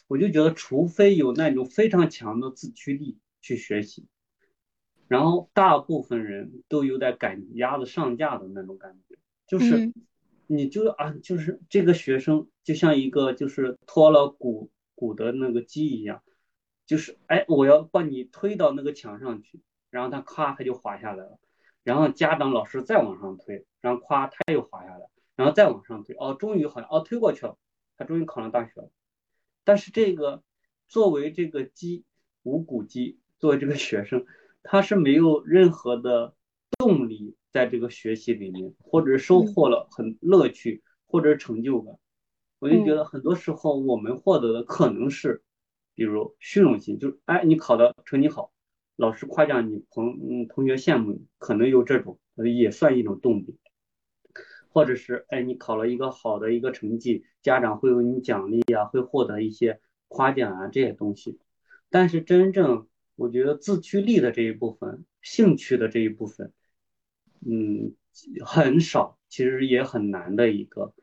[0.10, 4.06] 我就觉得，除非有那种非常强的自驱力去学习，
[5.08, 9.16] 然后大部分人都有点赶鸭子上架的那种感觉，
[9.48, 9.94] 就是
[10.48, 14.70] 你就啊，就是这个学生就像一个就是脱了骨
[15.04, 16.24] 骨的那个鸡一样，
[16.86, 21.40] 就是哎，我要把你推到那个墙上去，然后他咔他就滑下来了。
[21.84, 27.58] 然后家长老师再往上推，然后夸他又滑下来，然后再往上推，哦，终于好像哦推过去了，
[27.98, 28.90] 他终于考上大学了。
[29.66, 30.42] 但是这个
[30.88, 32.06] 作为这个鸡
[32.44, 34.26] 无骨鸡，作为这个学生，
[34.64, 36.34] 他是没有任何的
[36.78, 42.00] 动力在这个学习里面，或者收获了很乐趣或者成就感。
[42.64, 45.44] 我就觉得很多时候我们获得的可能是，
[45.96, 48.54] 比如虚荣心，就是哎你考的成绩好。
[48.96, 53.60] 老师夸奖你，朋嗯同学羡慕你，可能有这种，也算一种动力。
[54.70, 61.38] 或者是哎你考了一个好的一个成绩，家长会为你奖励啊，会获得一些夸奖啊这些东西。
[61.90, 62.88] 但是真正
[63.18, 66.54] 我觉得自驱力的这一部分，兴趣的这一部分，
[67.46, 67.94] 嗯，
[68.46, 70.94] 很少，其实也很难的一个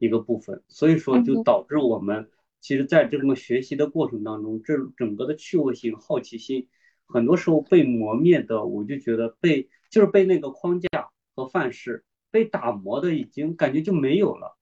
[0.00, 0.64] 一个部分。
[0.66, 2.28] 所以说就导致我们
[2.60, 6.66] 其实在这么学习的过程当中，这整个的趣味性、好奇心，
[7.06, 10.88] 很多时候被磨灭的，我就觉得被就是被那个框架
[11.36, 14.56] 和范式被打磨的，已经感觉就没有了，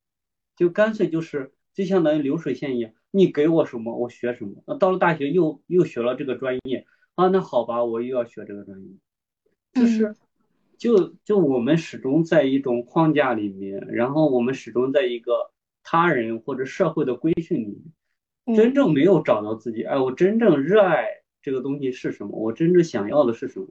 [0.55, 2.93] 就干脆就是就相当于流水线一样。
[3.11, 4.63] 你给我什么，我学什么。
[4.67, 8.89] 那到了大学又又学了这个专业啊，那好吧，我又要学这个专业。
[9.73, 10.15] 就是，
[10.79, 15.51] 就就我们始终在一种框架里面，然后我们始终在一个
[15.83, 17.83] 他人或者社会的规训里
[18.47, 19.83] 面，真正没有找到自己。
[19.83, 21.07] 哎，我真正热爱
[21.43, 22.39] 这个东西是什么？
[22.39, 23.67] 我真正想要的是什么？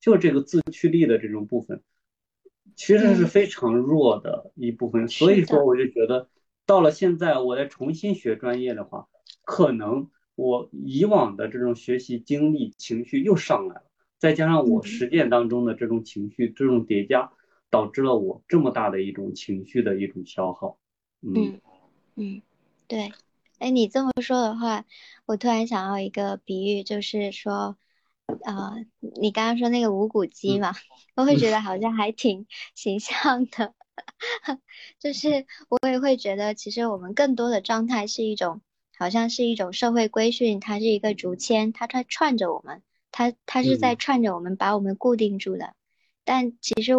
[0.00, 1.82] 就这个自驱力的这种部分，
[2.76, 5.08] 其实是非常弱的一部分。
[5.08, 6.28] 所以说，我就觉得。
[6.66, 9.06] 到了现在，我再重新学专业的话，
[9.44, 13.84] 可能我以往的这种学习经历、情绪又上来了，
[14.24, 17.30] 再加上我实践当中的这种情绪这种叠加，
[17.68, 20.78] 导致了我这么大的一种情绪的一种消耗。
[21.20, 21.60] 嗯
[22.14, 22.40] 嗯，
[22.88, 23.12] 对。
[23.58, 24.86] 哎，你这么说的话，
[25.26, 27.76] 我突然想到一个比喻，就是说，
[28.46, 28.86] 呃，
[29.20, 30.72] 你刚刚说那个无骨鸡嘛，
[31.16, 33.74] 我会觉得好像还挺形象的。
[34.98, 38.62] 就是我也会觉得，其实我们更多的状态是一种，
[38.96, 42.82] 好像是一种社会规训，它是一个竹签，它它串着我们，
[43.16, 45.76] 它它是在串着我们，把我们固定住的。
[46.24, 46.94] 但其实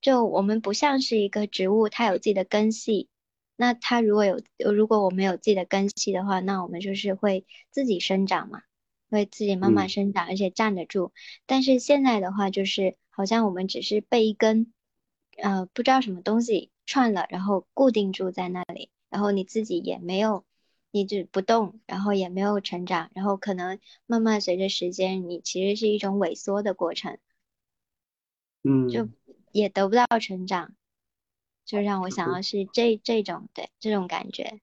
[0.00, 3.08] 就我们不像是一个植物，它有自己的根系。
[3.54, 4.42] 那它如果有，
[4.72, 8.62] 如果我们有自己的根系的话，那我们就是会自己生长嘛，
[9.08, 11.12] 会自己慢慢生长，而且站得住。
[11.46, 14.72] 但是现在的话，就是好像我们只是被一根。
[15.36, 20.44] 呃，不知道什么东西串了，然后固定住在那里，然后你自己也没有
[20.94, 27.18] 一直不动，然后也没有成长，然后可能慢慢随着时间，你其实是一种萎缩的过程，
[28.62, 29.08] 嗯，就
[29.50, 30.72] 也得不到成长，
[31.64, 32.64] 就让我想要是。
[32.72, 34.60] 这这种对这种感觉，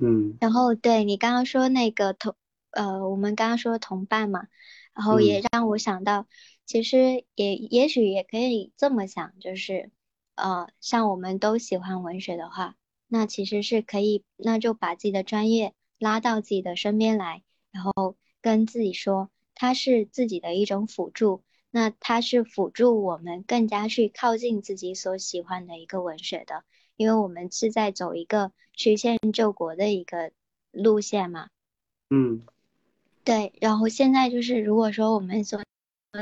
[0.00, 2.34] 嗯，然后对你刚刚说那个同
[2.70, 4.48] 呃，我们刚刚说同伴嘛，
[4.94, 6.26] 然后也让我想到。
[6.64, 9.90] 其实也也许也可以这么想，就是，
[10.34, 12.74] 呃，像我们都喜欢文学的话，
[13.08, 26.64] 那其实是可以，那就把自己的专业拉到自己的身边来，然后跟自己说，它是自己的一种辅助，那它是辅助我们更加去靠近自己所喜欢的一个文学的，
[26.96, 30.32] 因为我们是在走一个曲线救国的一个
[30.70, 31.48] 路线嘛。
[32.10, 32.42] 嗯，
[33.24, 35.60] 对，然后现在就是，如果说我们所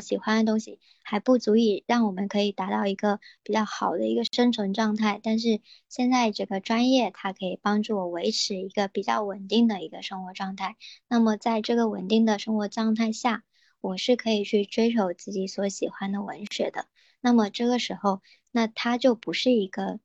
[0.01, 10.77] 喜欢的东西还不足以让我们可以达到一个比较好的一个生存状态，但是现在这个专业它可以帮助我维持一个比较稳定的一个生活状态。
[11.09, 13.45] 那么在这个稳定的生活状态下，
[13.81, 16.87] 我是可以去追求自己所喜欢的文学的。
[17.21, 20.01] 那么这个时候，那它就不是一个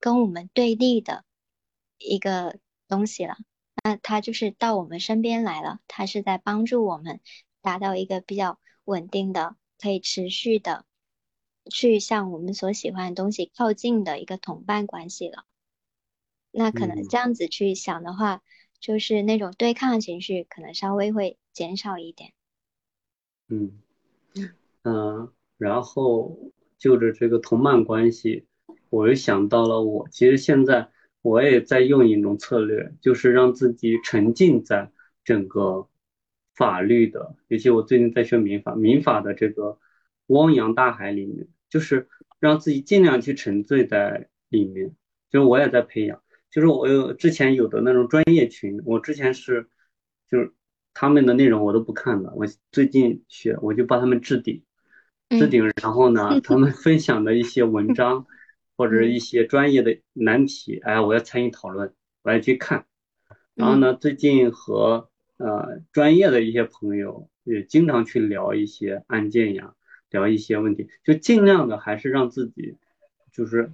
[0.00, 1.24] 跟我们对立的
[1.98, 2.58] 一个
[2.88, 3.36] 东西了，
[3.82, 7.20] 那它就是到我们身边来了，它是在帮助我们
[7.60, 8.58] 达到一个比较。
[8.84, 10.84] 稳定的，可以持续的
[11.70, 15.44] 去向我们所喜欢的东西靠近的一个同伴关系了。
[16.50, 18.42] 那可能这样子去想的话，
[18.78, 22.32] 就是那种对抗情绪可能稍微会减少一点。
[23.48, 23.80] 嗯
[24.82, 26.38] 嗯，然后
[26.78, 28.46] 就着这个同伴关系，
[28.90, 30.90] 我又想到了我其实现在
[31.22, 34.90] 我也在用一种策略，就是让自己沉浸在
[35.24, 35.88] 整个。
[36.54, 39.78] 法律的，尤其我最近在学民法，民法的这个
[40.26, 44.94] 汪洋大海里面，就是让自己尽量去沉醉在里面。
[45.30, 49.68] 就是我也在培养，就是我有之前有的那种专业群，我之前是
[50.28, 50.52] 就是
[50.92, 54.62] 他们的内容我都不看的，我最近学我就帮他们置顶，
[55.30, 58.26] 置顶，然后呢， 他们分享的一些文章
[58.76, 61.92] 或者一些专业的难题，哎，我要参与讨论，
[62.22, 62.86] 我要去看。
[63.54, 69.74] 然后呢，最近和呃，专业的一些朋友也经常去聊一些案件呀，
[70.08, 72.76] 聊一些问题，就尽量的还是让自己，
[73.32, 73.72] 就是，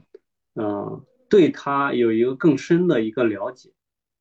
[0.55, 3.73] 嗯，对他有一个更深的一个了解，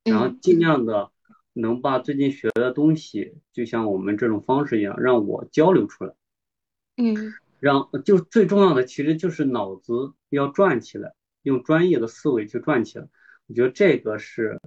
[0.03, 1.11] 然后尽量的
[1.53, 6.13] 能把最近学的东西，就像我们这种方式一样，让我交流出来，
[6.97, 11.13] 嗯，让就最重要的其实就是脑子要转起来，
[11.43, 13.07] 用专业的思维去转起来，
[13.47, 14.59] 我觉得这个是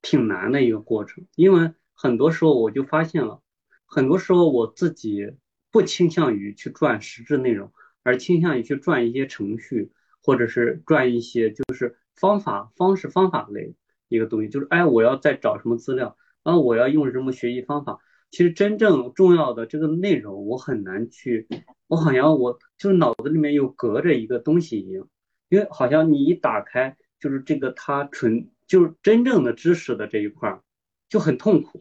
[0.00, 1.72] 挺难的一个过程，因为。
[2.00, 3.42] 很多时候我就发现了，
[3.84, 5.32] 很多时候我自己
[5.72, 7.72] 不倾向于去赚实质内容，
[8.04, 9.90] 而倾向于去赚一些程序
[10.22, 13.74] 或者是赚一些就是方法方式方法类
[14.06, 17.98] 一个东西，就是哎我要再找什么资料，然后我要用什么学习方法。
[18.30, 21.48] 其实真正重要的这个内容，我很难去，
[21.88, 25.08] 我好像我就是脑子里面有隔着一个东西一样，
[25.48, 30.62] 因为好像你一打开，就是这个它纯就是真正的知识的这一块儿
[31.08, 31.80] 就很痛苦，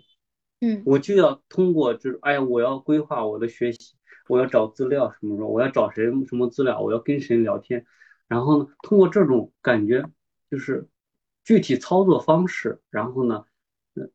[0.60, 3.96] 嗯，我就要通过就是哎，我要规划我的学习，
[4.28, 7.86] 我要找资料什么什么，我要找谁什么资料，我要跟谁聊天，
[8.28, 10.04] 然后呢，通过这种感觉
[10.50, 10.88] 就是
[11.44, 13.46] 具体操作方式，然后呢，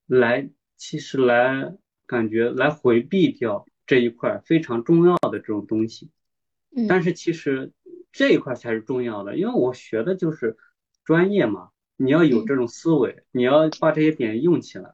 [0.07, 1.77] 来其实来。
[2.05, 6.11] 感觉来回避掉这一块非常重要的这种东西，
[6.77, 7.73] 嗯，但是其实
[8.11, 10.59] 这一块才是重要的，因为我学的就是
[11.05, 14.93] 专业嘛，你要有这种思维，你要把这些点用起来。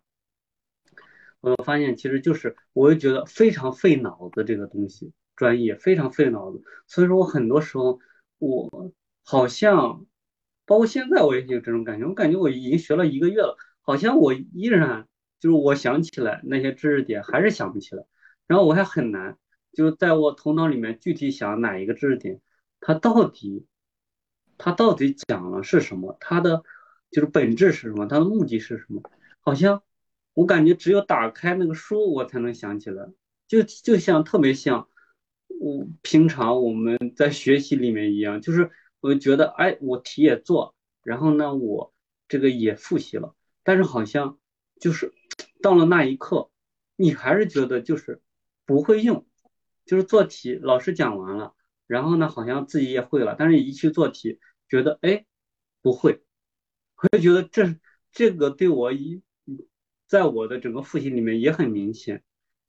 [1.41, 8.01] 我发现其实就是我就觉得非常费脑子这个东西，专业非常费脑子，所以说我很多时候
[8.39, 8.93] 我
[9.25, 10.07] 好像
[10.67, 15.07] 包括现在我也有这种感觉，我感觉我已经学了一个月了，好像我依然。
[15.41, 18.05] 就是我想起来那些知识点还是想不起来，
[18.49, 19.39] 然后我还很难，
[19.73, 22.41] 就是在我头脑里面具体想哪一个知识点，
[22.81, 23.65] 它到底，
[24.57, 26.65] 它到底讲了是什么，它的
[27.13, 29.01] 就是本质是什么，它的目的是什么？
[29.39, 29.85] 好像
[30.39, 33.05] 我感觉只有打开那个书，我才能想起来，
[33.49, 34.89] 就就像特别像
[35.61, 38.71] 我平常我们在学习里面一样，就是
[39.01, 41.93] 我觉得哎，我题也做，然后呢，我
[42.29, 44.39] 这个也复习了，但是好像。
[44.81, 45.13] 就是
[45.61, 46.53] 到了那一刻，
[46.95, 48.23] 你还是觉得就是
[48.65, 49.27] 不会用，
[49.85, 51.57] 就是做题老师讲完了，
[51.89, 55.27] 然后呢好像自己也会了，但是一去做题，觉得哎
[55.83, 56.23] 不会，
[57.03, 57.75] 我就觉得这
[58.13, 59.21] 这个对我一
[60.09, 62.25] 在我的整个复习里面也很明显，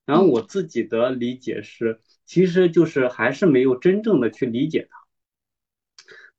[0.06, 5.08] 然后我自己的理解是，其实就是还是没有真正的去理解它，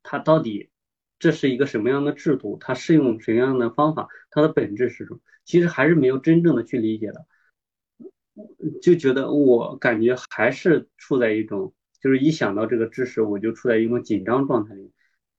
[0.02, 0.70] 它到底
[1.18, 5.20] 这是一个什么样的制度，它适用什么样的方法，它的本质是什么？
[5.44, 7.26] 其实还是没有真正的去理解的，
[8.80, 14.92] 就觉得我感觉还是处在一种，就是一想到这个知识，我就处在一种紧张状态里，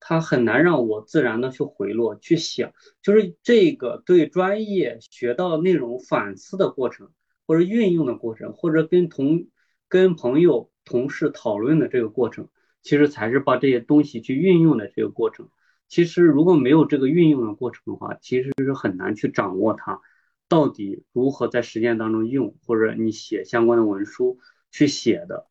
[0.04, 2.74] 它很难让我自然的去回落去想，
[3.04, 7.12] 就是这个对专业学到内容反思的过程，
[7.46, 9.48] 或者运用的过程，或者跟同
[9.88, 12.50] 跟朋友同事讨论的这个过程，
[12.82, 15.50] 其实才是把这些东西去运用的这个过程。
[15.88, 20.02] 其实如果没有这个运用的过程的话，其实是很难去掌握它
[20.48, 24.40] 到底如何在实践当中用，或者你写相关的文书
[24.72, 25.48] 去写的。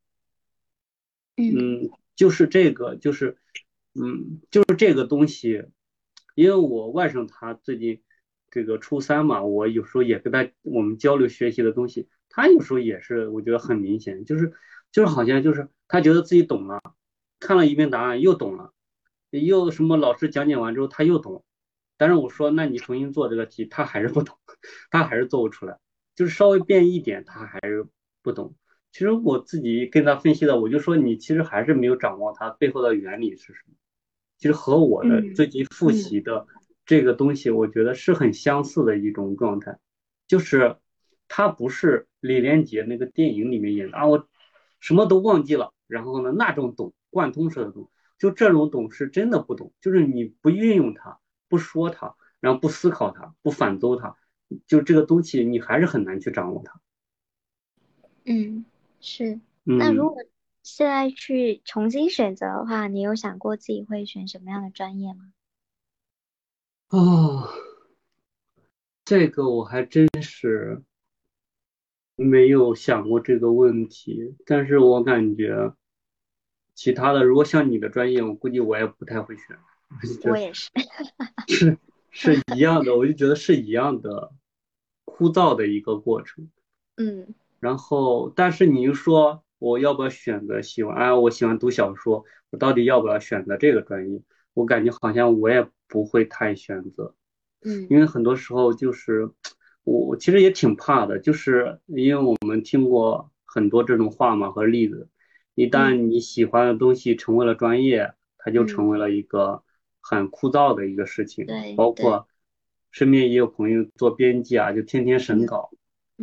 [1.36, 3.38] 嗯，就是这个，就是
[3.94, 5.64] 嗯，就是这个东西。
[6.36, 8.02] 因为我外甥他最近
[8.50, 14.52] 这个初三嘛，我有时候也跟他我们交流学习的东西，他有时候也是我觉得很明显，就是
[14.92, 16.80] 就是好像就是他觉得自己懂了，
[17.40, 18.72] 看了一遍答案又懂了。
[19.30, 19.96] 又什么？
[19.96, 21.44] 老师讲解完之后他又懂，
[21.96, 24.36] 但是我说那你重新做这个题，他还是不懂，
[24.90, 25.78] 他还是做不出来，
[26.14, 27.86] 就是稍微变一点他还是
[28.22, 28.54] 不懂。
[28.92, 33.74] 其实我自己跟他分析的，我就说你其实还是没有掌握它背后的原理是什么。
[34.40, 36.46] 其实和我的最近复习的
[36.86, 39.78] 这个东西，我觉得是很相似的一种状态，
[40.26, 40.76] 就是
[41.28, 44.26] 他不是李连杰那个电影里面演的啊，我
[44.80, 47.90] 什么都忘记了，然后呢那种懂贯通式的懂。
[48.18, 54.16] 就这种懂是真的不懂，就是你不运用它，不说它，然后不思考它，不反奏它，
[54.66, 56.80] 就这个东西你还是很难去掌握它。
[58.24, 58.64] 嗯，
[59.00, 59.40] 是。
[59.64, 60.22] 那如果
[60.62, 65.32] 现在去重新选择的话，你有想过自己会选什么样的专业吗？
[66.88, 67.48] 哦，
[69.04, 70.82] 这个我还真是
[72.16, 75.74] 没有想过这个问题，但是我感觉。
[76.72, 79.58] 其他的，如果像你的专业，我估计我也不太会选。
[80.30, 80.70] 我也是，
[81.46, 81.78] 是
[82.10, 84.32] 是一样的，我就觉得是一样的
[85.04, 86.48] 枯燥的一个过程。
[86.96, 87.34] 嗯。
[87.58, 90.96] 然后，但是你又说我要不要选择喜欢？
[90.96, 94.20] 哎，我喜欢读小说，我到底要不要选择这个专业？
[94.54, 97.14] 我感觉好像我也不会太选择。
[97.62, 97.86] 嗯。
[97.88, 99.30] 因为很多时候就是
[99.84, 105.08] 我其实也挺怕的，就是因为我们听过很多这种话嘛和例子。
[105.54, 109.62] 一旦你喜欢的东西成为了专业，它就成为了一个
[110.00, 111.44] 很枯燥的一个事情。
[111.44, 112.26] 对，包括
[112.90, 115.70] 身边也有朋友做编辑啊，就天天审稿。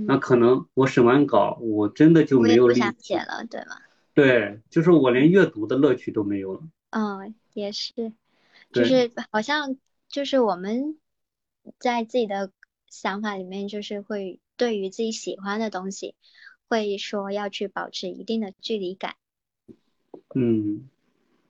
[0.06, 3.82] 那可能我审完稿，我真的就没有力气写了，对吗？
[4.14, 6.62] 对，就是我连阅读的乐趣都没有了。
[6.92, 8.14] 嗯，也是，
[8.72, 9.78] 就是好像
[10.08, 10.98] 就是我们
[11.80, 12.52] 在自己的
[12.90, 16.16] 想法里面，就是会对于自己喜欢的东西，
[16.68, 19.16] 会说要去保持一定的距离感。
[20.34, 20.88] 嗯，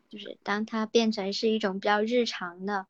[0.10, 2.88] 就是当它变成是一种比较日常的，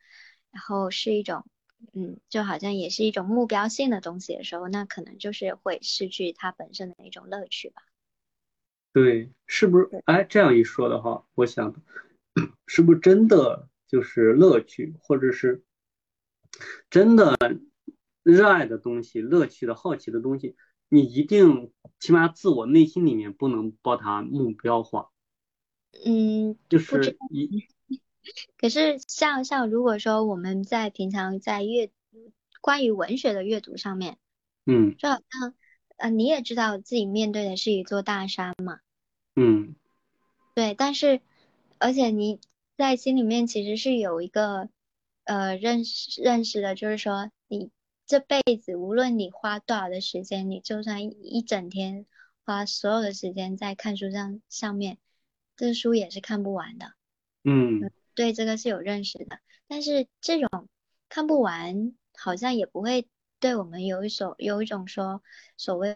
[0.52, 1.46] 然后是一种，
[1.94, 7.84] 嗯，就好像也是一种目标性的东西的时候，那可能就是会失去它本身的一种乐趣吧。
[8.94, 10.04] 对，是不是？
[10.06, 11.76] 哎，这样一说的话，我想，
[12.66, 15.64] 是不是真的就是乐趣，或者是
[16.90, 17.38] 真的
[18.24, 20.56] 热爱的东西、乐趣的好奇的东西，
[20.90, 25.12] 你一定起码自我内心里面不能把它目标化。
[26.06, 27.68] 嗯，就是一。
[28.58, 31.90] 可是像像如果说我们在平常在阅
[32.62, 34.18] 关于文学的阅读上面，
[34.66, 35.56] 嗯，就好像
[35.98, 38.80] 呃你也知道自己面对的是一座大山嘛，
[39.36, 39.76] 嗯，
[40.56, 41.22] 对，但是
[41.78, 42.40] 而且你
[42.78, 44.70] 在心里面其实是有一个
[45.24, 47.72] 呃认识认识的，就是说你
[48.06, 52.06] 这辈子无论你花多少的时间，你就算一整天
[52.46, 54.98] 花所有的时间在看书上上面。
[55.60, 56.94] 这书也是看不完的，
[57.44, 59.38] 嗯，对这个是有认识的，
[59.68, 60.68] 但是这种
[61.08, 63.08] 看不完好像也不会
[63.40, 65.22] 对我们有一所有一种说
[65.56, 65.96] 所谓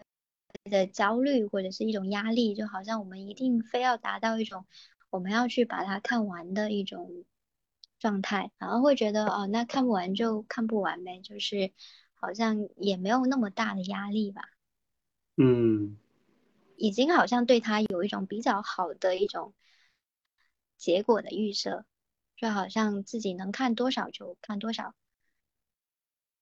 [0.70, 4.66] 的焦虑或者是一种压力，就好像我们一定非要达到一种
[5.10, 7.24] 我们要去把它看完的一种
[7.98, 11.72] 状态，然后会觉得哦，那看不完就看不完呗，就是
[12.14, 14.42] 好像也没有那么大的压力吧，
[15.36, 15.96] 嗯。
[16.76, 19.54] 已经好像对他有一种比较好的一种
[20.76, 21.84] 结果的预设，
[22.42, 24.96] 就好像自己能看多少就看多少，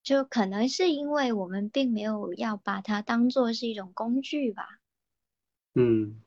[0.01, 4.79] 就可能是因为我们并没有要把它当做是一种工具吧。
[5.75, 6.19] 嗯，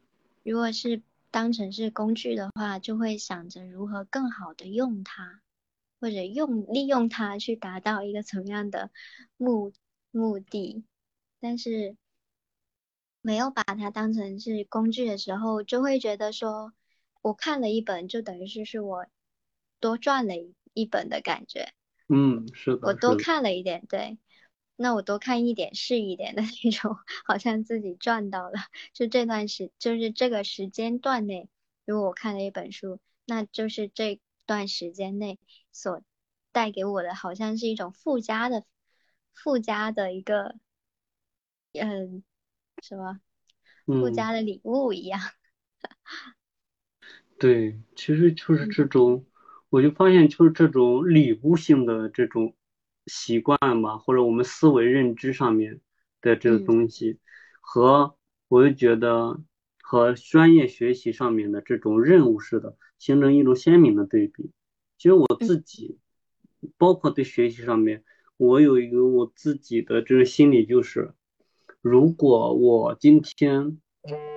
[0.44, 1.02] 如果是
[1.32, 5.40] 当成是工具的话，就会想着如何更好的用它，
[5.98, 8.92] 或者用利用它去达到一个怎么样的
[9.36, 9.72] 目
[10.12, 10.84] 目的，
[11.40, 11.96] 但是。
[13.26, 16.74] 没有把它当成是工具的时候，就会觉得说，
[17.22, 19.06] 我看了一本，就等于是是我
[19.84, 20.32] 多赚了
[20.72, 21.74] 一本的感觉。
[22.08, 22.88] 嗯，是的。
[22.88, 24.16] 我多看了一点，对，
[24.76, 28.54] 那我多看一点是一点的那种， 好像自己赚到了。
[28.94, 31.50] 就这段时，就是这个时间段内，
[31.84, 35.38] 如果我看了一本书，那就是这段时间内
[35.70, 36.02] 所
[36.50, 38.64] 带给我的，好像是一种附加的、
[39.34, 40.56] 附加的一个，
[41.74, 42.24] 嗯。
[42.82, 43.20] 什么
[43.86, 45.20] 附加的礼物一样？
[47.38, 49.24] 对，其实就是这种，
[49.74, 52.54] 我就发现就是这种礼物性的这种
[53.06, 55.80] 习惯吧，或者我们思维认知上面
[56.20, 57.18] 的这个东西，
[57.60, 58.14] 和
[58.46, 59.40] 我就觉得
[59.82, 64.52] 和专业学习上面的这种任务式的，形成一种鲜明的对比。
[64.96, 65.98] 其实我自己，
[66.78, 68.04] 包括对学习上面，
[68.36, 71.14] 我有一个我自己的这个心理就是。
[71.80, 73.80] 如果我今天，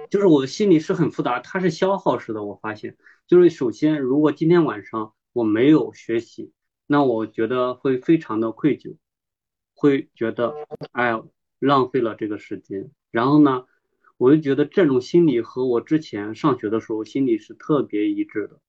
[0.09, 2.43] 就是我的心里是很复杂，它是消耗式的。
[2.43, 6.51] 我发现，就是首先，如果今天晚上我没有学习，
[6.87, 8.95] 那我觉得会非常的愧疚，
[9.75, 10.55] 会觉得
[10.93, 11.21] 哎，
[11.59, 12.89] 浪费了这个时间。
[13.11, 13.65] 然后呢，
[14.17, 18.59] 我就觉得这种心理和我之前上学的时候心理是特别一致的，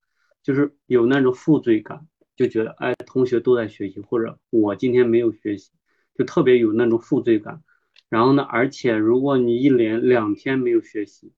[0.42, 2.06] 就是有那种负罪感，
[2.36, 5.70] 就觉得哎，同学都在学习，或者我今天没有学习，
[6.16, 7.62] 就特别有那种负罪感。
[8.10, 8.42] 然后呢？
[8.42, 11.32] 而且如果你一连两天没有学习，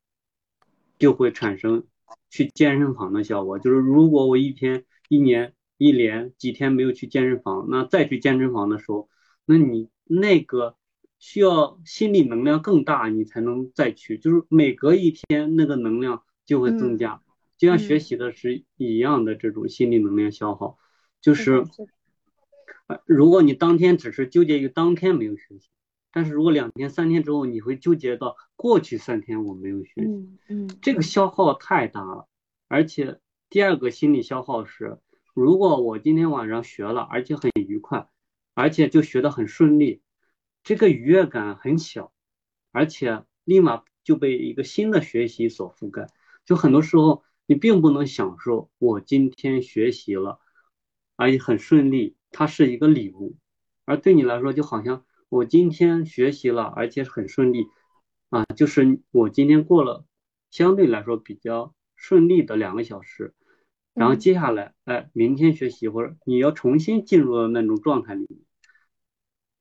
[0.98, 1.86] 就会产生
[2.30, 3.60] 去健身房的效果。
[3.60, 9.08] 就是如果我一天、一年、一连几天没有去健身房，那再去健身房的时候，
[9.44, 10.76] 那你那个
[11.18, 14.18] 需要心理能量更大，你才能再去。
[14.18, 17.20] 就是每隔一天，那个能量就会增加，
[17.58, 20.78] 就像学习的是一样的这种心理能量消耗。
[21.20, 21.64] 就是，
[23.04, 25.68] 如果你当天只是纠结于当天没有学习。
[26.12, 32.26] 但是如果两天三天之后，你会纠结到过去三天我没有学习，嗯，这个消耗太大了。
[32.66, 33.20] 而且
[33.50, 34.98] 第二个心理消耗是，
[35.34, 38.08] 如果我今天晚上学了，而且很愉快，
[38.54, 40.02] 而且就学得很顺利，
[40.62, 42.12] 这个愉悦感很小，
[42.70, 46.06] 而且立马就被一个新的学习所覆盖。
[46.44, 50.38] 就很多时候你并不能享受我今天学习了，
[51.16, 53.36] 而且很顺利，它是一个礼物，
[53.84, 55.04] 而对你来说就好像。
[55.28, 57.66] 我今天学习了，而且很顺利，
[58.30, 60.04] 啊，就是我今天过了
[60.50, 63.32] 相对来说比较顺利的两个小时，
[63.94, 68.40] 然后接下来，哎，明天学习或者你要重新进入到那种状态里面，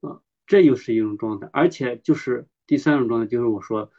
[0.02, 3.92] 啊，这又是一种状态，而且就是第三种状态，就是我说，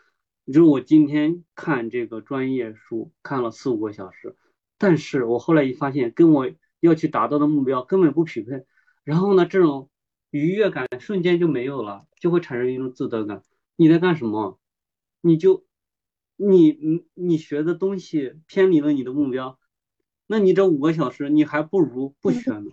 [0.46, 4.36] 就是我今天看这个专业书看了四五个小时，
[4.78, 6.50] 但是我后来一发现跟我
[6.80, 8.64] 要去达到的目标根本不匹配，
[9.04, 9.90] 然后呢，这种。
[10.32, 13.42] 愉悦感瞬间就没有了，就会产生一种自责感。
[13.74, 14.60] 你在干什么？
[15.20, 15.66] 你就
[16.36, 19.58] 你你你学的东西偏离了你的目标，
[20.30, 22.70] 那你这五个小时你还不如不学呢。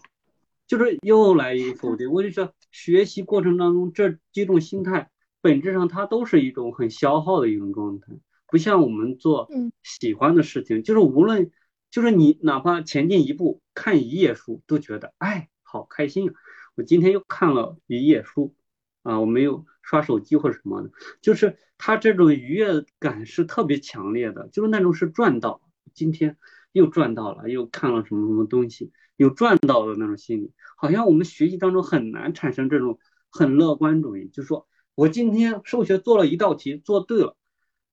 [0.67, 5.09] 就是又来一个否定，我就说学习过程当中这几种心态
[5.41, 8.13] 本质上它都是一种很消耗的一种状态，
[8.47, 9.49] 不像我们做
[9.81, 11.49] 喜欢的事情，就是无论
[11.89, 16.35] 就是你哪怕前进一步看一页书都觉得哎好开心啊！
[16.75, 18.53] 我今天又看了一页书
[19.01, 25.61] 啊，我没有刷手机或者什么的，就是他这种愉悦感是特别强烈的，就是那种是赚到，
[25.93, 26.38] 今天
[26.77, 28.91] 又赚到了，又看了什么什么东西。
[29.17, 32.99] 有赚到的那种心理，好像我们学习当中很难产生这种
[33.31, 37.35] 很乐观主义，就说我今天数学做了一道题做对了，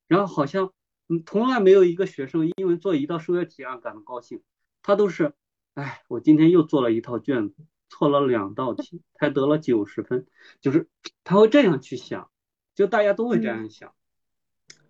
[0.06, 0.74] 然后好像
[1.08, 4.42] 嗯从来没有一个学生因为做一道数学题而感到高兴，
[4.82, 5.32] 他都是
[5.72, 7.56] 哎我今天又做了一套卷子
[7.88, 10.26] 错了两道题才得了九十分，
[10.60, 10.88] 就是
[11.24, 12.30] 他会这样去想，
[12.74, 13.94] 就大家都会这样想，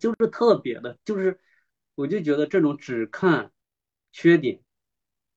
[0.01, 1.39] 就是特别的，就是
[1.95, 3.53] 我就觉得这种只看
[4.15, 4.61] 缺点。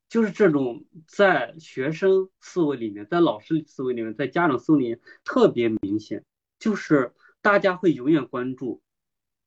[0.07, 6.23] 就是这种在学生思维里面，在老师思维里面，在家长思维里面特别明显，
[6.59, 8.81] 就是大家会永远关注，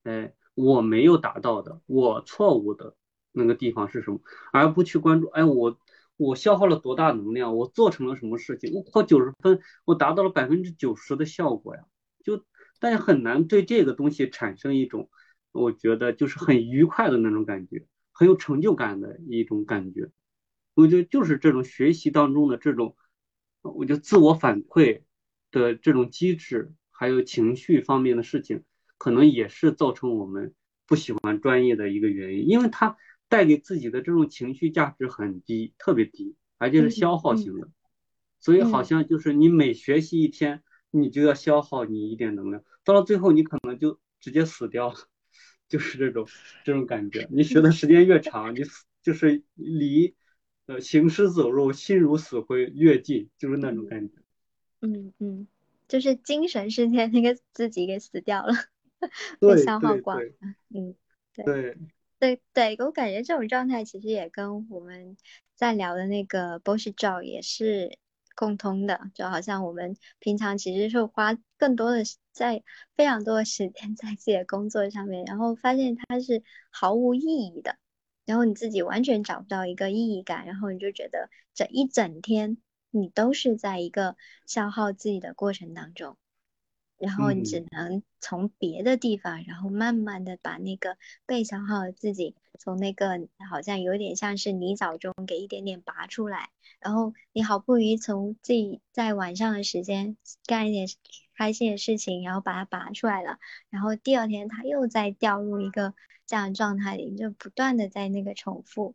[0.02, 2.94] 哎，我没有达到的，我错误的
[3.32, 4.20] 那个地方是什么，
[4.52, 5.78] 而不去关注，哎，我
[6.18, 11.84] 我消耗了多大能量，我做成了什么事情，我考九十分，我达到了百分之九十的效果呀，
[12.22, 12.44] 就
[12.80, 15.08] 大家很难对这个东西产生一种，
[15.52, 17.86] 我觉得就是很愉快的那种感觉，
[18.20, 20.10] 很有成就感的一种感觉。
[20.74, 22.94] 我觉得就是这种学习当中的这种，
[23.62, 25.04] 我觉得自我反馈
[25.50, 28.62] 的这种机制，还有情绪方面的事情，
[28.98, 30.54] 可能也是造成我们
[30.86, 32.98] 不喜欢专业的一个原因，因为它
[33.30, 37.70] 带给自己的这种情绪价值很低，特别低，而且是消耗型的，
[38.38, 44.96] 所以好像就是你每学习一天，你就要消耗你一点能量，到了最后你可能就直接死掉了，
[45.70, 46.28] 就是这种
[46.66, 47.26] 这种感觉。
[47.30, 48.60] 你学的时间越长，你
[49.02, 50.14] 就是离。
[50.66, 54.14] 呃，行尸走肉，心如死灰，越近就是那种感觉。
[54.82, 55.48] 嗯嗯，
[55.88, 58.54] 就是精神世界那个自己给死掉了，
[59.40, 60.24] 被消耗光了。
[60.72, 60.94] 嗯，
[61.34, 61.76] 对对
[62.20, 65.16] 对对，我感觉这种状态其实也跟我们
[65.56, 67.98] 在聊的那个 bullshit job 也是
[68.36, 72.62] 共通的，就好像我们平常其实是花更多的在
[72.96, 77.76] 非常多的时间 在自己的工作上面，然后发现它是毫无意义的。
[78.26, 82.58] 然后你自己完全找不到一个意义感，然后你就觉得这一整天
[82.90, 84.16] 你都是在一个
[84.46, 86.16] 消耗自己的过程当中，
[86.96, 90.96] 然后你只能从别的地方，然后慢慢的把那个
[91.26, 93.18] 被消耗的自己从那个
[93.50, 100.16] 好像有点像是泥沼中给一点点拔出来，然后你好不容易从自己在晚上的时间
[100.46, 100.86] 干一点
[101.40, 103.38] 开心的事情，然后把它拔出来了，
[103.70, 105.94] 然后第二天他又再掉入一个。
[106.26, 108.94] 这样的状态里就不断的在那个重复，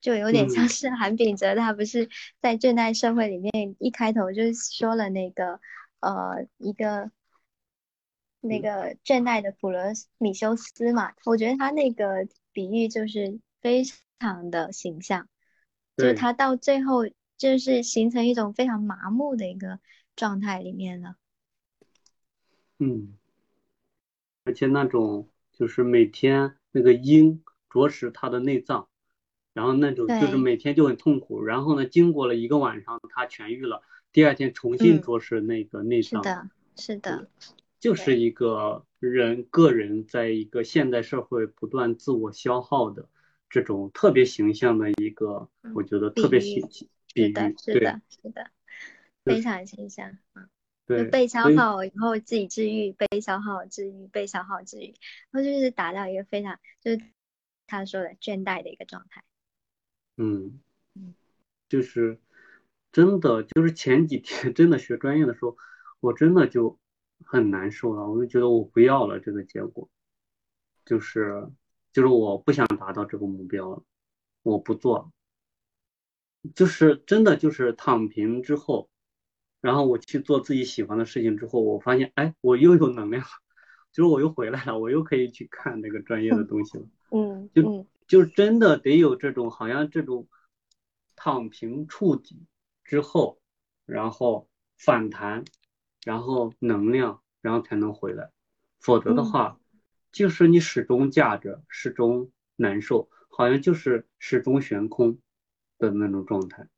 [0.00, 2.08] 就有点像是韩炳哲，他不是
[2.40, 5.58] 在《倦怠社会》里面一开头就说了那个
[5.98, 7.10] 呃一个
[8.40, 9.82] 那个倦怠的普罗
[10.18, 13.82] 米修斯嘛，我觉得他那个比喻就是非
[14.20, 15.28] 常的形象，
[15.96, 19.80] 就是他到最后就是形成一种非常麻木的一个
[20.14, 21.16] 状态里面了。
[22.78, 23.14] 嗯，
[24.44, 26.54] 而且那种就是每天。
[26.70, 28.88] 那个鹰啄食它的内脏，
[29.54, 33.82] 然后那种就是每天就很痛苦，然后呢，经过了一个晚上，它痊愈了，
[34.12, 37.28] 第二天重新啄食那个内脏，是的，是的，
[37.80, 43.08] 就是一个人个人在一个现代社会不断自我消耗的
[43.48, 46.68] 这种特别形象的一个，我觉得特别形
[47.14, 48.50] 比喻，是的，是的，
[49.24, 50.18] 非常形象
[50.96, 51.04] 啊。
[51.10, 54.94] 被消耗以后自己治愈，被消耗治愈，被消耗治愈，
[55.30, 57.00] 然后就是达到一个非常就是
[57.66, 59.22] 他说的倦怠的一个状态。
[60.16, 60.60] 嗯
[60.94, 61.14] 嗯，
[61.68, 62.18] 就是
[62.90, 65.56] 真的，就是前几天 真的学专业的时候，
[66.00, 66.78] 我真的就
[67.24, 69.88] 很难受了，我就觉得我不要了这个结果，
[70.84, 71.48] 就是
[71.92, 73.82] 就是我不想达到这个目标了，
[74.42, 75.12] 我不做，
[76.54, 78.88] 就是真的就是躺平之后。
[79.60, 83.28] 然后我去做自己喜欢的事情之后，我发现，哎，我又有能量了，
[83.92, 86.84] 就是我又回来了，我又可以去看那个专业的东西了。
[87.10, 90.28] 嗯，就就真的得有这种，好像这种
[91.16, 92.46] 躺平触底
[92.84, 93.40] 之后，
[93.84, 95.44] 然后反弹，
[96.04, 98.30] 然后能量，然后才能回来，
[98.78, 99.58] 否则的话，
[100.12, 105.18] 就是你始终架着，始终难受，好像就是始终悬空
[105.78, 106.68] 的那种状态。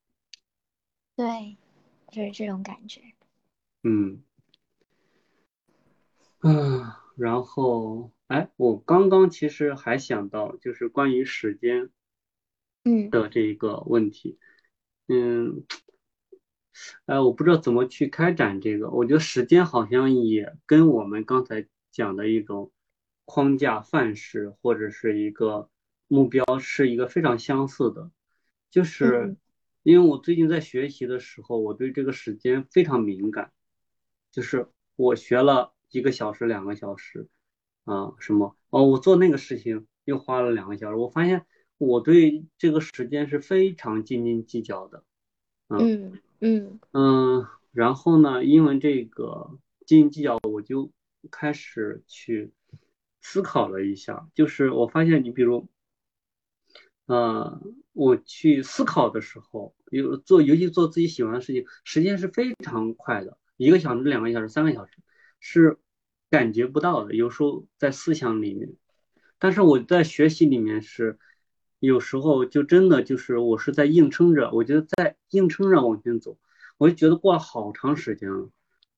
[1.14, 1.58] 对。
[2.10, 3.00] 就是这种感觉，
[3.82, 4.22] 嗯，
[6.40, 11.90] 啊，然后，哎，我刚刚其实还想到，就是关于时间，
[12.84, 14.38] 嗯的这一个问题。
[15.06, 15.64] 嗯，
[17.06, 18.90] 哎，我不知道怎么去开展这个。
[18.90, 22.70] 我觉得时间好像也跟我们刚才讲的一种
[23.24, 25.68] 框架范式或者是一个
[26.08, 28.10] 目标是一个非常相似的。
[28.70, 29.36] 就是
[29.82, 33.52] 因为我最近在学习的时候，我对这个时间非常敏感。
[34.30, 37.28] 就是我学了一个小时、两个小时，
[37.84, 41.46] 啊，什么哦，我做那个事情又花了两个小时，我发现
[41.78, 45.02] 我对这个时间是非常斤斤计较的。
[45.68, 50.92] 嗯嗯嗯，然后呢，因为这个斤斤计较，我就
[51.30, 52.52] 开始去
[53.20, 55.68] 思考了一下，就是我发现你比如，
[57.10, 57.60] 呃，
[57.92, 63.36] 我去思考的时候，有做尤其做自己喜欢的事情，时间是非常快的。
[63.56, 64.92] 一个小时、两个小时、三个小时
[65.40, 65.76] 是
[66.30, 68.76] 感觉不到的，有时候在思想里面，
[69.40, 71.18] 但是我在学习里面是
[71.80, 76.38] 有时候就真的就是我是在硬撑着，我觉得在硬撑着往前走，
[76.78, 78.50] 我就觉得过了好长时间了，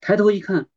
[0.02, 0.68] 抬头一看，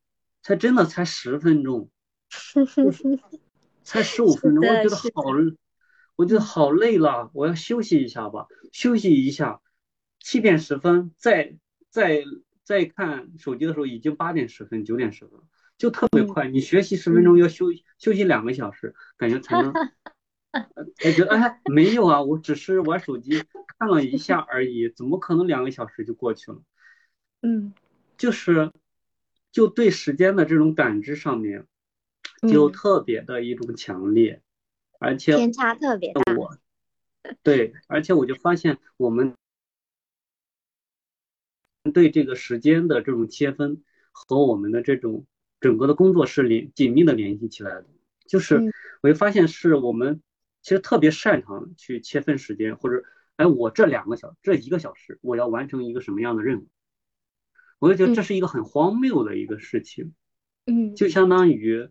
[0.42, 1.90] 才真的才十分钟，
[3.84, 5.12] 才十五分钟，我觉得好，
[6.16, 9.62] 我觉得好累了，我要休息一下吧，休息一下，
[10.20, 11.56] 七点十分再
[11.90, 12.24] 再。
[12.68, 15.40] 再看手机的时候，已经八点十分、九点十分，
[15.78, 16.48] 就特别快。
[16.48, 17.68] 你学习十分钟要休
[18.00, 19.72] 休息两个小时，感觉才能。
[21.06, 23.44] 我觉得哎，没有啊，我只是玩手机
[23.78, 26.60] 看了一下而已，怎么可能两个小时就过去了？
[27.46, 27.76] 嗯，
[28.18, 28.72] 就是
[29.52, 31.68] 就对时间的这种感知上面，
[32.50, 34.42] 就特别的一种强烈，
[35.00, 36.22] 而且偏差特别大。
[36.36, 36.58] 我，
[37.44, 39.34] 对，而且我就发现我们。
[41.94, 45.28] 对这个时间的这种切分和我们的这种
[45.62, 47.86] 整个的工作是联紧密的联系起来的，
[48.26, 48.74] 就是
[49.04, 50.20] 我就发现是我们
[50.64, 53.04] 其实特别擅长去切分时间，或者
[53.36, 56.68] 哎我这两个小这一个小时我要完成一个什么样的任务，
[57.78, 60.16] 我就觉得这是一个很荒谬的一个事情，
[60.66, 61.88] 嗯，就相当于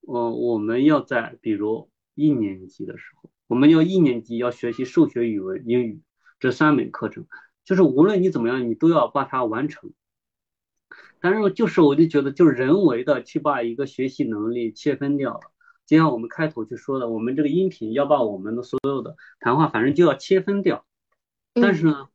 [0.00, 6.00] 呃我们要在比如一年级的时候，我们要一年级要学习数学、语文、英语
[6.40, 7.26] 这三门课程。
[7.64, 9.92] 就是无论你怎么样，你都要把它完成。
[11.20, 15.40] 但是就是我就觉得，就是人为的去把一个学习能力切分掉了。
[15.86, 20.84] 就像我们开头去说的，我们这个音频要把我们的所有的谈话，反正就要切分掉。
[21.54, 22.08] 但是呢，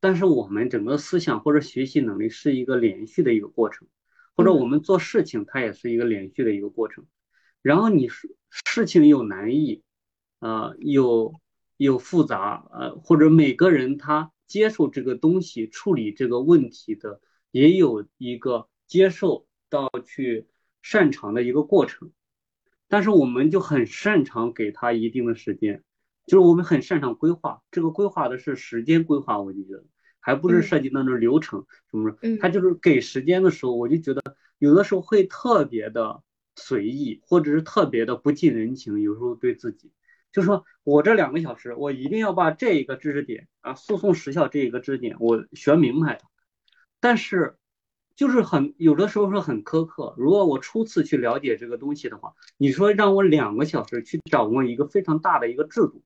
[0.00, 3.86] 但是我们整个思想或者学习能力是一个连续的一个过程，
[4.34, 7.04] 或者我们做事情它也是一个连续的一个过程。
[7.66, 9.82] 然后你事事情有难易，
[10.38, 11.34] 呃，有
[11.76, 14.30] 有复杂，呃，或者每个人他。
[14.46, 17.20] 接受这个东西，处理这个问题的，
[17.50, 20.46] 也有一个接受到去
[20.82, 22.12] 擅长的一个过程。
[22.86, 25.82] 但是我们就很擅长给他一定的时间，
[26.26, 27.60] 就是我们很擅长规划。
[27.72, 29.84] 这个规划的是时间规划，我就觉得
[30.20, 32.38] 还不是涉及那种流程什么的。
[32.38, 34.22] 他就是给时间的时候，我就觉得
[34.58, 36.22] 有的时候会特别的
[36.56, 39.00] 随意，或者是特别的不近人情。
[39.00, 39.92] 有时候对自己。
[40.32, 46.20] 就说我这两个小时，我一定要把这一个知识点啊，诉讼时效这一个知识点我学明白。
[47.00, 47.56] 但是，
[48.16, 50.14] 就是很有的时候是很苛刻。
[50.18, 56.02] 如果我初次去了解这个东西的话，你说让我两个小时去掌握一个非常大的一个制度，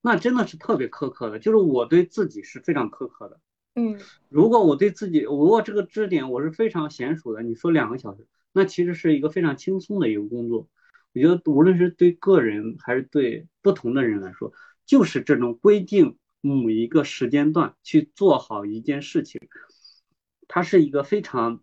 [0.00, 1.38] 那真的是特别苛刻的。
[1.38, 3.40] 就是我对自己是非常苛刻的。
[3.74, 3.98] 嗯，
[4.28, 10.68] 如果我对自己，如果这个知识点我是非常娴熟的，你说两个小时，那其实是一个非常轻松的一个工作。
[11.14, 14.52] 我觉得无论是对个人还是对不同的人来说，
[14.86, 19.40] 就是这种规定某一个时间段去做好一件事情，
[20.46, 21.62] 它是一个非常，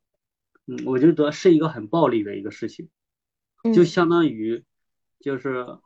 [0.66, 2.90] 嗯，我觉得是一个很暴力的一个事情，
[3.74, 4.64] 就相当于
[5.20, 5.80] 就是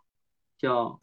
[0.57, 1.01] 叫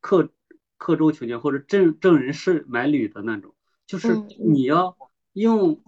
[0.00, 0.30] 刻
[0.76, 3.54] 刻舟求剑或者证证人是买履的那种，
[3.86, 4.96] 就是你要
[5.32, 5.82] 用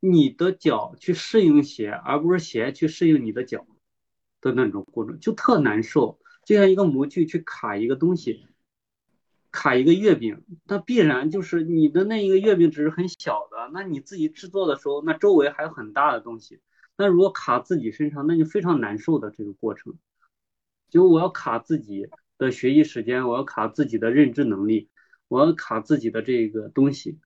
[0.00, 3.66] 你的脚去适应鞋，而不是鞋去适应你的脚。
[4.40, 8.46] 的那种过程就特难受，就像一个模具去卡一个东西，
[9.50, 16.60] 卡一个月饼，那必然就是你的那一个月饼只是很小的，那你自己制作的时候，那周围还有很大的东西，
[16.96, 19.98] 那如果卡自己身上，那就非常难受的这个过程。
[20.88, 22.06] 就我要卡自己
[22.38, 24.88] 的学习时间，我要卡自己的认知能力，
[25.26, 27.18] 我要卡自己的这个东西，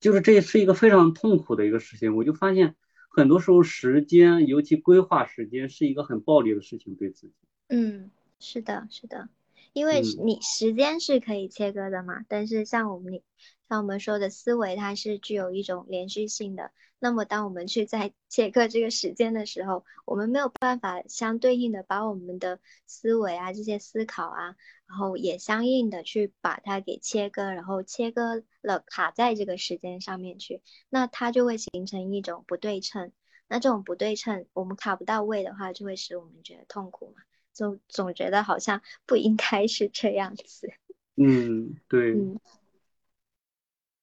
[0.00, 2.16] 就是这是一个非常痛苦的一个事情。
[2.16, 2.76] 我就发现。
[3.10, 7.34] 很多时候，时间尤其规划时间是一个很暴力的事情，对自己。
[7.66, 9.28] 嗯，是的，是的，
[9.72, 13.20] 因为你时间是可以切割的嘛，但是像我们
[13.68, 16.70] 像我们说的思维，它是具有一种连续性的。
[17.00, 33.12] 那么，当我们去在切割这个时间的时候，我们没有办法相对应的把我们的思维啊、这些思考啊，然后也相应的去把它给切割，然后切割了卡在这个时间上面去，那它就会形成一种不对称。
[33.46, 37.22] 那这种不对称，我们卡不到位的话，就会使我们觉得痛苦嘛，
[37.54, 40.68] 就总觉得好像不应该是这样子。
[41.14, 42.12] 嗯，对。
[42.12, 42.40] 嗯，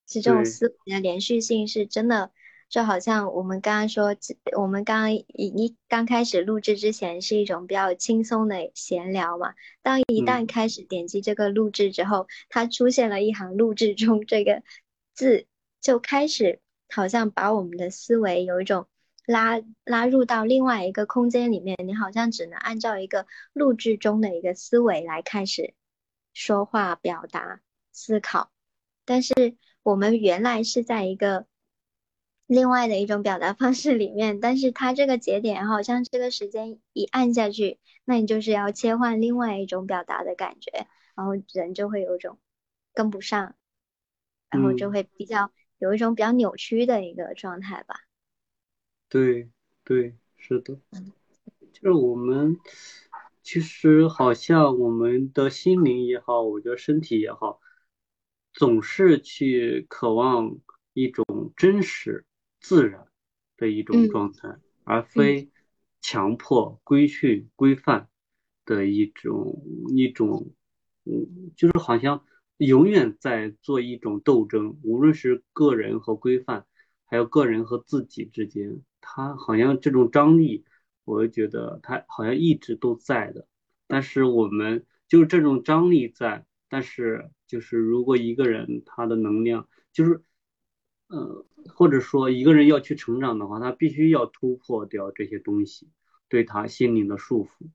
[0.07, 2.31] 是这种思维的连续性是真的。
[2.67, 4.15] 就好像我们刚刚说，
[4.57, 9.53] 我们刚刚一一刚开始录制之前是一种比较轻松的闲聊嘛。
[9.83, 14.63] 当一旦开始点击这个录制之后，它出现了一行“录制中”这个
[15.13, 15.45] 字，
[15.79, 16.59] 就开始
[16.89, 18.87] 好像把我们的思维有一种
[19.27, 21.77] 拉拉入到另外一个空间里面。
[21.85, 25.75] 你好像只能按照一个录制中的一个思维来开始
[26.33, 27.61] 说话、表达、
[27.91, 28.51] 思考，
[29.05, 29.33] 但是
[29.85, 31.45] 我们原来是在一个。
[32.47, 40.85] 另外的一种表达方式里面，但是它这个节点好像这个时间一按下去，那你就是要切换另外一种表达的感觉，
[41.15, 42.37] 然后人就会有一种
[42.93, 43.55] 跟不上，
[44.51, 47.95] 然后就会比较有一种比较扭曲的一个状态吧。
[49.09, 49.49] 对
[49.83, 50.79] 对，是的，
[51.73, 52.59] 就是我们
[53.41, 57.59] 其实好像我们的心灵也好，我觉得身体也好，
[58.55, 60.57] 总是去渴望
[60.93, 62.25] 一种真实。
[62.61, 63.05] 自然
[63.57, 65.51] 的一种状态，而非
[66.01, 68.09] 强迫、规训、规范
[68.65, 69.61] 的一种
[69.95, 70.51] 一种，
[71.03, 72.25] 嗯，就是好像
[72.57, 76.65] 永远在做一种斗争，无论是个人和规范，
[77.05, 80.65] 还有个人和自己之间，他好像这种张力，
[81.03, 83.47] 我觉得他好像一直都在的。
[83.85, 90.23] 但是我们就是这种张力在，但是就是如果一个人他的能量就是。
[91.07, 95.87] 呃，或者说一个人要去成长的话，他必须要突破掉这些东西
[96.27, 97.69] 对他心灵的束缚，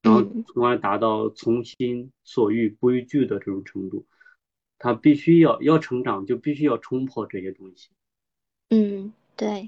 [0.00, 4.06] 然后从而达到从心所欲不逾矩的这种程度。
[4.78, 7.88] 他必须要要成长，就必须要冲破这些东西。
[8.70, 9.66] 嗯，对。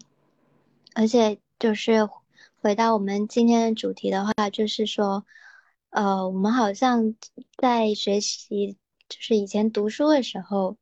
[0.94, 2.09] 而且就是
[2.60, 5.27] 回到我们今天的主题的话，就是说，
[5.90, 7.16] 呃，我们好像
[7.56, 8.77] 在学习，
[9.11, 10.78] 就是以前读书的时候。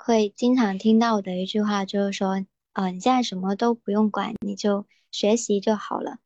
[0.00, 6.18] 会经常听到的一句话就是说，呃，你现在什么都不用管，你就学习就好了。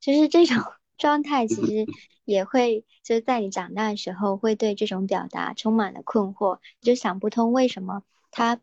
[0.00, 0.58] 就是这种
[0.98, 1.86] 状态，其实
[2.26, 8.60] 也会就是在你长大的时候，会对这种表达充满了困惑，就想不通为什么它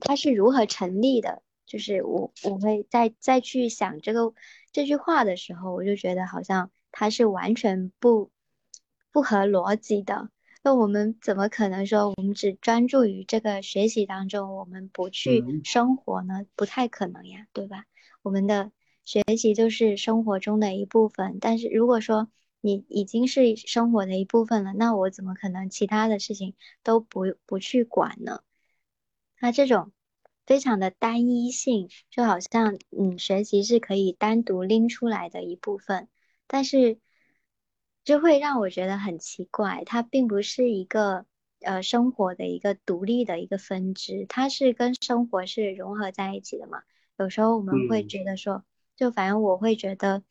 [0.00, 1.40] 它是如何成立的。
[1.64, 4.34] 就是我我会再再去想这个
[4.72, 8.32] 这句话的时候，我就觉得好像它是完全不
[9.12, 10.28] 不合逻辑的。
[10.62, 16.44] 那我们怎么可能说我们只专注于这个学习当中，我们不去生活呢？
[16.54, 17.86] 不太可能呀，对吧？
[18.20, 18.70] 我们的
[19.06, 21.38] 学习就是生活中的一部分。
[21.40, 22.28] 但是如果说
[22.60, 28.42] 你已经是生活的一部分了，那我怎么可能其他的事情都不不去管呢？
[29.40, 29.92] 那这种
[30.44, 36.06] 非常的单一性，就好像嗯，学习是可以单独拎出来的一部分，
[36.46, 36.98] 但是。
[38.04, 41.26] 就会让我觉得很奇怪，它并不是一个
[41.60, 46.82] 呃生活的一个独立的一个分支，它是跟生活是融合在一起的嘛。
[47.18, 48.64] 有时候我们会觉得说，
[48.96, 50.22] 就反正我会觉得，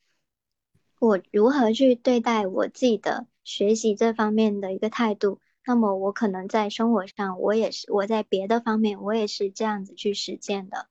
[1.00, 10.88] 我如何去对待我自己的学习这方面的一个态度，那么我可能在生活上，我也是我在别的方面，我也是这样子去实践的。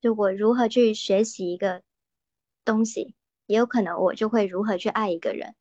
[0.00, 1.82] 就我如何去学习一个
[2.64, 3.16] 东西，
[3.46, 5.56] 也有可能我就会如何去爱一个人。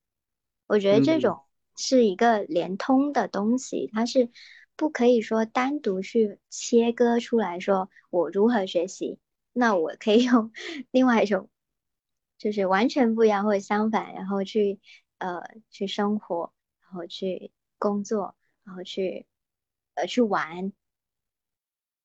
[0.68, 1.44] 我觉得这种
[1.78, 4.30] 是一个连通的东西，它是
[4.76, 9.20] 不可以说单独去切割出来说我如何学习，
[9.54, 10.52] 那我可以用
[10.92, 11.50] 另外一种，
[12.38, 14.80] 就是完全不一样或者相反，然后去
[15.20, 16.52] 呃去生活，
[16.84, 19.28] 然后去工作，然后去
[19.94, 20.74] 呃去玩，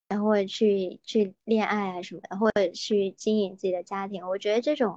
[0.08, 4.28] 然后去去恋爱啊什么的，或者去经营自己的家庭。
[4.28, 4.96] 我觉得这种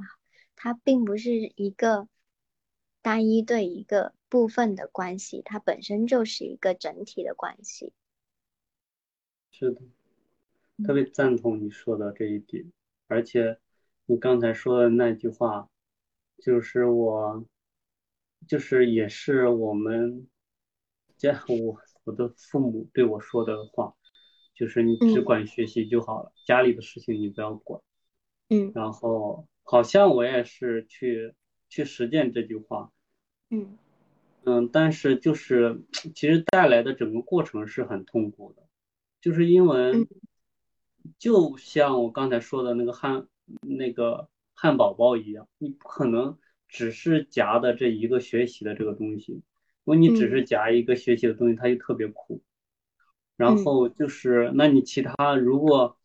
[0.55, 2.07] 它并不是一个。
[3.03, 7.91] 单一对一个部分的关系，它本身就是一个整体的关系。
[9.51, 9.81] 是的，
[10.85, 12.71] 特别赞同你说的这一点。
[13.07, 13.59] 而且
[14.05, 15.69] 你刚才说的那句话，
[16.37, 17.45] 就是我，
[18.47, 20.27] 就是也是我们
[21.17, 23.93] 家我我的父母对我说的话，
[24.55, 27.81] 就是你只管学习就好了，家里的事情你不要管。
[28.49, 28.71] 嗯。
[28.73, 31.35] 然后好像我也是去。
[31.73, 32.91] 去实践这句话，
[33.49, 33.77] 嗯。
[34.45, 35.81] 嗯，但是就是
[36.13, 38.61] 其实带来的整个过程是很痛苦的，
[39.21, 40.07] 就是因为
[41.17, 43.25] 就像我刚才说的那个汉
[43.61, 46.37] 那个汉堡包一样，你不可能
[46.67, 49.41] 只是夹的这一个学习的这个东西，如
[49.85, 52.41] 果你只是夹一个学习的东西，它就特别苦。
[53.35, 55.97] 然后就是，那你其他如果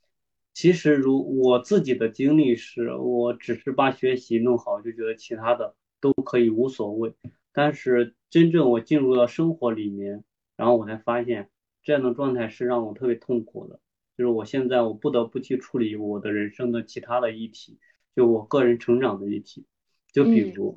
[0.59, 7.14] 其实如我自己的经历是，我只是把学习弄好，就觉得其他的都可以无所谓。
[7.52, 10.24] 但是真正我进入到生活里面，
[10.56, 11.48] 然后我才发现
[11.85, 13.78] 这样的状态是让我特别痛苦的。
[14.16, 17.78] 就是我现在我不得不去处理我的人生的其他的议题，
[18.16, 19.64] 就我个人成长的议题。
[20.12, 20.74] 就比如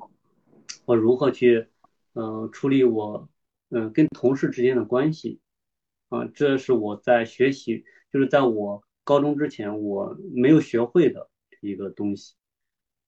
[0.84, 1.66] 我如何去
[2.12, 3.28] 嗯处理我
[3.70, 5.40] 嗯跟同事之间的关系
[6.08, 8.84] 啊，这是我在学习，就是在我。
[9.04, 11.28] 高中之前我没有学会的
[11.60, 12.34] 一个东西，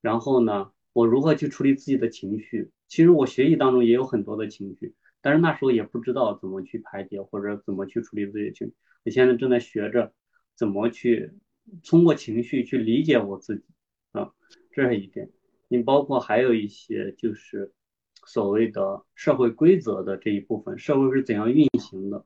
[0.01, 2.71] 然后呢，我如何去处理自己的情绪？
[2.89, 8.75] 其实我学习当中也有很多的情绪，但是那时候也不知道怎么去排解或者怎么去处理自己的情绪。
[9.05, 10.13] 我现在正在学着
[10.55, 11.33] 怎么去
[11.85, 13.65] 通过情绪去理解我自己
[14.13, 14.33] 啊，
[14.73, 15.31] 这是一点。
[15.69, 17.73] 你包括还有一些就是
[18.27, 22.25] 所谓的社会规则的这一部分，社会是怎样运行的？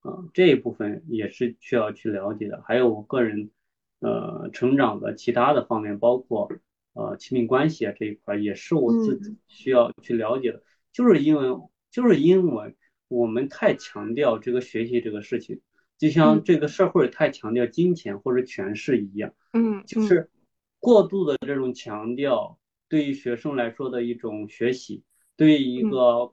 [0.00, 2.62] 啊，这一部分也是需要去了解的。
[2.66, 3.50] 还有我个人，
[3.98, 6.50] 呃，成长的其他的方面，包括
[6.94, 10.62] 呃亲密关系啊这一块，也是我自己需要去了解的。
[10.90, 11.54] 就是因为，
[11.90, 12.74] 就是因为
[13.08, 15.60] 我们太强调这个学习这个事情，
[15.98, 20.30] 就像这个社会太强调金钱或者权势一样，嗯，就是
[20.78, 22.58] 过度的这种强调，
[22.88, 25.02] 对于学生来说的一种学习，
[25.36, 26.32] 对于一个。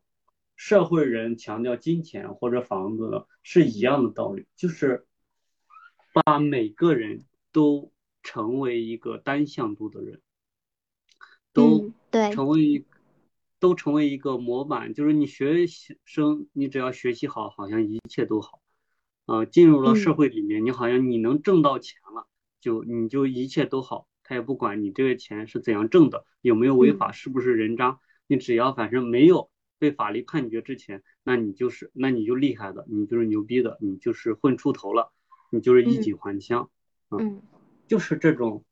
[0.57, 5.05] 社会人强调金钱或者房子是一样的道理，就是
[6.25, 7.23] 把每个人
[7.53, 7.93] 都
[8.23, 10.19] 成为一个单向度的人，
[11.53, 11.93] 都
[12.33, 12.85] 成为一
[13.59, 18.59] 都成为一个模板，就是你学习生，你只要学习好，好像一切都好
[19.27, 19.45] 啊。
[19.45, 22.27] 进入了社会里面，你好像你能挣到钱了，
[22.59, 29.51] 就你就一切都好，他也不管你这个钱是怎样挣的，有没有违法，是不是人渣，你只要反正没有。
[29.79, 35.11] 被法律判决之前，那你就是，那你就厉害的，你就是牛逼的，你就是混出头了，
[35.51, 36.69] 你就是衣锦还乡，
[37.11, 37.41] 嗯，
[37.87, 38.65] 就是这种，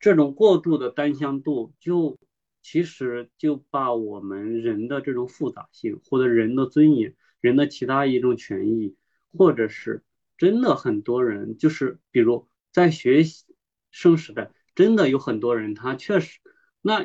[0.00, 2.18] 这种过度的单向度，就
[2.62, 8.96] 其实就把我们人的这种复杂性，或者人的尊严，人的其他一种权益，
[9.32, 10.02] 或者是
[10.36, 13.44] 真的很多人，就是比如在学习
[13.90, 16.40] 生时代，真的有很多人，他确实，
[16.82, 17.04] 那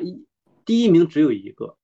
[0.64, 1.76] 第一名只有一个。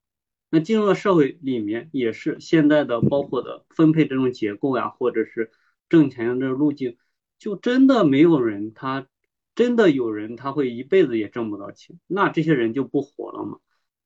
[0.50, 5.52] 那进入了社会里面，也是现在的包括的分配这种结构呀，或者是
[5.88, 6.96] 挣钱的这个路径，
[7.38, 9.06] 就真的没有人，他
[9.54, 13.58] 真的有人他会一辈子也挣不到钱，那这些人就不活了吗？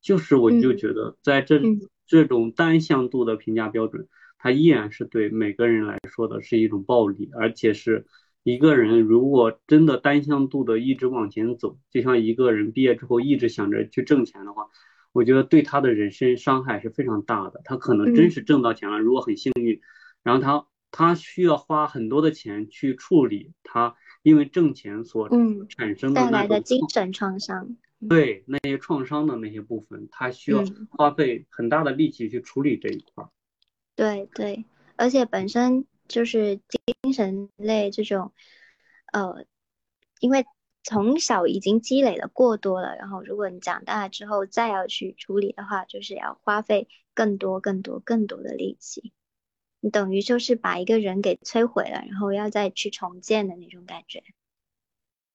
[0.03, 1.63] 就是我就觉得在这
[2.07, 4.07] 这种单向度的评价标准，
[4.37, 8.05] 它依然是对每个人来说的是一种暴力，而且是
[8.43, 14.69] 一个人如果真的单向度的一直往前走，就像一个人毕业之后一直想着去挣钱的话。
[15.15, 17.61] 我觉得对他的人身伤害是非常大的。
[17.65, 19.81] 他可能真是挣到钱了，如果很幸运，
[20.25, 25.31] 然后他他需要花很多的钱去处理他因为挣钱所
[25.69, 27.77] 产生的带来的精神创伤。
[28.09, 33.25] 对那些创伤的那些部分，他需要花费很大的力气去处理这一块。
[33.95, 34.65] 对对，
[34.97, 36.57] 而且本身就是
[37.03, 38.33] 精神类这种，
[39.13, 39.47] 呃，
[40.19, 40.45] 因为。
[40.87, 49.15] 从小已经积累的过多了，然后如果你长大之后再要去处理的话，就是要花费更多、更多、更多的力气。
[49.81, 54.23] 你等于就是把一个人给摧毁了，然后要再去重建的那种感觉。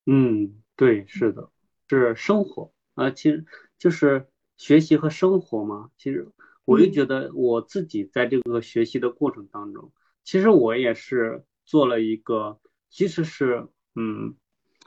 [0.06, 1.50] 嗯，对，是的，
[1.88, 3.44] 是生活啊，其实
[3.80, 5.90] 就是学习和生活嘛。
[5.98, 6.28] 其实
[6.64, 9.92] 我就觉得我自己在这个学习的过程当中，
[10.24, 12.60] 其实我也是做了一个，
[12.92, 14.36] 其实是嗯。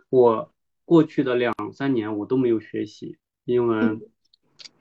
[0.08, 0.51] 我
[0.92, 3.16] 过去的两三年我都没有学习，
[3.46, 3.98] 因为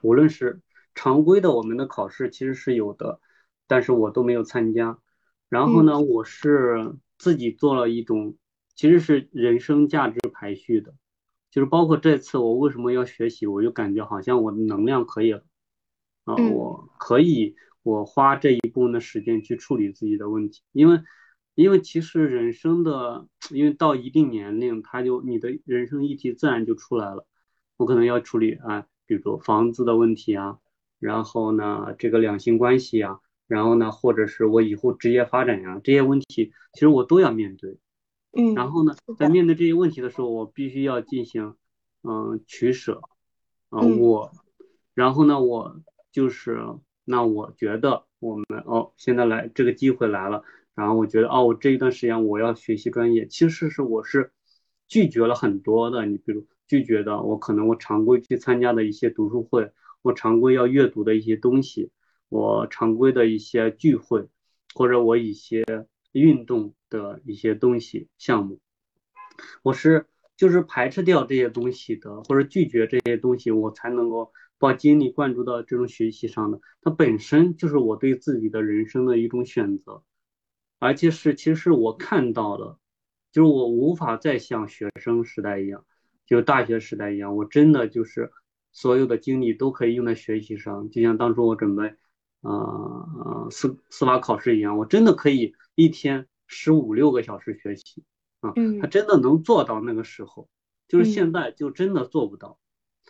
[0.01, 0.59] 无论是
[0.93, 3.21] 常规的我们的考试其实是有的，
[3.65, 4.99] 但是我都没有参加。
[5.47, 8.35] 然后呢，我是自己做了一种，
[8.75, 10.93] 其实是人生价值排序的，
[11.49, 15.45] 就是包括这次我为什么要学习，我就感觉好像我的能量可以了，
[16.25, 21.01] 啊，我可以我花这一部分的时间去处理自己的问题，因为。
[21.55, 27.27] 因为其实人生的，因为到一定年龄，他就你的人生议题自然就出来了。
[27.77, 30.59] 我可能要处理啊，比如说房子的问题啊，
[30.99, 37.77] 然后呢，这个两性关系啊，然后呢，或者是我以后职业发展呀，这些问题其实我都要面对。
[38.31, 38.55] 嗯。
[38.55, 41.55] 然后呢，在面对这些问题的时候，我必须要进行
[42.03, 43.01] 嗯取舍
[43.69, 44.31] 啊，我，
[44.93, 45.81] 然后呢，我
[46.13, 46.59] 就是
[47.03, 50.43] 那我觉得我们哦，现在来这个机会来了。
[50.73, 54.31] 然后我觉得哦，我这一段时间我要学习专业，其实是我是
[54.87, 56.05] 拒绝了很多的。
[56.05, 59.71] 你比如拒绝的，我可能我常规去参加的一些读书会，
[60.01, 61.91] 我常规要阅读的一些东西，
[62.29, 64.27] 我常规的一些聚会，
[64.73, 65.65] 或者我一些
[66.13, 68.59] 运动的一些东西项目，
[69.63, 70.07] 我是
[70.37, 76.61] 就是排斥掉这些东西的，或者拒绝这些东西，我才能够把精力灌注到这种学习上的。
[76.81, 80.01] 它本身就是我对自己的人生的一种选择。
[80.81, 82.79] 而且是，其实我看到了，
[83.31, 85.85] 就是我无法再像学生时代一样，
[86.25, 88.31] 就大学时代一样，我真的就是
[88.71, 90.89] 所有的精力都可以用在学习上。
[90.89, 91.93] 就像当初我准备，
[92.41, 98.03] 呃，司司法考试一样，我真的可以一天十五六个小时学习
[98.39, 98.51] 啊，
[98.81, 100.49] 他真的能做到那个时候，
[100.87, 102.57] 就是现在就真的做不到。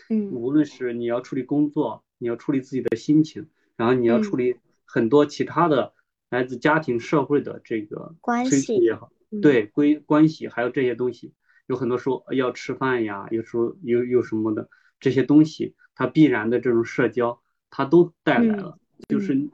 [0.09, 5.93] 嗯，无论是你要处理工作，你要处理自己的心情，然后你要处理很多其他的。
[6.31, 11.33] 来自家庭社会的这个关系也好，对归关系还有这些东西，
[11.67, 18.79] 有很多时候要吃饭呀，有时候有有什么的这些东西，它必然的这种社交，它都带来了。
[19.09, 19.49] 就是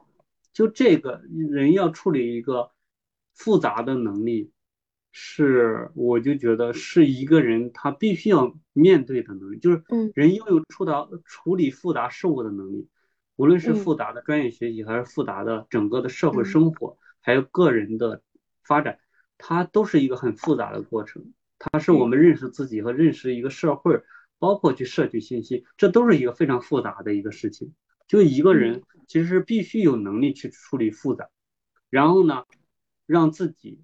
[0.53, 2.71] 就这个人要处理一个
[3.33, 4.51] 复杂的能力，
[5.11, 9.81] 是我就觉得是一个人他必须要面对的能力，就是
[10.13, 12.87] 人拥有处到处理复杂事物的能力。
[13.37, 18.21] 无论是复杂的专业学习，还是复杂的整个的社会生活，还有个人的
[18.63, 18.99] 发展，
[19.37, 21.33] 它都是一个很复杂的过程。
[21.59, 24.03] 它是我们认识自己和认识一个社会，
[24.39, 27.73] 包括去摄取信息，这都是一个非常复杂的一个事情。
[28.07, 31.29] 就一个人其实必须有能力去处理复杂，
[31.89, 32.45] 然后呢，
[33.05, 33.83] 让自己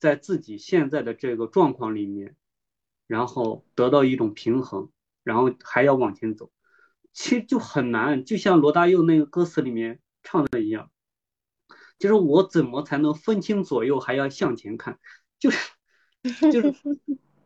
[0.00, 2.34] 在自己现在的这个状况里面，
[3.06, 4.90] 然后得到一种平衡，
[5.22, 6.50] 然后还要往前走。
[7.18, 10.88] 其实就很难，就像罗大佑那个歌词里面唱的一样，
[11.98, 15.00] 就是我怎么才能分清左右，还要向前看，
[15.40, 15.72] 就是
[16.52, 16.72] 就是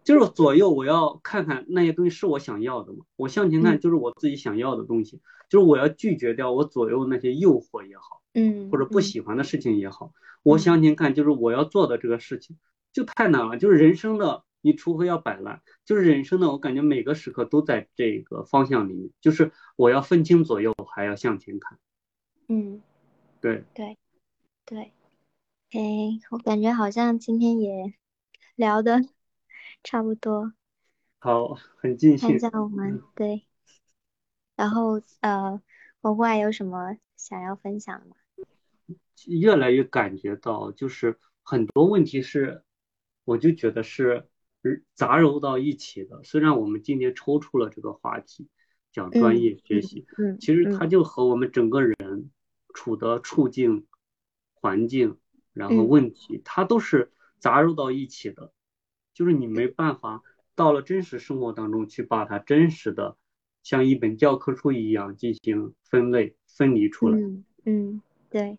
[0.05, 3.07] 就是左右我要看看那些东西是我想要的吗？
[3.16, 10.12] 我向前看就是我自己想要的东西，就是我要拒绝掉我左右那些诱惑也好，嗯，或者不喜欢的事情也好，
[10.43, 12.59] 我向前看就是我要做的这个事情，
[12.93, 14.44] 就太难了，就是人生的。
[14.62, 21.78] 你除非要摆烂，就是人生的，我感觉每个时刻都在这个方向里面，就是我要分清左右，还要向前看。
[22.47, 22.80] 嗯，
[23.40, 23.98] 对对
[24.64, 24.93] 对，
[25.72, 27.94] 哎，我感觉好像今天也
[28.55, 29.01] 聊的
[29.82, 30.52] 差不多。
[31.18, 32.28] 好，很尽兴。
[32.28, 33.47] 看一下我们对，
[34.55, 35.60] 然后呃，
[36.02, 38.16] 我外有什么想要分享吗？
[39.26, 42.62] 越来越感觉到，就是很多问题是，
[43.24, 44.28] 我就觉得是。
[44.94, 46.22] 杂糅到一起的。
[46.22, 48.48] 虽然我们今天抽出了这个话题，
[48.93, 52.30] 讲专业学习，嗯，其实它就和我们整个人
[52.74, 53.86] 处的处境、
[54.55, 55.16] 环境，
[55.52, 58.52] 然后问题，它都是杂糅到一起的。
[59.14, 60.22] 就是你没办法
[60.55, 63.16] 到了真实生活当中去把它真实的
[63.62, 67.18] 像一本教科书一样进行分类分离出来。
[67.18, 68.59] 嗯嗯，对。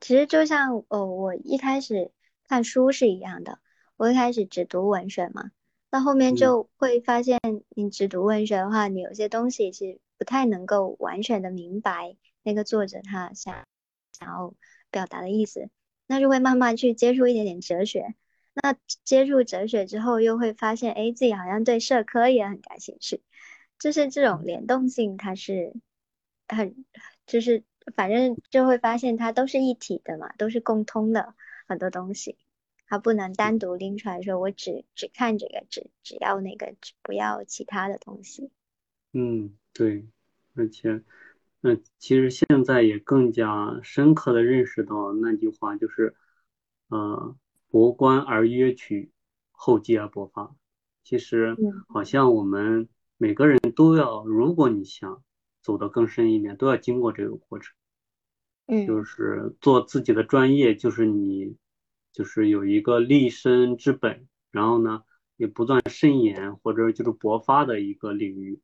[0.00, 2.10] 其实就像呃，我一开始
[2.48, 3.58] 看书是一样的。
[3.96, 5.50] 我一开始只读文学嘛，
[5.90, 7.38] 到后面就会发现，
[7.70, 13.64] 你只读文学的话，你有些东西是不太能够完全的明白那个作者他想
[14.12, 14.54] 想要
[14.90, 15.68] 表达的意思，
[16.06, 18.14] 那就会慢慢去接触一点点哲学。
[18.54, 23.22] 那接触哲学之后，又会发现，哎，自己好像对社科也很感兴趣，
[23.78, 25.72] 就是这种联动性，它是
[26.48, 26.84] 很，
[27.26, 27.64] 就是
[27.96, 31.34] 反正就会发现它都是一体的嘛，都是共通的
[31.66, 32.38] 很多东西。
[32.86, 38.50] 它不能单独拎出来说，我只只看这个，只只要那个，只不要其他的东西。
[39.12, 40.06] 嗯，对，
[40.54, 41.02] 而且，
[41.60, 46.14] 那其实现在也更加深刻的认识到那句话，就是，
[46.88, 47.34] 呃，
[47.68, 49.10] 博观而约取，
[49.50, 50.54] 厚积而薄发。
[51.02, 51.56] 其实，
[51.88, 55.22] 好像我们每个人都要，如果你想
[55.62, 57.74] 走得更深一点，都要经过这个过程。
[58.66, 61.56] 嗯，就是做自己的专业，就是你。
[62.14, 65.02] 就是有一个立身之本，然后呢，
[65.36, 68.60] 也不断伸延或者就是勃发的一个领域，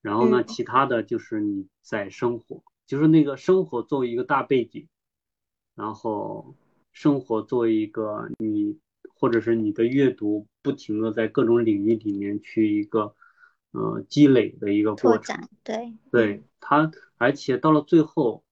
[0.00, 4.86] 然后呢，其他的就是你在生活，就是那个生活作为一个大背景，
[5.74, 6.54] 然后
[6.92, 8.78] 生活作为一个你
[9.12, 13.12] 或者是你的阅读，不停的在各种领域里面去一个
[13.72, 18.44] 呃积累的一个过程，对，对它，而且到了最后，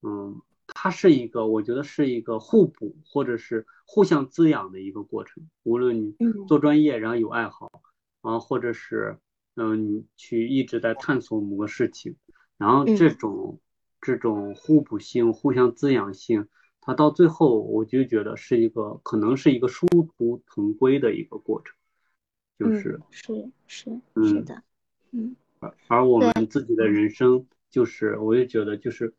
[0.00, 0.40] 嗯。
[0.86, 5.48] 它是一个，我觉得是一个互补或者是互相滋养的一个过程。
[5.64, 6.14] 无论你
[6.46, 7.82] 做专业，然后有爱好，
[8.20, 9.18] 啊，或者是
[9.56, 12.14] 嗯，你去一直在探索某个事情，
[12.56, 13.58] 然后这种
[14.00, 16.46] 这种互补性、互相滋养性，
[16.80, 21.74] 它到最后我就觉得是一个可能是一个殊途同归的一个过程，
[22.60, 24.62] 就是是是是的，
[25.10, 29.12] 嗯，而而我们自己的人生就是，我就觉得就是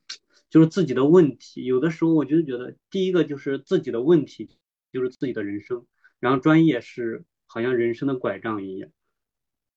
[0.50, 4.58] 就是自己的问题，有的时候我就觉得第一个就是自己的问题
[4.92, 5.86] 就是自己的人生，
[6.20, 8.90] 然后专业是好像人生的拐杖一样，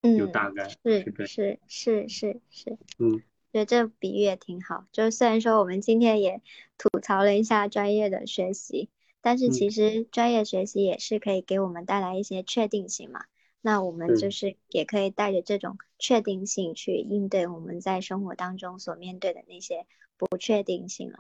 [0.03, 3.23] 嗯，就大概是是是是是，嗯。
[3.53, 6.41] 觉得这比喻也挺好，就是虽然说我们今天也
[6.79, 8.91] 吐槽了一下专业的学习，
[9.21, 13.25] 但是其实专业学习也是可以给我们带来一些确定性嘛。
[13.61, 19.85] 那我们就是也可以带着这种确定性去应对我们在生活当中所面对的那些
[20.29, 21.19] 不确定性了。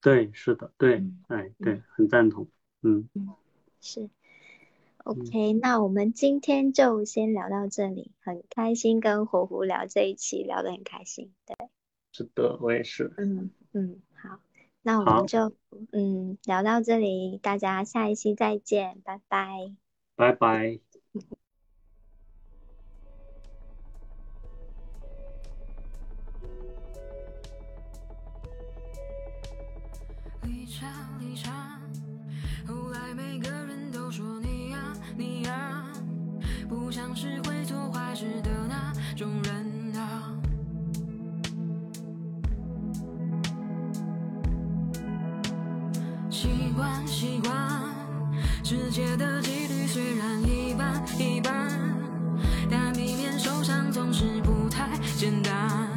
[0.00, 2.48] 对，是的，对，哎，对，很赞同，
[2.82, 3.08] 嗯，
[3.80, 4.08] 是。
[5.04, 11.32] OK，那我们今天就先聊到这里，很开心跟火狐聊这一期，聊得很开心。
[11.46, 11.56] 对，
[12.12, 13.12] 是的，我也是。
[13.16, 14.38] 嗯嗯，好，
[14.82, 15.52] 那我们就
[15.92, 19.74] 嗯聊到这里，大家下一期再见，拜拜。
[20.14, 20.78] 拜拜。
[36.88, 40.32] 不像是会做坏事的那种人啊。
[46.30, 47.52] 习惯习惯，
[48.64, 51.68] 世界的几率虽然一般一般，
[52.70, 55.90] 但避免受伤总是不太简单。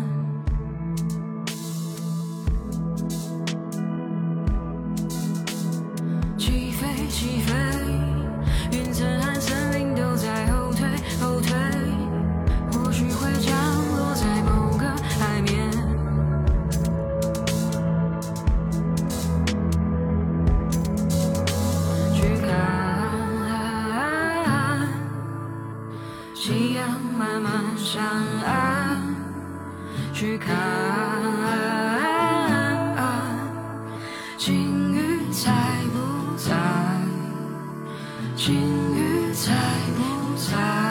[6.37, 7.60] 起飞起飞。
[27.31, 28.01] 阳慢慢上
[28.45, 28.97] 岸。
[30.13, 30.91] 去看。
[38.43, 38.55] 金
[38.95, 39.51] 鱼在
[39.95, 40.90] 不在？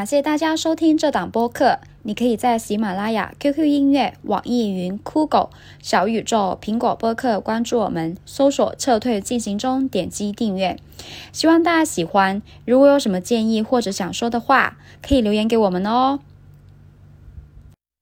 [0.00, 1.78] 感谢大家收听这档播客。
[2.04, 5.50] 你可以在喜马拉雅、QQ 音乐、网易云、酷狗、
[5.82, 10.78] 小宇宙、苹果播客关注我们，搜索“撤退进行中”，点击订阅。
[11.32, 12.40] 希望大家喜欢。
[12.64, 16.20] 如果有什么建议或者想说的话，可以留言给我们哦。